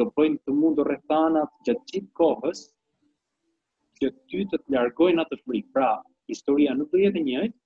do 0.00 0.08
bëjnë 0.16 0.42
të 0.48 0.56
mund 0.58 0.82
rrethana 0.88 1.44
gjatë 1.68 1.88
gjithë 1.92 2.14
kohës 2.22 2.62
që 4.02 4.12
ty 4.30 4.44
të 4.54 4.58
të 4.64 4.76
largojnë 4.78 5.24
atë 5.26 5.40
frikë 5.44 5.72
pra 5.78 5.92
historia 6.34 6.74
nuk 6.80 6.90
do 6.96 7.02
jetë 7.04 7.22
e 7.22 7.26
njëjtë 7.28 7.58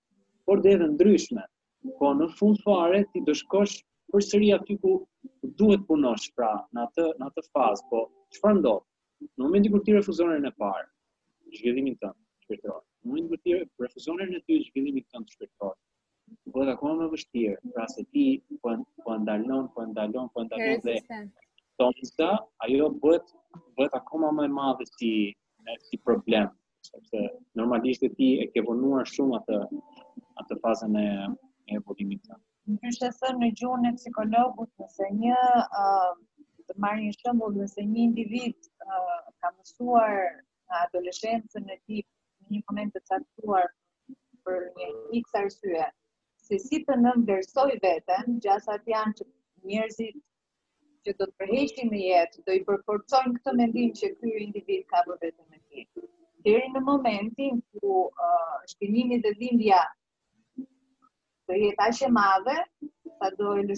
por 0.51 0.63
dhe 0.67 0.77
edhe 0.79 0.91
ndryshme 0.95 1.45
po 2.03 2.13
në 2.21 2.31
fund 2.39 2.61
fare 2.69 3.03
ti 3.15 3.25
do 3.31 3.35
shkosh 3.43 3.79
për 4.11 4.53
aty 4.57 4.75
ku 4.83 4.91
duhet 5.61 5.87
punosh 5.87 6.27
pra 6.35 6.51
në 6.77 6.83
atë, 6.87 7.07
në 7.21 7.25
atë 7.29 7.43
fazë, 7.53 7.83
po 7.93 8.03
çfarë 8.37 8.61
fa 8.67 8.75
Në 9.25 9.43
momentin 9.45 9.73
kur 9.75 9.81
ti 9.85 9.93
refuzonër 9.97 10.41
në 10.45 10.51
parë, 10.63 10.85
zhvillimin 11.59 11.95
të 12.03 12.11
të 12.51 12.59
Në 12.69 13.09
momentin 13.09 13.29
kur 13.31 13.41
ti 13.47 13.55
refuzonër 13.87 14.29
në 14.35 14.41
ty, 14.47 14.59
zhvillimin 14.67 15.05
të 15.07 15.19
të 15.19 15.33
shpirtrojë. 15.33 15.79
bëhet 16.53 16.67
po 16.67 16.73
akoma 16.75 16.95
më 17.01 17.07
vështirë, 17.15 17.57
pra 17.77 17.87
se 17.95 18.05
ti 18.13 18.27
po, 18.67 18.75
po 19.07 19.17
ndalon, 19.25 19.69
po 19.75 19.87
ndalon, 19.91 20.29
po 20.35 20.45
ndalon 20.45 20.81
dhe 20.85 20.99
të 21.07 22.29
në 22.29 22.39
ajo 22.69 22.91
bëhet, 23.03 23.27
bëhet 23.77 23.95
akoma 24.01 24.31
më 24.39 24.45
e 24.45 24.49
madhe 24.59 24.85
si, 24.97 25.13
si 25.87 25.97
problem. 26.05 26.49
sepse 26.91 27.19
normalisht 27.59 28.03
e 28.07 28.11
ti 28.17 28.29
e 28.43 28.45
kevonuar 28.55 29.09
shumë 29.15 29.39
atë, 29.41 29.59
atë 30.41 30.59
fazën 30.63 30.97
e, 30.97 31.09
e 31.75 31.81
ndryshe 32.73 33.09
se 33.17 33.29
në 33.41 33.49
gjuhën 33.59 33.85
e 33.89 33.93
psikologut, 33.97 34.71
nëse 34.83 35.09
një 35.17 35.43
të 36.71 36.75
marrë 36.85 37.03
një 37.05 37.13
shembull 37.19 37.53
nëse 37.63 37.83
një 37.91 38.01
individ 38.09 38.67
ka 39.45 39.51
mësuar 39.59 40.17
në 40.17 40.81
adoleshencën 40.87 41.69
e 41.75 41.77
tij 41.91 42.01
në 42.01 42.57
një 42.57 42.63
moment 42.71 42.97
të 42.97 43.03
caktuar 43.13 43.69
për 44.49 44.59
një 44.81 44.89
X 45.21 45.37
arsye, 45.43 45.85
se 46.47 46.59
si 46.65 46.81
të 46.89 46.97
nënvlerësoj 47.05 47.69
veten, 47.87 48.35
gjasa 48.49 48.79
të 48.83 48.95
janë 48.95 49.17
që 49.21 49.29
njerëzit 49.73 50.17
që 51.07 51.17
do 51.21 51.29
të 51.29 51.35
përheqin 51.45 51.93
në 51.95 52.01
jetë, 52.07 52.43
do 52.49 52.57
i 52.61 52.65
përforcojnë 52.71 53.37
këtë 53.37 53.55
mendim 53.63 53.93
që 54.03 54.11
ky 54.19 54.35
individ 54.49 54.83
ka 54.95 55.05
për 55.07 55.23
veten 55.23 55.47
e 55.55 55.63
tij. 55.69 55.87
Deri 56.51 56.67
në 56.77 56.83
momentin 56.91 57.63
ku 57.79 57.99
uh, 58.09 58.59
shkënimi 58.75 59.21
dhe 59.25 59.35
dhimbja 59.43 59.85
të 61.49 61.57
jetë 61.63 61.83
aq 61.89 61.99
e 62.07 62.09
madhe, 62.15 62.55
ta 63.19 63.29
do 63.41 63.51
të 63.69 63.75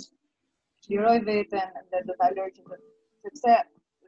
shliroj 0.84 1.16
veten 1.26 1.74
dhe 1.90 2.00
do 2.08 2.14
ta 2.20 2.28
lër 2.36 2.52
që 2.54 2.64
sepse 3.24 3.56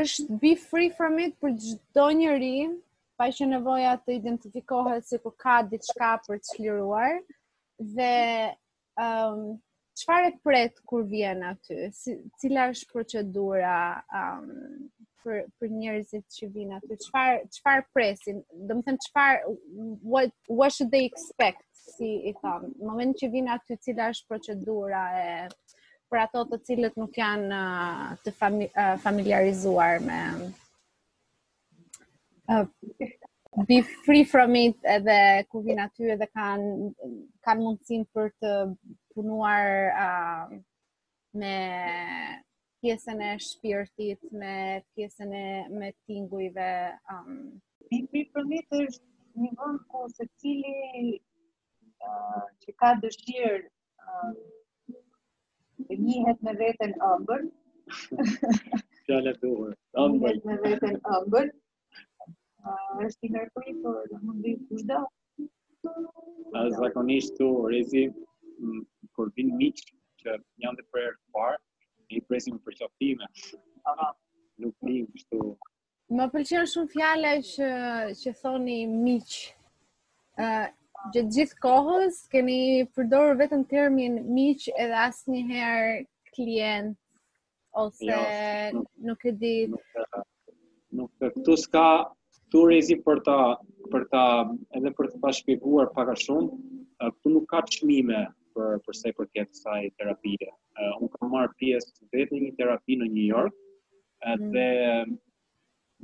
është 0.00 0.38
be 0.42 0.56
free 0.66 0.90
from 0.98 1.22
it 1.26 1.38
për 1.40 1.54
çdo 1.68 2.10
njëri 2.18 2.54
pa 3.16 3.26
që 3.32 3.46
nevoja 3.50 3.94
të 4.04 4.14
identifikohet 4.20 5.06
se 5.08 5.18
ku 5.24 5.32
ka 5.40 5.60
diçka 5.70 6.12
për 6.26 6.40
të 6.42 6.50
shliruar 6.52 7.14
dhe 7.96 8.12
um, 9.04 9.40
qëfar 9.96 10.26
e 10.28 10.32
pret 10.44 10.80
kur 10.90 11.04
vjen 11.08 11.40
aty? 11.52 11.86
Si, 11.96 12.16
cila 12.40 12.66
është 12.74 12.90
procedura 12.92 13.76
um, 14.20 14.50
për, 15.24 15.42
për 15.60 15.72
njerëzit 15.80 16.26
që 16.36 16.50
vijnë 16.56 16.80
aty? 16.82 16.98
Qëfar, 17.06 17.40
çfarë 17.58 17.86
presin? 17.96 18.42
Do 18.68 18.76
të 18.82 18.86
thënë 18.90 19.04
qëfar, 19.06 19.40
what, 20.12 20.36
what 20.60 20.76
should 20.76 20.92
they 20.92 21.08
expect? 21.08 21.64
Si 21.96 22.08
i 22.28 22.32
thamë, 22.42 22.72
në 22.76 22.84
moment 22.84 23.16
që 23.20 23.30
vjen 23.32 23.48
aty, 23.54 23.78
cila 23.86 24.10
është 24.12 24.28
procedura 24.32 25.04
e 25.24 25.32
për 26.10 26.22
ato 26.26 26.44
të 26.52 26.58
cilët 26.68 26.98
nuk 27.00 27.16
janë 27.22 27.48
uh, 27.64 28.12
të 28.24 28.32
fami, 28.36 28.68
uh, 28.76 28.94
familiarizuar 29.04 30.02
me 30.08 30.20
Ah, 32.48 32.64
be 33.66 33.82
free 33.82 34.22
from 34.32 34.54
it 34.56 34.76
edhe 34.96 35.42
ku 35.50 35.56
vin 35.66 35.80
aty 35.84 36.02
edhe 36.14 36.26
kanë 36.38 36.66
kanë 37.48 37.62
mundësin 37.64 38.04
për 38.18 38.28
të 38.44 38.52
punuar 39.14 39.66
uh, 40.02 40.44
me 41.42 41.54
pjesën 42.84 43.24
e 43.30 43.32
shpirtit, 43.48 44.22
me 44.44 44.54
pjesën 44.94 45.34
e 45.42 45.46
me 45.80 45.90
tingujve. 46.06 46.70
Um. 47.14 47.34
Be 47.90 47.98
free 48.12 48.24
from 48.32 48.52
it 48.60 48.78
është 48.84 49.42
një 49.42 49.50
vënd 49.64 49.82
ku 49.90 50.06
se 50.14 50.28
uh, 50.30 51.10
ah, 52.12 52.48
që 52.62 52.76
ka 52.84 52.94
dëshirë 53.02 53.66
uh, 54.06 54.30
njëhet 56.06 56.46
me 56.48 56.54
vetën 56.64 56.94
ëmbër. 57.10 57.46
Fjallet 59.04 59.42
duhur. 59.42 59.74
Njëhet 60.06 60.52
me 60.52 60.60
vetën 60.68 61.00
ëmbër 61.20 61.54
uh, 62.66 62.98
është 63.06 63.26
i 63.28 63.32
mërkuj 63.36 63.72
për 63.84 64.16
mundi 64.22 64.52
kushdo. 64.68 65.00
Uh, 65.86 66.60
zakonisht 66.80 67.36
të 67.38 67.48
rezi, 67.72 68.04
kur 69.14 69.30
vinë 69.36 69.58
miqë 69.60 69.94
që 70.22 70.38
janë 70.64 70.80
të 70.80 70.86
për 70.92 71.04
erë 71.08 71.18
parë, 71.36 71.60
i 72.16 72.20
presim 72.30 72.58
për 72.66 72.76
qoftime. 72.80 73.28
Aha. 73.92 74.08
Nuk 74.62 74.74
një 74.88 75.02
kështu. 75.12 75.42
Më 76.16 76.28
pëlqen 76.34 76.68
shumë 76.70 76.92
fjale 76.94 77.32
që, 77.50 77.70
që 78.20 78.34
thoni 78.40 78.78
miq. 78.90 79.38
Uh, 80.42 80.66
gjithë 81.14 81.34
gjithë 81.36 81.60
kohës 81.64 82.20
keni 82.32 82.58
përdorë 82.96 83.38
vetëm 83.42 83.66
termin 83.70 84.20
miq 84.36 84.68
edhe 84.76 84.98
asë 85.06 85.30
njëherë 85.34 85.94
klient 86.34 86.96
ose 87.76 88.84
nuk, 89.04 89.24
e 89.30 89.34
di. 89.36 89.52
Nuk, 89.68 89.96
nuk, 90.00 90.20
nuk, 90.96 91.10
nuk, 91.20 91.34
nuk, 91.36 92.12
Tu 92.54 92.60
rezi 92.70 92.94
për 93.06 93.18
ta 93.26 93.34
për 93.92 94.04
ta 94.10 94.20
edhe 94.78 94.90
për 94.98 95.08
të 95.12 95.18
bashkëpjeguar 95.22 95.88
pak 95.94 96.08
a 96.10 96.14
shumë, 96.18 96.48
këtu 97.00 97.30
nuk 97.36 97.44
ka 97.52 97.60
çmime 97.76 98.20
për 98.58 98.76
për 98.84 98.98
sa 98.98 99.10
i 99.12 99.14
përket 99.20 99.50
kësaj 99.52 99.82
terapie. 100.02 100.48
Uh, 100.78 100.92
unë 101.04 101.10
kam 101.16 101.30
marr 101.34 101.50
pjesë 101.62 102.06
vetë 102.14 102.40
një 102.44 102.52
terapi 102.60 102.98
në 103.00 103.08
New 103.16 103.26
York, 103.30 103.54
edhe 104.34 104.66
mm. 104.72 105.14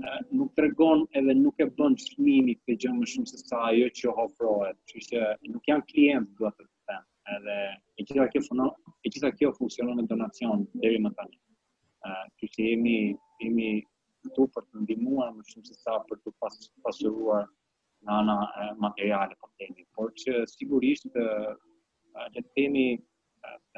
uh, 0.04 0.18
nuk 0.40 0.50
tregon 0.58 1.04
edhe 1.20 1.34
nuk 1.44 1.58
e 1.62 1.66
bën 1.80 1.96
çmimi 2.06 2.54
këtë 2.60 2.78
gjë 2.86 2.94
më 3.00 3.10
shumë 3.16 3.32
se 3.34 3.40
sa 3.44 3.62
ajo 3.72 3.90
që 4.00 4.14
ofrohet. 4.26 4.78
Kështu 4.90 5.08
që 5.18 5.34
nuk 5.54 5.70
janë 5.72 5.88
klientë 5.92 6.34
do 6.42 6.50
të 6.58 6.66
them. 6.66 7.06
Edhe 7.36 7.58
e 7.98 8.06
gjitha 8.08 8.26
kjo 8.36 8.44
funon, 8.48 8.74
e 9.06 9.10
gjitha 9.14 9.32
kjo 9.40 9.50
funksionon 9.60 9.98
me 10.02 10.06
donacion 10.10 10.66
deri 10.84 10.98
më 11.06 11.14
tani. 11.20 11.34
Ëh, 11.34 12.14
uh, 12.14 12.24
kështu 12.40 12.54
që 12.58 12.68
jemi 12.72 12.96
jemi 13.46 13.72
këtu 14.24 14.44
për 14.54 14.64
të 14.70 14.80
ndihmuar 14.84 15.30
më 15.36 15.44
shumë 15.50 15.68
se 15.68 15.76
sa 15.80 15.94
për 16.10 16.18
të 16.24 16.32
pas, 16.42 16.56
pasuruar 16.86 17.46
në 18.08 18.16
ana 18.20 18.36
materiale 18.84 19.38
po 19.40 19.48
themi, 19.60 19.86
por 19.98 20.12
që 20.22 20.42
sigurisht 20.52 21.08
të 21.16 21.26
të 22.34 22.42
themi 22.54 22.84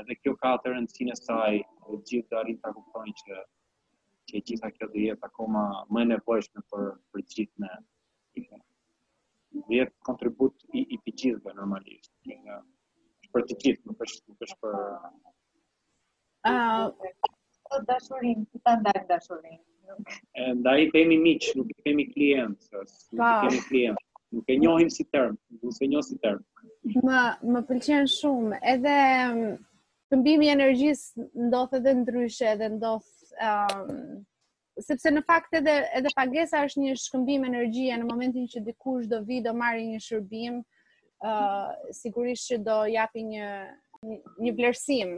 edhe 0.02 0.16
kjo 0.20 0.32
ka 0.42 0.52
të 0.62 0.72
rëndësinë 0.72 1.14
e 1.16 1.20
saj, 1.20 1.56
të 1.84 1.98
gjithë 2.10 2.28
të 2.32 2.38
arrin 2.40 2.58
ta 2.64 2.72
kuptojnë 2.78 3.16
që 3.22 3.42
që 4.32 4.40
gjitha 4.48 4.70
kjo 4.76 4.88
do 4.92 5.02
jetë 5.06 5.28
akoma 5.28 5.64
më 5.94 6.02
e 6.02 6.08
nevojshme 6.12 6.64
për 6.72 6.86
për 7.12 7.24
gjithë 7.34 7.64
ne. 7.64 7.74
Vjet 9.70 9.92
kontribut 10.08 10.64
i 10.80 10.84
i 10.84 10.98
të 11.04 11.14
gjithëve 11.22 11.54
normalisht. 11.60 12.10
Nga 12.30 12.58
për 13.34 13.46
të 13.50 13.58
gjithë, 13.64 13.86
nuk 13.90 14.02
është 14.08 14.32
nuk 14.32 14.46
është 14.48 14.58
për 14.64 14.80
ë 16.44 16.50
uh, 16.50 17.12
po, 17.68 17.78
dashurinë, 17.92 18.44
ti 18.52 18.60
ta 18.68 18.74
ndaj 18.80 19.04
dashurinë. 19.12 19.62
Nda 20.58 20.72
i 20.82 20.86
temi 20.94 21.16
miqë, 21.24 21.52
nuk 21.58 21.68
kemi 21.70 21.82
temi 21.88 22.04
klientës, 22.14 22.92
nuk 23.12 23.22
i 23.22 23.48
temi 23.48 23.60
klientës, 23.68 24.08
nuk 24.34 24.50
e 24.50 24.56
njohim 24.62 24.90
si 24.90 25.06
termë, 25.14 25.38
nuk 25.62 25.80
e 25.84 25.88
njohim 25.90 26.06
si 26.08 26.18
termë. 26.22 26.44
Më, 27.08 27.22
më 27.54 27.62
pëlqen 27.70 28.08
shumë, 28.18 28.60
edhe 28.74 28.94
mm, 29.30 29.56
këmbimi 30.12 30.50
energjisë 30.54 31.26
ndodhë 31.46 31.80
edhe 31.80 31.94
ndryshe, 32.00 32.46
edhe 32.56 32.68
ndodhë, 32.76 33.30
um, 33.34 33.36
ehm, 33.46 34.22
sepse 34.88 35.12
në 35.14 35.22
fakt 35.30 35.56
edhe, 35.60 35.76
edhe 36.00 36.12
pagesa 36.18 36.64
është 36.68 36.84
një 36.84 36.96
shkëmbim 37.04 37.46
energjia 37.48 38.00
në 38.00 38.08
momentin 38.10 38.48
që 38.54 38.64
dikush 38.70 39.06
do 39.12 39.22
vi, 39.28 39.40
do 39.46 39.52
marri 39.56 39.86
një 39.92 40.00
shërbim, 40.08 40.58
uh, 41.22 41.92
sigurisht 42.00 42.50
që 42.50 42.60
do 42.66 42.80
japi 42.96 43.26
një, 43.30 43.50
një, 44.10 44.18
një 44.48 44.56
vlerësim 44.58 45.16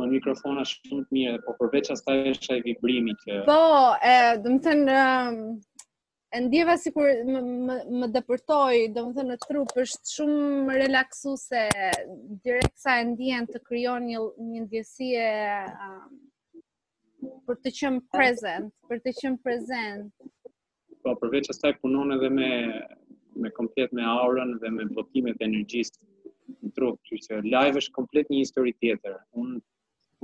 Në 0.00 0.06
mikrofona 0.10 0.62
shumë 0.68 1.02
të 1.06 1.16
mirë, 1.16 1.38
po 1.46 1.52
përveç 1.60 1.88
asaj 1.94 2.16
është 2.34 2.52
ai 2.54 2.60
vibrimi 2.66 3.12
që 3.22 3.36
Po, 3.48 3.56
e, 4.04 4.12
do 4.46 4.52
të 4.56 4.58
thënë 4.66 4.96
e 6.36 6.40
ndjeva 6.46 6.74
sikur 6.82 7.08
më 7.32 7.76
më 8.00 8.08
depërtoi, 8.16 8.82
do 8.96 9.04
të 9.06 9.16
thënë 9.18 9.32
në 9.34 9.38
trup 9.46 9.72
është 9.84 10.12
shumë 10.16 10.76
relaksuese, 10.82 11.62
direkt 12.48 12.74
sa 12.82 12.98
e 13.02 13.06
ndjen 13.12 13.48
të 13.52 13.62
krijon 13.70 14.08
një 14.10 14.20
një 14.50 14.64
ndjesie 14.66 15.30
um, 15.86 17.38
për 17.48 17.60
të 17.62 17.72
qenë 17.78 18.02
prezent. 18.16 18.72
për 18.90 19.00
të 19.06 19.14
qenë 19.20 19.40
present. 19.44 20.10
Po 21.06 21.14
përveç 21.22 21.48
asaj 21.54 21.72
punon 21.80 22.16
edhe 22.18 22.30
me 22.40 22.50
me 23.44 23.50
komplet 23.56 23.90
me 23.96 24.04
aurën 24.16 24.52
dhe 24.60 24.68
me 24.74 24.84
botimet 24.96 25.42
e 25.42 25.44
energjisë 25.44 25.96
në 25.96 26.70
trup, 26.76 26.96
që 27.24 27.40
live 27.52 27.80
është 27.80 27.92
komplet 27.98 28.30
një 28.32 28.38
histori 28.42 28.72
tjetër. 28.82 29.18
Unë 29.42 29.58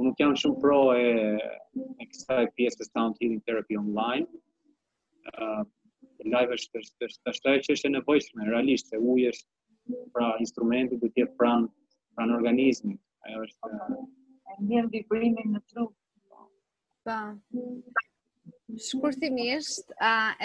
Unë 0.00 0.06
nuk 0.08 0.20
jam 0.22 0.32
shumë 0.40 0.60
pro 0.62 0.76
e 0.96 1.08
në 1.76 2.06
kësaj 2.10 2.44
pjesë 2.58 2.86
Sound 2.88 3.18
Healing 3.20 3.40
Therapy 3.48 3.76
online. 3.76 4.24
Live 6.34 6.54
është 6.56 6.82
të 7.26 7.34
shtaj 7.36 7.56
që 7.66 7.74
është 7.74 7.88
e 7.90 7.92
nevojshme, 7.96 8.46
realisht, 8.48 8.88
se 8.92 8.96
uj 9.12 9.26
është 9.32 9.98
pra 10.16 10.30
instrumentit 10.40 11.02
dhe 11.04 11.10
jetë 11.20 11.36
pra 11.42 11.58
në 12.30 12.36
organizmit. 12.38 12.96
Ajo 13.26 13.44
është... 13.48 14.00
E 14.52 14.56
njëm 14.70 14.88
dhe 14.94 15.02
brimin 15.10 15.52
në 15.56 15.60
tru. 15.72 15.86
Pa. 17.04 17.18
Po. 17.52 17.68
Shkurtimisht, 18.86 19.92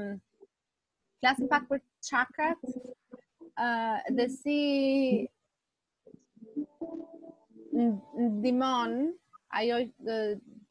flasëm 1.20 1.49
pak 1.51 1.68
për 1.74 1.82
chakrat, 2.09 2.63
qakrat, 2.63 2.95
dhe 4.15 4.27
si 4.33 4.57
në 7.77 8.29
dimon 8.43 8.93
ajo 9.59 9.75
është 9.85 10.17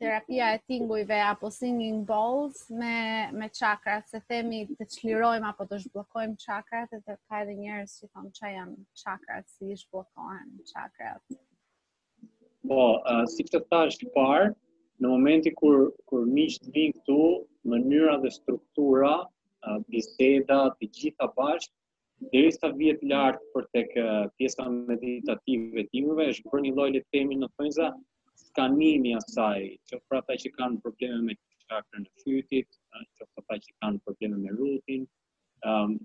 terapia 0.02 0.48
e 0.54 0.58
tingujve 0.68 1.18
apo 1.26 1.48
singing 1.50 2.02
balls 2.10 2.62
me 2.80 2.96
me 3.40 3.48
çakra 3.58 3.94
se 4.10 4.20
themi 4.30 4.60
të 4.70 4.86
çlirojmë 4.94 5.48
apo 5.50 5.66
të 5.70 5.78
zhbllokojmë 5.84 6.36
çakrat 6.44 6.92
edhe 6.98 7.16
ka 7.24 7.40
edhe 7.46 7.56
njerëz 7.62 7.94
që 8.00 8.10
thonë 8.12 8.32
çka 8.38 8.50
janë 8.56 8.76
chakrat 9.02 9.48
si 9.54 9.78
zhbllokohen 9.82 10.50
çakrat 10.72 11.22
po 12.68 12.80
uh, 13.00 13.24
si 13.34 13.46
të 13.48 13.60
thash 13.70 13.96
të 14.02 14.12
parë 14.18 14.52
në 15.00 15.12
momentin 15.14 15.56
kur 15.62 15.80
kur 16.10 16.28
miqt 16.38 16.70
vin 16.76 16.94
këtu 16.98 17.18
mënyra 17.72 18.18
dhe 18.26 18.34
struktura 18.40 19.14
uh, 19.24 19.78
biseda 19.92 20.60
të 20.78 20.92
gjitha 21.00 21.32
bashkë 21.40 21.74
derisa 22.32 22.68
vjet 22.76 23.00
lartë 23.10 23.48
për 23.52 23.66
tek 23.76 23.94
uh, 24.00 24.26
pjesa 24.40 24.64
meditative 24.72 25.84
e 25.92 26.28
është 26.32 26.52
për 26.52 26.62
një 26.66 26.70
lloj 26.76 26.88
letemi 26.96 27.36
në 27.42 27.48
thonjza 27.56 27.90
skanimi 28.40 29.12
asaj 29.20 29.66
që 29.90 29.98
për 30.08 30.18
ata 30.22 30.36
që 30.42 30.52
kanë 30.56 30.80
probleme 30.84 31.20
me 31.28 31.36
shakrën 31.66 32.06
e 32.08 32.12
fytit 32.24 32.68
që 32.70 33.26
për 33.26 33.44
ata 33.44 33.58
që 33.66 33.72
kanë 33.82 34.00
probleme 34.06 34.40
me 34.46 34.54
rutin 34.56 35.04
um, 35.68 35.98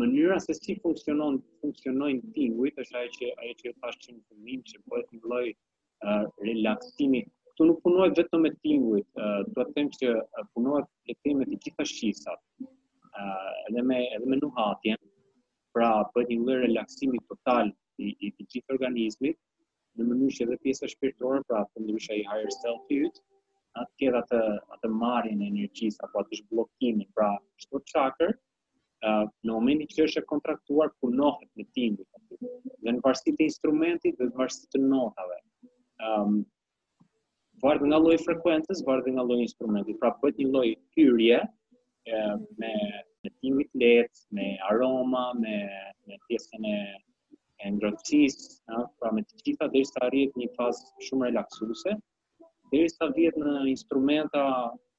mënyra 0.00 0.40
se 0.42 0.56
si 0.58 0.74
funksionon 0.82 1.38
funksionojnë 1.62 2.34
tingujt 2.38 2.82
është 2.82 2.98
ajo 3.02 3.14
që 3.18 3.32
ajo 3.36 3.56
që 3.62 3.74
thash 3.78 4.00
që 4.08 4.16
në 4.42 4.58
që 4.72 4.82
bëhet 4.90 5.10
një 5.14 5.22
lloj 5.28 5.46
uh, 5.52 6.24
relaksimi 6.42 7.22
këtu 7.52 7.70
nuk 7.70 7.82
punohet 7.86 8.18
vetëm 8.18 8.42
me 8.48 8.54
tingujt 8.66 9.06
uh, 9.22 9.42
të 9.54 9.70
them 9.78 9.94
që 10.00 10.10
uh, 10.16 10.48
punohet 10.58 10.90
letemi 11.12 11.44
me 11.44 11.46
të 11.52 11.62
gjitha 11.68 11.86
shqisat, 11.92 12.40
uh, 12.58 13.52
edhe 13.70 13.86
me 13.92 14.02
me 14.26 14.42
nuhatjen 14.42 14.98
pra 15.76 15.90
bëhet 16.14 16.30
një 16.32 16.38
lloj 16.44 16.56
relaksimi 16.64 17.18
total 17.28 17.68
i 18.02 18.08
i 18.26 18.30
të 18.36 18.46
gjithë 18.52 18.74
organizmit 18.78 19.36
në 19.98 20.06
mënyrë 20.08 20.36
që 20.36 20.44
edhe 20.46 20.56
pjesa 20.64 20.88
shpirtërore 20.92 21.42
pra 21.50 21.62
të 21.72 21.82
ndryshë 21.84 22.14
ai 22.14 22.24
higher 22.24 22.52
self 22.60 22.80
ty 22.88 23.02
atë 23.12 23.92
ke 24.00 24.08
atë 24.22 24.40
atë 24.78 24.90
marrjen 25.02 25.44
e 25.44 25.50
energjisë 25.52 26.04
apo 26.06 26.22
atë 26.22 26.40
zhbllokimin 26.42 27.08
pra 27.20 27.30
çdo 27.64 27.84
chakër 27.92 28.34
Uh, 29.04 29.26
në 29.44 29.52
momenti 29.52 29.84
që 29.92 30.06
është 30.08 30.20
e 30.22 30.26
kontraktuar 30.30 30.88
punohet 31.04 31.48
me 31.60 31.66
tingull. 31.76 32.06
Dhe 32.82 32.94
në 32.96 33.02
varsësi 33.04 33.34
të 33.36 33.44
instrumentit 33.44 34.16
dhe 34.18 34.24
në 34.30 34.38
varsësi 34.40 34.70
të 34.72 34.80
notave. 34.86 35.36
Ëm 36.00 36.30
um, 36.30 36.38
varet 37.66 37.84
nga 37.90 38.00
lloji 38.00 38.22
frekuencës, 38.24 38.80
varet 38.88 39.12
nga 39.12 39.26
lloji 39.28 39.44
instrumenti. 39.50 39.94
Pra 40.00 40.14
bëhet 40.24 40.40
një 40.40 40.48
lloj 40.48 40.70
hyrje 40.96 41.38
me 42.62 42.72
me 43.26 43.30
timit 43.42 43.70
let, 43.80 44.12
me 44.38 44.48
aroma, 44.70 45.24
me, 45.42 45.56
me 46.08 46.14
pjesën 46.26 46.64
e 46.76 46.78
e 47.66 48.28
pra 49.00 49.10
me 49.16 49.22
të 49.28 49.36
gjitha 49.44 49.66
dhe 49.74 49.80
sa 49.90 50.08
rrit 50.10 50.32
një 50.40 50.48
fazë 50.56 51.06
shumë 51.06 51.28
relaxuse, 51.28 51.92
dhe 52.72 52.82
sa 52.94 53.08
vjet 53.16 53.38
në 53.42 53.54
instrumenta 53.74 54.42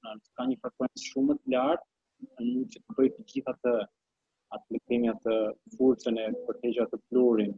në 0.06 0.14
ka 0.40 0.44
një 0.50 0.58
frekuencë 0.64 1.04
shumë 1.12 1.38
të 1.42 1.54
lartë, 1.54 1.88
në 2.34 2.48
një 2.50 2.66
që 2.74 2.80
të 2.86 2.98
bëjt 2.98 3.16
të 3.20 3.26
gjitha 3.34 3.54
të 3.64 3.76
atë 4.58 4.78
lëkemi 4.78 5.12
atë 5.14 5.38
furcën 5.78 6.20
e 6.24 6.28
përtejgja 6.48 6.88
të 6.92 7.02
plurin, 7.08 7.54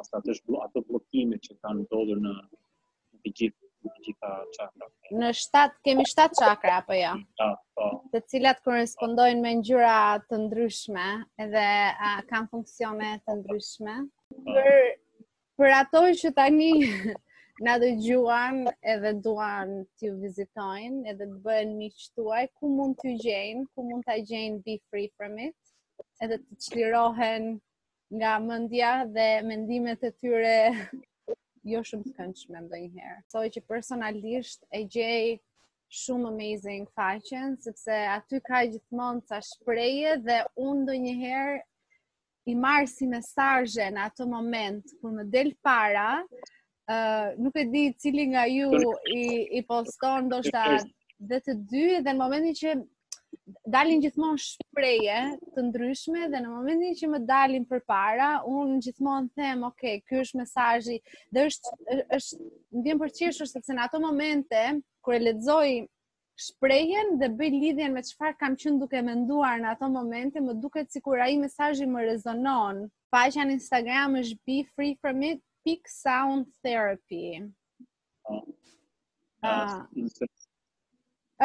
asë 0.00 0.20
atë, 0.20 0.38
atë 0.66 0.84
blokime 0.90 1.40
që 1.48 1.58
kanë 1.64 1.88
ndodhur 1.88 2.22
në 2.28 2.34
të 2.48 3.36
gjithë 3.40 3.62
Në 3.84 3.92
gjitha 4.04 4.28
qakra. 4.56 4.86
Në 5.22 5.30
7 5.38 5.72
kemi 5.86 6.04
7 6.10 6.38
çakra 6.38 6.76
apo 6.82 6.94
jo? 6.98 7.08
Ja? 7.40 7.48
po. 7.78 7.88
Të 8.14 8.20
cilat 8.32 8.62
korrespondojnë 8.68 9.42
me 9.46 9.50
ngjyra 9.60 9.96
të 10.30 10.38
ndryshme, 10.46 11.06
edhe 11.46 11.64
a, 12.10 12.14
kanë 12.30 12.48
funksione 12.54 13.10
të 13.28 13.34
ndryshme. 13.42 13.96
Po. 14.36 14.56
Për 14.56 14.72
për 15.60 15.74
ato 15.80 16.00
që 16.22 16.32
tani 16.38 16.70
na 17.68 17.74
dëgjuan 17.84 18.62
edhe 18.94 19.12
duan 19.28 19.74
t'ju 19.98 20.14
vizitojnë, 20.22 21.02
edhe 21.12 21.28
të 21.34 21.38
bëhen 21.48 21.76
miqtuaj, 21.82 22.46
ku 22.56 22.72
mund 22.78 22.98
t'ju 23.02 23.14
gjejnë? 23.26 23.66
Ku 23.74 23.86
mund 23.90 24.08
ta 24.08 24.16
gjejnë 24.32 24.64
Be 24.68 24.78
Free 24.88 25.10
From 25.18 25.36
It? 25.44 25.56
Edhe 26.24 26.40
të 26.46 26.62
çlirohen 26.68 27.50
nga 28.16 28.38
mendja 28.48 28.96
dhe 29.18 29.28
mendimet 29.52 30.02
e 30.06 30.10
tyre 30.22 30.56
jo 31.72 31.80
shumë 31.88 32.04
të 32.06 32.12
këndshme 32.18 32.60
ndo 32.66 32.78
i 32.80 32.86
herë. 32.92 33.20
e 33.46 33.50
që 33.56 33.62
personalisht 33.72 34.64
e 34.72 34.82
gjej 34.94 35.40
shumë 36.00 36.28
amazing 36.30 36.86
faqen, 36.96 37.56
sepse 37.64 37.90
aty 38.16 38.40
ka 38.48 38.60
gjithmonë 38.72 39.24
të 39.28 39.40
shpreje 39.48 40.16
dhe 40.26 40.38
unë 40.66 40.80
ndo 40.80 41.62
i 42.44 42.54
marë 42.64 42.88
si 42.92 43.06
mesajë 43.14 43.90
në 43.96 44.00
ato 44.04 44.26
moment, 44.26 44.84
kur 45.00 45.10
më 45.12 45.24
del 45.34 45.54
para, 45.68 46.08
uh, 46.24 47.28
nuk 47.38 47.56
e 47.56 47.64
di 47.72 47.84
cili 48.00 48.26
nga 48.28 48.44
ju 48.46 48.68
i, 49.20 49.24
i 49.58 49.62
poston 49.64 50.28
do 50.28 50.42
shta 50.42 50.64
dhe 51.30 51.40
të 51.40 51.52
dy, 51.70 51.84
dhe 52.04 52.10
në 52.12 52.18
momentin 52.20 52.54
që 52.60 52.74
dalin 53.68 54.00
gjithmonë 54.00 54.40
shpreje 54.42 55.16
të 55.54 55.62
ndryshme 55.68 56.28
dhe 56.32 56.40
në 56.44 56.50
momentin 56.50 56.94
që 57.00 57.08
më 57.14 57.18
dalin 57.30 57.66
përpara 57.72 58.28
un 58.58 58.70
gjithmonë 58.86 59.32
them 59.40 59.64
ok 59.68 59.82
ky 60.08 60.20
është 60.22 60.40
mesazhi 60.40 60.96
dhe 61.38 61.44
është 61.50 61.72
është 62.16 62.44
më 62.76 62.86
vjen 62.86 63.02
për 63.02 63.12
sepse 63.42 63.76
në 63.76 63.84
ato 63.84 64.00
momente 64.04 64.62
kur 65.04 65.16
e 65.18 65.24
lexoj 65.26 65.74
shprehjen 66.44 67.12
dhe 67.20 67.28
bëj 67.40 67.50
lidhjen 67.58 67.92
me 67.98 68.02
çfarë 68.06 68.38
kam 68.40 68.56
qenë 68.62 68.80
duke 68.84 69.02
menduar 69.10 69.60
në 69.60 69.74
ato 69.76 69.90
momente 69.98 70.40
më 70.46 70.56
duket 70.64 70.88
sikur 70.96 71.20
ai 71.26 71.36
mesazhi 71.42 71.84
më 71.90 72.06
rezonon 72.08 72.80
faqja 73.14 73.44
në 73.44 73.58
Instagram 73.58 74.16
është 74.22 74.40
be 74.46 74.58
free 74.72 74.96
from 75.02 75.20
it 75.22 75.44
pick 75.68 75.84
sound 75.96 76.48
therapy 76.64 77.44
po. 78.28 78.40
ah. 79.44 79.84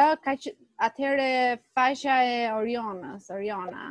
ah, 0.00 0.18
ka 0.24 0.34
Atëherë 0.80 1.24
faqja 1.76 2.14
e 2.26 2.36
Orionës, 2.58 3.26
Oriona. 3.36 3.82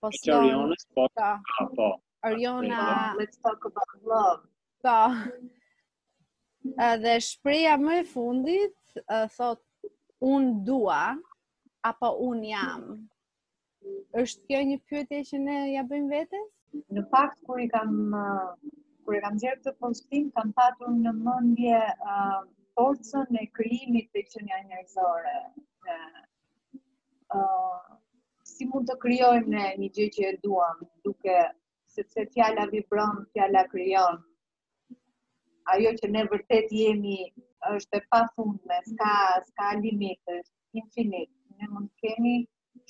Po 0.00 0.08
si 0.18 0.32
Orionës, 0.32 0.84
po. 0.96 1.04
Ta. 1.18 1.32
Po. 1.50 1.64
Ah, 1.64 1.74
po. 1.80 1.88
Oriona, 2.30 2.80
po. 2.80 3.20
let's 3.20 3.36
talk 3.46 3.66
about 3.68 3.94
love. 4.12 4.40
Po. 4.84 4.98
Edhe 6.86 7.16
shpreha 7.26 7.74
më 7.82 7.98
e 8.00 8.06
fundit 8.14 8.98
thot 9.36 9.60
un 10.32 10.46
dua 10.70 11.02
apo 11.90 12.10
un 12.30 12.40
jam. 12.48 12.88
Është 14.22 14.48
kjo 14.48 14.64
një 14.72 14.80
pyetje 14.88 15.20
që 15.30 15.42
ne 15.44 15.58
ja 15.76 15.84
bëjmë 15.90 16.10
vetes? 16.16 16.48
Në 16.96 17.04
fakt 17.12 17.44
kur 17.46 17.60
i 17.60 17.68
kam 17.76 17.92
kur 19.04 19.20
e 19.20 19.22
kam 19.26 19.36
gjerë 19.44 19.60
këtë 19.60 19.76
postim 19.84 20.32
kam 20.38 20.50
patur 20.62 20.96
në 20.96 21.12
mendje 21.28 21.78
uh, 22.08 22.40
forcën 22.74 23.38
e 23.38 23.46
krijimit 23.60 24.10
të 24.16 24.24
qenia 24.32 24.64
njerëzore 24.64 25.36
ë 25.88 27.38
uh, 27.40 27.78
si 28.52 28.66
mund 28.72 28.88
të 28.90 28.94
krijojmë 29.04 29.52
ne 29.54 29.66
një 29.82 29.88
gjë 29.98 30.06
që 30.16 30.24
e 30.30 30.32
duam 30.46 30.80
duke 31.06 31.34
sepse 31.96 32.24
fjala 32.34 32.64
vibron, 32.72 33.20
fjala 33.36 33.62
krijon. 33.74 34.18
Ajo 35.74 35.92
që 36.00 36.10
ne 36.16 36.24
vërtet 36.32 36.74
jemi 36.80 37.14
është 37.74 38.00
e 38.00 38.04
pafundme, 38.14 38.76
s'ka 38.90 39.12
s'ka 39.50 39.70
limit, 39.84 40.34
infinit. 40.82 41.32
Ne 41.60 41.68
mund 41.74 41.88
të 41.94 42.06
kemi 42.12 42.34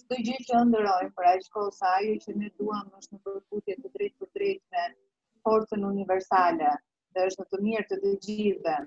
çdo 0.03 0.19
gjë 0.29 0.39
që 0.49 0.63
ndërrojmë, 0.71 1.13
por 1.19 1.29
ai 1.33 1.39
shkoll 1.49 1.71
sa 1.81 1.93
ajo 2.01 2.17
që 2.27 2.37
ne 2.43 2.51
duam 2.63 2.91
është 3.01 3.17
në 3.17 3.23
përputhje 3.29 3.79
të 3.83 3.93
drejtë 3.99 4.17
për 4.23 4.33
drejtë 4.41 4.65
me 4.77 4.87
forcën 5.49 5.87
universale 5.93 6.73
dhe 7.17 7.29
është 7.31 7.45
në 7.47 7.51
të 7.55 7.63
mirë 7.69 7.89
të 7.93 7.99
të 8.05 8.15
gjithëve. 8.27 8.79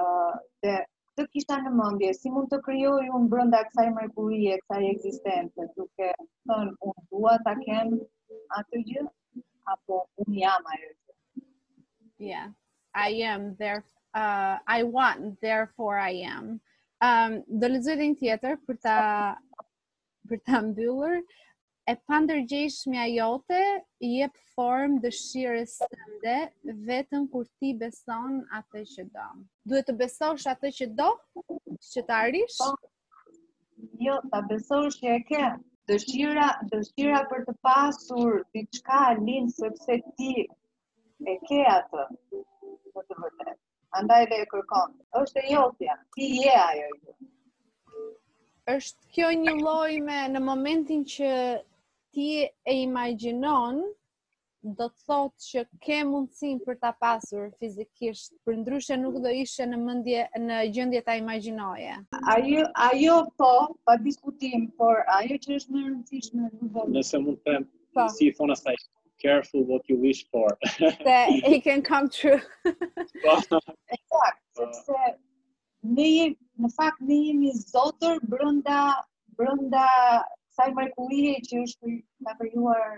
uh, 0.00 0.32
dhe 0.62 0.76
të 1.18 1.24
kisha 1.32 1.56
në 1.64 1.70
mendje, 1.74 2.08
si 2.16 2.30
mund 2.32 2.50
të 2.52 2.58
krijoj 2.66 3.04
unë 3.18 3.28
brenda 3.32 3.60
kësaj 3.68 3.84
mrekullie, 3.94 4.56
kësaj 4.62 4.80
ekzistence, 4.90 5.66
duke 5.78 6.08
thënë 6.50 6.74
unë 6.90 7.04
dua 7.14 7.36
ta 7.46 7.54
kem 7.62 7.94
atë 8.58 8.82
gjë 8.90 9.04
apo 9.74 10.00
unë 10.24 10.38
jam 10.42 10.68
ajo. 10.74 10.92
Yeah. 12.28 12.52
I 12.94 13.08
am 13.30 13.54
there 13.56 13.82
uh, 14.14 14.58
I 14.74 14.82
want 14.82 15.40
therefore 15.46 15.98
I 16.02 16.12
am. 16.34 16.46
Um 17.06 17.34
do 17.62 17.72
lexoj 17.72 17.96
din 18.02 18.14
tjetër 18.22 18.60
për 18.68 18.78
ta 18.88 18.98
për 20.28 20.40
ta 20.46 20.62
mbyllur 20.68 21.18
e 21.88 22.98
a 22.98 23.06
jote 23.06 23.62
jep 24.00 24.34
form 24.54 24.98
dëshirës 25.02 25.76
ndë, 26.10 26.38
vetëm 26.88 27.26
kur 27.30 27.44
ti 27.60 27.70
beson 27.82 28.40
atë 28.58 28.82
që 28.94 29.04
do. 29.14 29.26
Duhet 29.64 29.86
të 29.90 29.94
besosh 30.00 30.46
atë 30.52 30.68
që 30.78 30.86
do, 31.00 31.08
që 31.92 32.00
të 32.08 32.12
arish? 32.22 32.58
Jo, 34.06 34.18
ta 34.32 34.40
besosh 34.50 34.98
që 34.98 35.14
e 35.14 35.20
ke. 35.30 35.46
Dëshira, 35.86 36.48
dëshira 36.72 37.20
për 37.30 37.44
të 37.46 37.54
pasur 37.68 38.40
diçka 38.56 39.04
linë 39.22 39.54
sepse 39.56 40.00
ti 40.16 40.32
e 41.22 41.36
ke 41.46 41.60
atë, 41.74 42.08
për 42.90 43.06
të 43.06 43.20
vërtet. 43.22 43.62
Andaj 44.00 44.24
dhe 44.32 44.40
e 44.44 44.48
kërkon. 44.54 44.98
Êshtë 45.20 45.44
e 45.46 45.54
jotja, 45.54 45.94
ti 46.16 46.32
je 46.40 46.56
ajo 46.66 46.90
jotja 46.90 47.18
është 48.74 49.12
kjo 49.14 49.26
një 49.40 49.52
lloj 49.62 50.00
me 50.10 50.16
në 50.34 50.40
momentin 50.44 51.04
që 51.14 51.28
ti 52.16 52.28
e 52.64 52.74
imaginon 52.88 53.76
do 54.76 54.86
të 54.92 55.00
thotë 55.08 55.42
që 55.46 55.62
ke 55.86 55.96
mundësinë 56.10 56.62
për 56.68 56.78
ta 56.84 56.90
pasur 57.02 57.42
fizikisht, 57.60 58.30
për 58.46 58.56
ndryshe 58.62 58.96
nuk 59.00 59.18
do 59.26 59.30
ishe 59.44 59.66
në 59.72 59.76
mendje 59.80 60.22
në 60.44 60.60
gjendje 60.76 61.02
ta 61.08 61.16
imagjinoje. 61.20 61.98
Ai 62.34 62.54
ajo 62.86 63.18
po 63.42 63.50
pa 63.90 63.98
diskutim, 64.06 64.64
por 64.80 65.02
ajo 65.20 65.36
që 65.44 65.58
është 65.60 65.74
më 65.76 65.82
e 65.82 65.90
rëndësishme 65.90 66.50
Nëse 66.96 67.20
mund 67.26 67.38
të 67.44 67.52
them, 67.58 67.68
po. 67.98 68.08
si 68.16 68.30
i 68.32 68.34
thon 68.38 68.54
asaj, 68.56 68.74
careful 69.26 69.68
what 69.72 69.86
you 69.92 70.00
wish 70.06 70.24
for. 70.32 70.48
Te 71.04 71.18
it 71.52 71.60
can 71.68 71.84
come 71.90 72.08
true. 72.18 72.40
Po. 72.64 73.36
Eksakt, 73.98 74.42
po. 74.56 74.64
sepse 74.64 75.12
ne 75.98 76.08
jemi 76.10 76.38
në 76.64 76.72
fakt 76.80 77.04
ne 77.12 77.20
jemi 77.28 77.54
zotër 77.68 78.18
brenda 78.34 78.80
brenda 79.36 79.84
saj 80.56 80.72
mrekullie 80.76 81.32
që 81.48 81.62
është 81.68 81.90
na 82.26 82.32
krijuar 82.38 82.92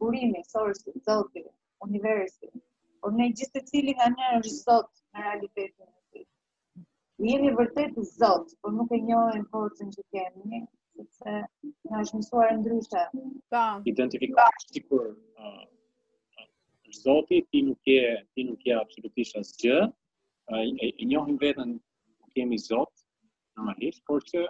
burimi, 0.00 0.42
sorsi, 0.52 0.92
zoti, 1.06 1.44
universi. 1.86 2.50
Por 3.04 3.14
ne 3.20 3.28
gjithë 3.38 3.48
secili 3.50 3.94
cili 3.94 3.94
nga 3.98 4.08
ne 4.16 4.26
është 4.40 4.56
zot 4.58 4.90
në 5.12 5.24
realitetin 5.26 5.88
e 5.88 6.02
tij. 6.12 6.26
Ne 7.22 7.32
jemi 7.32 7.54
vërtet 7.60 7.96
zot, 8.12 8.52
por 8.62 8.76
nuk 8.78 8.92
e 8.96 9.00
njohim 9.08 9.46
forcën 9.54 9.92
që 9.96 10.04
kemi, 10.14 10.60
sepse 11.00 11.36
na 11.92 12.04
është 12.04 12.20
mësuar 12.22 12.52
ndryshe. 12.60 13.06
Ka. 13.52 13.64
Identifikohesh 13.96 14.68
sikur 14.76 15.06
zoti 17.00 17.36
ti 17.54 17.58
nuk 17.68 17.80
je, 17.94 18.06
ti 18.34 18.40
nuk 18.48 18.60
je 18.66 18.74
absolutisht 18.82 19.34
asgjë. 19.40 19.76
Uh, 20.52 20.62
e, 20.84 20.88
e 20.90 21.04
njohim 21.10 21.36
veten 21.42 21.70
kemi 22.34 22.56
zot 22.68 22.92
normalisht, 23.54 24.02
por 24.08 24.20
që 24.30 24.40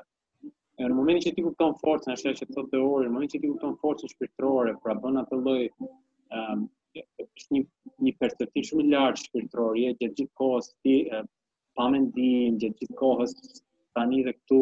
në 0.88 0.96
momentin 0.96 1.24
që 1.28 1.36
ti 1.36 1.42
kupton 1.44 1.74
forcën, 1.80 2.12
ashtu 2.14 2.30
që 2.38 2.46
thotë 2.56 2.78
orë, 2.82 3.06
në 3.08 3.12
momentin 3.12 3.34
që 3.34 3.40
ti 3.42 3.48
kupton 3.52 3.74
forcën 3.82 4.10
shpirtërore, 4.14 4.72
pra 4.84 4.94
bën 5.02 5.18
atë 5.22 5.38
lloj 5.42 5.58
ëm 5.66 5.88
ehm, 6.38 6.62
um, 6.62 6.68
është 7.38 7.54
një 7.56 7.60
një 8.06 8.12
perspektivë 8.22 8.66
shumë 8.70 8.86
lartë 8.94 9.22
shpirtërore, 9.26 9.82
je 9.82 9.90
gjatë 10.00 10.16
gjithë 10.20 10.32
kohës 10.40 10.70
ti 10.86 10.94
uh, 11.18 11.26
pa 11.78 11.88
mendim, 11.94 12.56
gjithë 12.62 12.96
kohës 13.02 13.34
tani 13.98 14.22
dhe 14.26 14.34
këtu, 14.38 14.60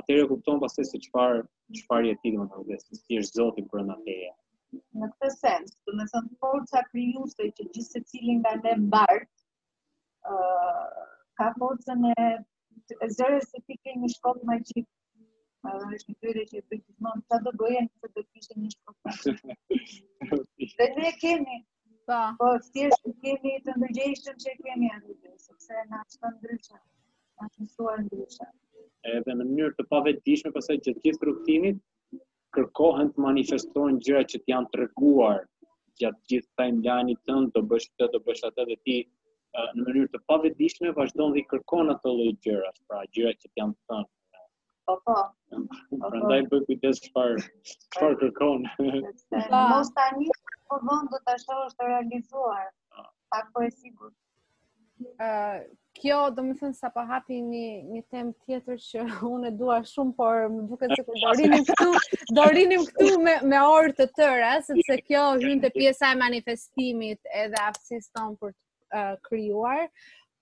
atëherë 0.00 0.28
kupton 0.30 0.62
pastaj 0.62 0.86
se 0.92 1.00
çfarë 1.08 1.42
çfarë 1.80 2.10
je 2.12 2.16
ti 2.22 2.32
më 2.36 2.46
thonë, 2.54 2.78
se 2.84 3.00
si 3.00 3.18
është 3.20 3.40
je 3.40 3.42
Zoti 3.42 3.66
brenda 3.72 3.98
teja. 4.06 4.32
Në 4.96 5.10
këtë 5.16 5.30
sens, 5.34 5.74
do 5.88 5.98
të 5.98 6.06
thonë 6.14 6.32
forca 6.44 6.84
krijuese 6.94 7.50
që 7.58 7.68
gjithë 7.74 7.88
secili 7.90 8.38
nga 8.40 8.54
ne 8.62 8.76
mbart, 8.86 9.28
ë 10.24 10.36
uh, 10.36 11.04
ka 11.40 11.50
forcën 11.58 12.08
e 12.14 13.10
zërës 13.18 13.50
se 13.52 13.62
ti 13.66 13.76
ke 13.84 13.98
një 14.00 14.08
shkollë 14.16 14.46
magjike 14.52 14.86
Edhe 15.68 15.86
është 15.94 16.10
një 16.10 16.16
pyrë 16.24 16.42
që 16.50 16.56
i 16.58 16.62
pyrë 16.68 16.82
të 16.82 17.06
mëmë, 17.06 17.22
që 17.28 17.36
të 17.46 17.50
bëjën 17.62 17.88
një 18.60 18.70
shkotë. 18.74 19.50
ne 21.00 21.10
kemi, 21.24 21.58
pa. 22.08 22.20
po, 22.40 22.46
po 22.62 22.86
të 23.04 23.12
kemi 23.24 23.52
të 23.66 23.74
ndërgjeshtëm 23.82 24.38
që 24.44 24.54
kemi 24.64 24.88
arrujtë, 24.94 25.32
sepse 25.46 25.82
në 25.90 25.98
atë 25.98 26.20
të 26.22 26.30
ndryshë, 26.36 26.78
në 26.80 27.48
atë 27.48 27.66
mësuar 27.66 28.00
ndryshë. 28.06 28.48
Edhe 29.16 29.34
në 29.34 29.38
mënyrë 29.50 29.76
të 29.80 29.86
pavetishme, 29.92 30.52
pasaj 30.56 30.78
që 30.86 30.94
të 30.96 31.04
gjithë 31.08 31.28
rukëtimit, 31.30 31.82
kërkohen 32.58 33.12
të 33.18 33.24
manifestojnë 33.26 34.00
gjyra 34.08 34.22
që 34.32 34.40
t'janë 34.46 34.70
të 34.72 34.80
reguar 34.84 35.44
gjatë 36.04 36.32
gjithë 36.32 36.52
taj 36.62 36.70
mdjani 36.78 37.18
tënë, 37.28 37.50
të 37.58 37.64
bësh 37.74 37.88
të, 38.00 38.08
të 38.16 38.22
bësh 38.30 38.46
atë 38.50 38.66
dhe 38.72 38.78
ti 38.88 38.96
në 39.76 39.84
mënyrë 39.84 40.12
të 40.16 40.22
pavetishme, 40.32 40.94
vazhdojnë 41.02 41.36
dhe 41.38 41.42
i 41.44 41.48
kërkohen 41.52 41.92
atë 41.98 42.12
lojë 42.20 42.36
gjyra, 42.48 42.70
pra 42.88 43.02
gjyra 43.16 43.34
që 43.42 43.50
t'janë 43.56 43.76
të 43.78 43.92
tënë 43.94 44.10
po, 45.04 45.14
po. 45.50 45.58
Prandaj 45.98 46.42
po, 46.48 46.56
po. 46.56 46.56
bëj 46.58 46.62
kujdes 46.66 47.00
çfarë 47.06 47.36
çfarë 47.94 48.16
kërkon. 48.22 48.64
Mos 49.70 49.90
tani 49.98 50.28
po 50.70 50.78
vend 50.86 51.10
do 51.12 51.20
ta 51.26 51.36
shohësh 51.44 51.76
të 51.80 51.90
realizuar. 51.90 52.70
Pak 53.34 53.52
po 53.54 53.62
e 53.66 53.70
sigurt. 53.74 54.14
Ë 55.20 55.30
kjo 55.98 56.20
do 56.36 56.44
të 56.46 56.56
thënë 56.62 56.78
sa 56.78 56.90
po 56.94 57.04
hapi 57.08 57.40
një 57.50 57.66
një 57.92 58.02
temë 58.12 58.36
tjetër 58.46 58.80
që 58.88 59.04
unë 59.34 59.50
e 59.50 59.52
dua 59.62 59.78
shumë 59.92 60.16
por 60.18 60.44
më 60.54 60.64
duket 60.70 60.96
se 60.96 61.02
do 61.10 61.34
rinim 61.42 61.64
këtu 61.68 62.32
do 62.38 62.48
rinim 62.54 62.84
këtu 62.88 63.12
me 63.24 63.36
me 63.52 63.60
orë 63.66 63.94
të 64.00 64.08
tëra 64.18 64.54
sepse 64.66 64.98
kjo 65.08 65.24
hyn 65.42 65.62
te 65.64 65.72
pjesa 65.74 66.12
e 66.14 66.18
manifestimit 66.20 67.34
edhe 67.44 67.62
aftësisë 67.66 68.14
tonë 68.18 68.38
për 68.42 68.52
të 68.54 68.60
uh, 69.00 69.12
krijuar 69.26 69.84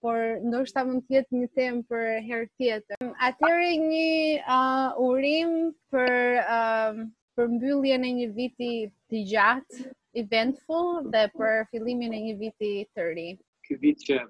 por 0.00 0.18
ndoshta 0.46 0.84
mund 0.86 1.02
të 1.06 1.16
jetë 1.16 1.36
një 1.36 1.48
temë 1.58 1.82
për 1.90 2.08
herë 2.26 2.48
tjetër. 2.60 3.08
Atëherë 3.28 3.70
një 3.82 4.10
uh, 4.56 4.90
urim 5.06 5.54
për 5.92 6.42
uh, 6.44 7.00
për 7.36 7.50
mbylljen 7.56 8.04
e 8.06 8.12
një 8.20 8.28
viti 8.36 8.70
të 9.10 9.24
gjatë, 9.32 9.86
eventful 10.22 11.08
dhe 11.14 11.24
për 11.38 11.64
fillimin 11.72 12.14
e 12.14 12.20
një 12.28 12.34
viti 12.44 12.70
të 12.94 13.06
ri. 13.16 13.26
Ky 13.66 13.78
vit 13.82 14.04
që 14.06 14.20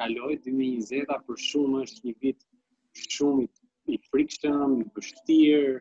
kaloi 0.00 0.38
2020-a 0.40 1.18
për 1.28 1.42
shumë 1.48 1.82
është 1.86 2.06
një 2.08 2.14
vit 2.24 2.46
shumë 3.18 3.44
i 3.94 4.00
frikshëm, 4.08 4.78
i 4.82 4.88
vështirë, 4.96 5.76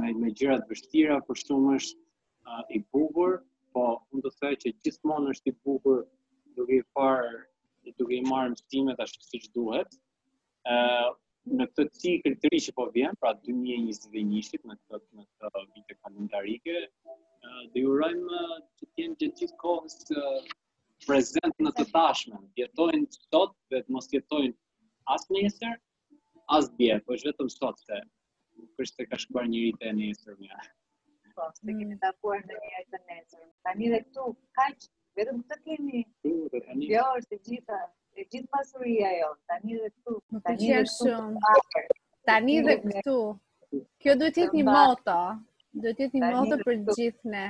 me 0.00 0.14
me 0.16 0.32
gjëra 0.38 0.56
të 0.64 0.70
vështira, 0.72 1.20
por 1.28 1.36
shumë 1.40 1.76
është 1.76 2.00
uh, 2.48 2.64
i 2.76 2.80
bukur, 2.94 3.40
po 3.74 3.84
unë 4.14 4.24
do 4.24 4.32
të 4.32 4.44
thoj 4.44 4.54
që 4.64 4.74
gjithmonë 4.86 5.34
është 5.36 5.52
i 5.52 5.56
bukur 5.64 6.04
duke 6.56 6.80
parë 6.96 7.38
dhe 7.84 7.92
duke 7.98 8.14
i 8.18 8.20
marrë 8.30 8.50
mësimet 8.52 9.00
ashtu 9.04 9.26
siç 9.26 9.44
duhet. 9.56 9.90
ë 10.70 10.76
në 11.58 11.66
këtë 11.70 11.84
ti 12.00 12.10
kriteri 12.24 12.58
që 12.66 12.72
po 12.78 12.84
vjen, 12.96 13.14
pra 13.22 13.30
2021-shit 13.44 14.66
në 14.70 14.76
këtë 14.80 15.20
në 15.20 15.24
këtë 15.44 15.62
vit 15.74 15.94
kalendarike, 16.02 16.74
ë 16.86 17.48
uh, 17.48 17.62
dhe 17.76 17.84
urojmë 17.92 18.40
të 18.60 18.88
jenë 19.02 19.18
gjithë 19.22 19.38
gjithë 19.40 19.58
kohës 19.62 19.96
prezent 21.08 21.64
në 21.66 21.72
të 21.78 21.86
tashmen, 21.94 22.44
jetojnë 22.62 23.06
sot 23.16 23.56
dhe 23.74 23.80
të 23.86 23.94
mos 23.96 24.10
jetojnë 24.12 24.52
as 25.16 25.24
nesër, 25.36 25.78
as 26.58 26.68
dje, 26.76 27.00
po 27.06 27.16
është 27.16 27.30
vetëm 27.32 27.48
sot 27.56 27.80
se 27.86 28.02
kështë 28.76 28.96
të 29.02 29.08
ka 29.08 29.16
shkuar 29.24 29.48
një 29.54 29.64
rite 29.66 29.90
e 29.92 29.96
nesër 30.02 30.36
mja. 30.44 30.60
Po, 31.38 31.48
së 31.48 31.62
mm. 31.62 31.66
të 31.66 31.74
kemi 31.80 32.00
të 32.04 32.12
apuar 32.12 32.44
në 32.44 32.58
një 32.60 32.84
rite 32.84 33.00
e 33.00 33.06
nesër. 33.14 33.44
Ta 33.64 33.72
një 33.80 33.92
dhe 33.96 34.00
këtu, 34.04 34.26
kaqë 34.60 34.88
Vetëm 35.18 35.38
këtë 35.48 35.56
keni. 35.64 36.00
Jo, 36.24 36.60
jo, 36.92 37.04
është 37.20 37.36
e 37.36 37.40
gjitha, 37.48 37.78
e 38.22 38.26
gjithë 38.34 38.50
pasuria 38.56 39.10
jo, 39.18 39.30
tani 39.50 39.78
dhe 39.80 39.88
këtu, 39.94 40.16
ah, 40.38 40.42
tani 40.50 40.70
dhe 40.74 40.84
këtu. 40.92 41.98
Tani 42.30 42.56
dhe 42.68 42.76
këtu. 42.84 43.14
Kjo 44.02 44.14
duhet 44.20 44.36
të 44.36 44.44
jetë 44.44 44.58
një 44.60 44.64
moto, 44.70 45.18
duhet 45.82 45.98
të 46.00 46.06
jetë 46.06 46.18
një 46.22 46.30
moto 46.36 46.58
për 46.62 46.78
të 46.88 46.96
gjithë 47.00 47.34
ne. 47.34 47.44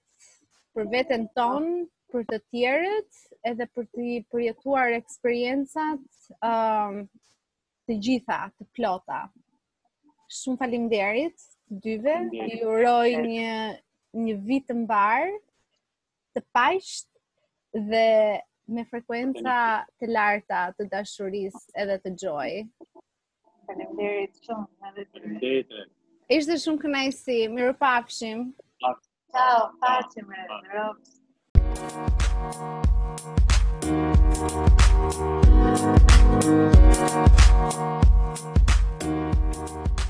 për 0.78 0.90
veten 0.94 1.26
ton, 1.40 1.66
për 2.14 2.28
të 2.30 2.40
tjerët, 2.44 3.18
edhe 3.52 3.66
për 3.74 3.88
të 3.96 4.14
përjetuar 4.36 4.94
eksperiencat 5.00 6.06
um, 6.52 7.00
të 7.90 7.98
gjitha, 8.08 8.40
të 8.62 8.70
plota. 8.78 9.24
Shumë 10.42 10.62
faleminderit 10.62 11.50
dyve. 11.88 12.20
Ju 12.30 12.76
uroj 12.76 13.10
një 13.26 13.50
një 14.24 14.38
vit 14.52 14.70
të 14.70 14.78
mbar 14.84 15.26
të 16.38 16.46
paqësh 16.58 16.94
dhe 17.90 18.08
me 18.68 18.86
frekuenca 18.90 19.56
të 20.00 20.08
larta 20.12 20.62
të 20.78 20.84
dashurisë 20.94 21.62
edhe 21.84 21.98
të 22.04 22.10
joy. 22.22 22.52
Faleminderit 23.68 24.34
shumë, 24.46 24.68
edhe 24.90 25.02
ti. 25.04 25.08
Faleminderit. 25.20 25.70
Ishte 26.38 26.56
shumë 26.66 26.80
kënaqësi. 26.86 27.38
Mirupafshim. 27.56 28.40
Ciao, 29.34 29.58
faleminderit. 29.84 30.50
Mirupafshim. 33.84 35.50
Thank 39.00 40.03